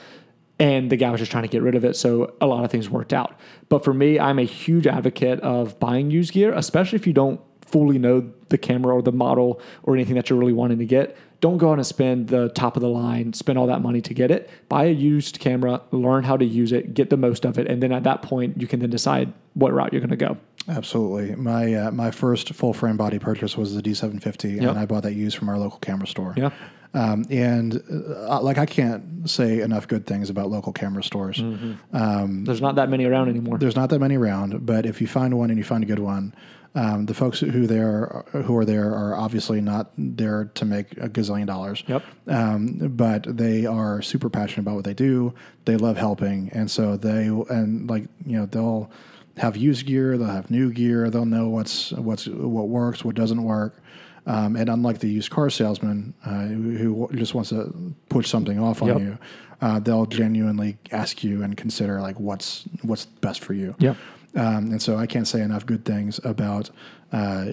And 0.58 0.90
the 0.90 0.96
guy 0.96 1.10
was 1.10 1.20
just 1.20 1.30
trying 1.30 1.44
to 1.44 1.48
get 1.48 1.62
rid 1.62 1.74
of 1.74 1.84
it. 1.84 1.96
So 1.96 2.34
a 2.40 2.46
lot 2.46 2.64
of 2.64 2.70
things 2.70 2.88
worked 2.88 3.12
out. 3.12 3.38
But 3.68 3.84
for 3.84 3.92
me, 3.94 4.18
I'm 4.18 4.38
a 4.38 4.44
huge 4.44 4.86
advocate 4.86 5.40
of 5.40 5.78
buying 5.78 6.10
used 6.10 6.32
gear, 6.32 6.52
especially 6.54 6.96
if 6.96 7.06
you 7.06 7.12
don't 7.12 7.40
fully 7.70 7.98
know 7.98 8.30
the 8.48 8.58
camera 8.58 8.94
or 8.94 9.02
the 9.02 9.12
model 9.12 9.60
or 9.82 9.94
anything 9.94 10.14
that 10.16 10.28
you're 10.30 10.38
really 10.38 10.52
wanting 10.52 10.78
to 10.78 10.86
get. 10.86 11.16
Don't 11.40 11.56
go 11.56 11.70
out 11.70 11.78
and 11.78 11.86
spend 11.86 12.28
the 12.28 12.50
top 12.50 12.76
of 12.76 12.82
the 12.82 12.88
line, 12.88 13.32
spend 13.32 13.58
all 13.58 13.66
that 13.68 13.80
money 13.80 14.00
to 14.02 14.12
get 14.12 14.30
it. 14.30 14.50
Buy 14.68 14.84
a 14.84 14.90
used 14.92 15.40
camera, 15.40 15.80
learn 15.90 16.24
how 16.24 16.36
to 16.36 16.44
use 16.44 16.70
it, 16.72 16.92
get 16.92 17.08
the 17.08 17.16
most 17.16 17.46
of 17.46 17.58
it. 17.58 17.66
And 17.66 17.82
then 17.82 17.92
at 17.92 18.02
that 18.04 18.20
point, 18.20 18.60
you 18.60 18.66
can 18.66 18.80
then 18.80 18.90
decide 18.90 19.32
what 19.54 19.72
route 19.72 19.92
you're 19.92 20.00
going 20.00 20.10
to 20.10 20.16
go. 20.16 20.36
Absolutely. 20.68 21.34
My 21.36 21.72
uh, 21.74 21.90
my 21.90 22.10
first 22.10 22.52
full 22.52 22.74
frame 22.74 22.98
body 22.98 23.18
purchase 23.18 23.56
was 23.56 23.74
the 23.74 23.82
D750, 23.82 24.60
Yep. 24.60 24.70
and 24.70 24.78
I 24.78 24.84
bought 24.84 25.02
that 25.04 25.14
used 25.14 25.38
from 25.38 25.48
our 25.48 25.58
local 25.58 25.78
camera 25.78 26.06
store. 26.06 26.34
Yeah. 26.36 26.50
Um, 26.92 27.24
and 27.30 27.82
uh, 28.28 28.40
like 28.42 28.58
I 28.58 28.66
can't 28.66 29.28
say 29.28 29.60
enough 29.60 29.86
good 29.88 30.06
things 30.06 30.28
about 30.28 30.50
local 30.50 30.72
camera 30.72 31.02
stores. 31.04 31.38
Mm-hmm. 31.38 32.44
There's 32.44 32.60
not 32.60 32.74
that 32.74 32.88
many 32.90 33.04
around 33.04 33.28
anymore. 33.28 33.58
There's 33.58 33.76
not 33.76 33.90
that 33.90 34.00
many 34.00 34.16
around, 34.16 34.66
but 34.66 34.86
if 34.86 35.00
you 35.00 35.06
find 35.06 35.38
one 35.38 35.50
and 35.50 35.58
you 35.58 35.64
find 35.64 35.84
a 35.84 35.86
good 35.86 36.00
one, 36.00 36.34
um, 36.74 37.06
the 37.06 37.14
folks 37.14 37.40
who 37.40 37.66
there 37.66 38.24
who 38.32 38.56
are 38.56 38.64
there 38.64 38.94
are 38.94 39.16
obviously 39.16 39.60
not 39.60 39.90
there 39.98 40.50
to 40.54 40.64
make 40.64 40.92
a 40.98 41.08
gazillion 41.08 41.46
dollars. 41.46 41.82
Yep. 41.86 42.02
Um, 42.28 42.78
but 42.96 43.36
they 43.36 43.66
are 43.66 44.02
super 44.02 44.30
passionate 44.30 44.60
about 44.60 44.76
what 44.76 44.84
they 44.84 44.94
do. 44.94 45.34
They 45.64 45.76
love 45.76 45.96
helping, 45.96 46.50
and 46.52 46.70
so 46.70 46.96
they 46.96 47.26
and 47.26 47.90
like 47.90 48.04
you 48.24 48.38
know 48.38 48.46
they'll 48.46 48.90
have 49.36 49.56
used 49.56 49.86
gear, 49.86 50.16
they'll 50.16 50.28
have 50.28 50.50
new 50.50 50.72
gear, 50.72 51.10
they'll 51.10 51.24
know 51.24 51.48
what's 51.48 51.92
what's 51.92 52.26
what 52.26 52.68
works, 52.68 53.04
what 53.04 53.16
doesn't 53.16 53.42
work. 53.42 53.80
Um, 54.26 54.54
and 54.54 54.68
unlike 54.68 54.98
the 54.98 55.08
used 55.08 55.30
car 55.30 55.48
salesman 55.50 56.14
uh, 56.24 56.42
who, 56.44 57.06
who 57.06 57.16
just 57.16 57.34
wants 57.34 57.50
to 57.50 57.94
push 58.10 58.28
something 58.28 58.60
off 58.60 58.82
on 58.82 58.88
Yep. 58.88 59.00
you, 59.00 59.18
uh, 59.62 59.80
they'll 59.80 60.06
genuinely 60.06 60.76
ask 60.92 61.24
you 61.24 61.42
and 61.42 61.56
consider 61.56 62.00
like 62.00 62.20
what's 62.20 62.64
what's 62.82 63.06
best 63.06 63.40
for 63.42 63.54
you. 63.54 63.74
Yep. 63.78 63.96
Um, 64.34 64.70
and 64.72 64.80
so 64.82 64.96
I 64.96 65.06
can't 65.06 65.26
say 65.26 65.40
enough 65.42 65.66
good 65.66 65.84
things 65.84 66.20
about 66.24 66.70
uh, 67.12 67.52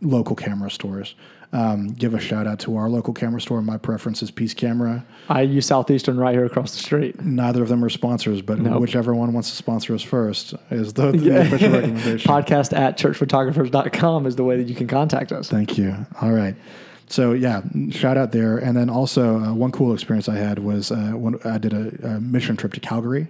local 0.00 0.36
camera 0.36 0.70
stores. 0.70 1.14
Um, 1.52 1.88
give 1.92 2.12
a 2.12 2.18
shout 2.20 2.46
out 2.46 2.58
to 2.60 2.76
our 2.76 2.88
local 2.88 3.14
camera 3.14 3.40
store. 3.40 3.62
My 3.62 3.78
preference 3.78 4.20
is 4.22 4.30
Peace 4.32 4.52
Camera. 4.52 5.06
I 5.28 5.42
use 5.42 5.64
Southeastern 5.66 6.18
right 6.18 6.34
here 6.34 6.44
across 6.44 6.72
the 6.72 6.78
street. 6.78 7.20
Neither 7.24 7.62
of 7.62 7.68
them 7.68 7.84
are 7.84 7.88
sponsors, 7.88 8.42
but 8.42 8.58
Nope. 8.58 8.80
whichever 8.80 9.14
one 9.14 9.32
wants 9.32 9.50
to 9.50 9.56
sponsor 9.56 9.94
us 9.94 10.02
first 10.02 10.54
is 10.70 10.92
the, 10.94 11.12
the 11.12 11.40
official 11.40 11.70
recommendation. 11.72 12.28
Podcast 12.30 12.76
at 12.76 12.98
churchphotographers.com 12.98 14.26
is 14.26 14.34
the 14.36 14.44
way 14.44 14.56
that 14.56 14.68
you 14.68 14.74
can 14.74 14.88
contact 14.88 15.30
us. 15.30 15.48
Thank 15.48 15.78
you. 15.78 15.94
All 16.20 16.32
right. 16.32 16.56
So 17.08 17.32
yeah, 17.32 17.62
shout 17.90 18.16
out 18.16 18.32
there. 18.32 18.58
And 18.58 18.76
then 18.76 18.90
also 18.90 19.38
uh, 19.38 19.54
one 19.54 19.70
cool 19.70 19.94
experience 19.94 20.28
I 20.28 20.36
had 20.36 20.58
was 20.58 20.90
uh, 20.90 21.12
when 21.12 21.38
I 21.44 21.58
did 21.58 21.72
a, 21.72 22.14
a 22.16 22.20
mission 22.20 22.56
trip 22.56 22.72
to 22.74 22.80
Calgary, 22.80 23.28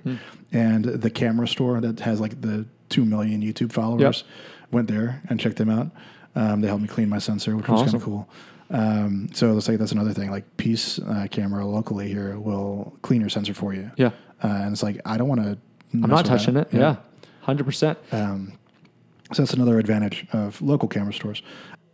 and 0.53 0.85
the 0.85 1.11
camera 1.11 1.47
store 1.47 1.81
that 1.81 2.01
has 2.01 2.21
like 2.21 2.41
the 2.41 2.65
two 2.89 3.05
million 3.05 3.43
YouTube 3.43 3.73
followers 3.73 4.25
went 4.71 4.89
there 4.89 5.23
and 5.29 5.39
checked 5.39 5.57
them 5.57 5.69
out. 5.71 5.91
Um, 6.35 6.61
they 6.61 6.69
helped 6.69 6.83
me 6.83 6.89
clean 6.89 7.09
my 7.09 7.19
sensor, 7.19 7.57
which 7.57 7.69
was 7.69 7.83
kind 7.83 7.95
of 7.95 8.03
cool. 8.03 8.29
Um, 8.71 9.29
so 9.33 9.53
let's 9.53 9.67
say 9.67 9.77
that's 9.77 9.93
another 9.93 10.13
thing. 10.13 10.31
Like 10.31 10.45
Peace 10.57 10.99
uh, 10.99 11.27
camera 11.31 11.65
locally 11.65 12.09
here 12.09 12.39
will 12.39 12.95
clean 13.03 13.21
your 13.21 13.31
sensor 13.31 13.55
for 13.55 13.73
you. 13.75 13.91
Yeah. 13.97 14.11
Uh, 14.43 14.49
and 14.49 14.73
it's 14.73 14.83
like 14.83 15.01
I 15.05 15.17
don't 15.19 15.29
want 15.29 15.43
to. 15.43 15.59
I'm 15.93 16.01
not 16.11 16.25
touching 16.27 16.57
it. 16.57 16.69
Yeah. 16.73 16.97
100%. 17.47 17.97
Um, 18.13 18.53
so 19.33 19.43
that's 19.43 19.55
another 19.55 19.79
advantage 19.79 20.27
of 20.33 20.61
local 20.61 20.89
camera 20.89 21.13
stores. 21.13 21.43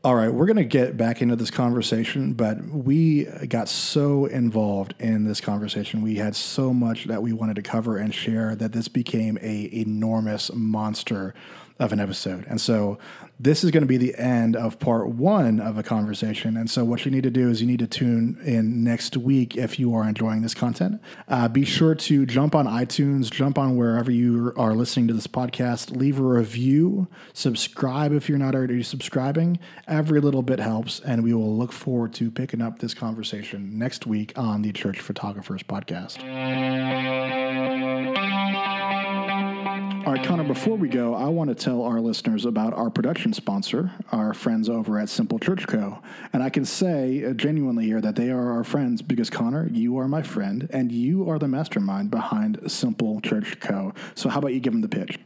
All 0.04 0.16
right, 0.16 0.34
we're 0.34 0.46
going 0.46 0.56
to 0.56 0.64
get 0.64 0.96
back 0.96 1.22
into 1.22 1.36
this 1.36 1.52
conversation, 1.52 2.32
but 2.32 2.60
we 2.64 3.26
got 3.48 3.68
so 3.68 4.26
involved 4.26 4.94
in 4.98 5.22
this 5.22 5.40
conversation. 5.40 6.02
We 6.02 6.16
had 6.16 6.34
so 6.34 6.74
much 6.74 7.04
that 7.04 7.22
we 7.22 7.32
wanted 7.32 7.54
to 7.54 7.62
cover 7.62 7.98
and 7.98 8.12
share 8.12 8.56
that 8.56 8.72
this 8.72 8.88
became 8.88 9.38
a 9.40 9.72
enormous 9.72 10.52
monster 10.52 11.34
of 11.78 11.92
an 11.92 12.00
episode. 12.00 12.44
And 12.48 12.60
so 12.60 12.98
this 13.42 13.64
is 13.64 13.72
going 13.72 13.82
to 13.82 13.88
be 13.88 13.96
the 13.96 14.14
end 14.16 14.54
of 14.54 14.78
part 14.78 15.08
one 15.08 15.58
of 15.58 15.76
a 15.76 15.82
conversation. 15.82 16.56
And 16.56 16.70
so 16.70 16.84
what 16.84 17.04
you 17.04 17.10
need 17.10 17.24
to 17.24 17.30
do 17.30 17.50
is 17.50 17.60
you 17.60 17.66
need 17.66 17.80
to 17.80 17.88
tune 17.88 18.38
in 18.44 18.84
next 18.84 19.16
week 19.16 19.56
if 19.56 19.80
you 19.80 19.92
are 19.96 20.08
enjoying 20.08 20.42
this 20.42 20.54
content. 20.54 21.02
Uh, 21.26 21.48
be 21.48 21.64
sure 21.64 21.96
to 21.96 22.24
jump 22.24 22.54
on 22.54 22.66
iTunes, 22.66 23.32
jump 23.32 23.58
on 23.58 23.76
wherever 23.76 24.12
you 24.12 24.52
are 24.56 24.74
listening 24.74 25.08
to 25.08 25.14
this 25.14 25.26
podcast, 25.26 25.90
leave 25.96 26.20
a 26.20 26.22
review, 26.22 27.08
subscribe 27.32 28.12
if 28.12 28.28
you're 28.28 28.38
not 28.38 28.54
already 28.54 28.80
subscribing. 28.84 29.58
Every 29.88 30.20
little 30.20 30.42
bit 30.42 30.60
helps. 30.60 31.00
And 31.00 31.24
we 31.24 31.34
will 31.34 31.56
look 31.56 31.72
forward 31.72 32.14
to 32.14 32.30
picking 32.30 32.62
up 32.62 32.78
this 32.78 32.94
conversation 32.94 33.76
next 33.76 34.06
week 34.06 34.32
on 34.36 34.62
the 34.62 34.72
Church 34.72 35.00
Photographers 35.00 35.64
Podcast. 35.64 36.22
All 40.04 40.12
right, 40.12 40.24
Connor, 40.24 40.42
before 40.42 40.76
we 40.76 40.88
go, 40.88 41.14
I 41.14 41.28
want 41.28 41.48
to 41.50 41.54
tell 41.54 41.82
our 41.82 42.00
listeners 42.00 42.44
about 42.44 42.74
our 42.74 42.90
production 42.90 43.32
sponsor, 43.32 43.92
our 44.10 44.34
friends 44.34 44.68
over 44.68 44.98
at 44.98 45.08
Simple 45.08 45.38
Church 45.38 45.68
Co. 45.68 46.02
And 46.32 46.42
I 46.42 46.50
can 46.50 46.64
say 46.64 47.24
uh, 47.24 47.34
genuinely 47.34 47.84
here 47.84 48.00
that 48.00 48.16
they 48.16 48.30
are 48.30 48.50
our 48.50 48.64
friends 48.64 49.00
because, 49.00 49.30
Connor, 49.30 49.68
you 49.68 49.98
are 49.98 50.08
my 50.08 50.22
friend 50.22 50.68
and 50.72 50.90
you 50.90 51.30
are 51.30 51.38
the 51.38 51.46
mastermind 51.46 52.10
behind 52.10 52.58
Simple 52.66 53.20
Church 53.20 53.60
Co. 53.60 53.94
So, 54.16 54.28
how 54.28 54.40
about 54.40 54.54
you 54.54 54.58
give 54.58 54.72
them 54.72 54.82
the 54.82 54.88
pitch? 54.88 55.20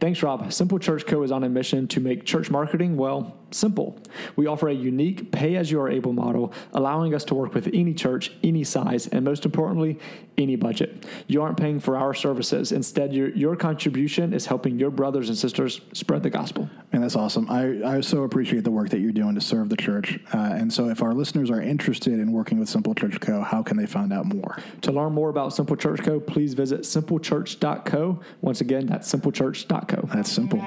Thanks, 0.00 0.22
Rob. 0.22 0.52
Simple 0.52 0.78
Church 0.78 1.06
Co. 1.06 1.22
is 1.22 1.32
on 1.32 1.44
a 1.44 1.48
mission 1.48 1.88
to 1.88 2.00
make 2.00 2.24
church 2.24 2.50
marketing, 2.50 2.96
well, 2.96 3.36
simple. 3.50 3.96
We 4.36 4.46
offer 4.46 4.68
a 4.68 4.74
unique 4.74 5.30
pay 5.30 5.56
as 5.56 5.70
you 5.70 5.80
are 5.80 5.88
able 5.88 6.12
model, 6.12 6.52
allowing 6.72 7.14
us 7.14 7.24
to 7.26 7.34
work 7.34 7.54
with 7.54 7.68
any 7.72 7.94
church, 7.94 8.32
any 8.42 8.64
size, 8.64 9.06
and 9.06 9.24
most 9.24 9.44
importantly, 9.44 9.98
any 10.36 10.56
budget. 10.56 11.06
You 11.28 11.42
aren't 11.42 11.56
paying 11.56 11.78
for 11.78 11.96
our 11.96 12.12
services. 12.12 12.72
Instead, 12.72 13.12
your, 13.12 13.30
your 13.30 13.56
contribution 13.56 14.32
is 14.32 14.46
helping 14.46 14.78
your 14.78 14.90
brothers 14.90 15.28
and 15.28 15.38
sisters 15.38 15.80
spread 15.92 16.22
the 16.22 16.30
gospel. 16.30 16.68
And 16.92 17.02
that's 17.02 17.16
awesome. 17.16 17.48
I, 17.48 17.96
I 17.96 18.00
so 18.00 18.24
appreciate 18.24 18.64
the 18.64 18.70
work 18.70 18.90
that 18.90 18.98
you're 18.98 19.12
doing 19.12 19.34
to 19.36 19.40
serve 19.40 19.68
the 19.68 19.76
church. 19.76 20.18
Uh, 20.32 20.38
and 20.38 20.72
so, 20.72 20.88
if 20.88 21.02
our 21.02 21.14
listeners 21.14 21.50
are 21.50 21.60
interested 21.60 22.14
in 22.14 22.32
working 22.32 22.58
with 22.58 22.68
Simple 22.68 22.94
Church 22.94 23.20
Co., 23.20 23.42
how 23.42 23.62
can 23.62 23.76
they 23.76 23.86
find 23.86 24.12
out 24.12 24.26
more? 24.26 24.58
To 24.82 24.92
learn 24.92 25.12
more 25.12 25.28
about 25.28 25.54
Simple 25.54 25.76
Church 25.76 26.02
Co., 26.02 26.18
please 26.20 26.54
visit 26.54 26.80
simplechurch.co. 26.80 28.20
Once 28.40 28.60
again, 28.60 28.86
that's 28.86 29.10
that's 30.12 30.30
simple. 30.30 30.60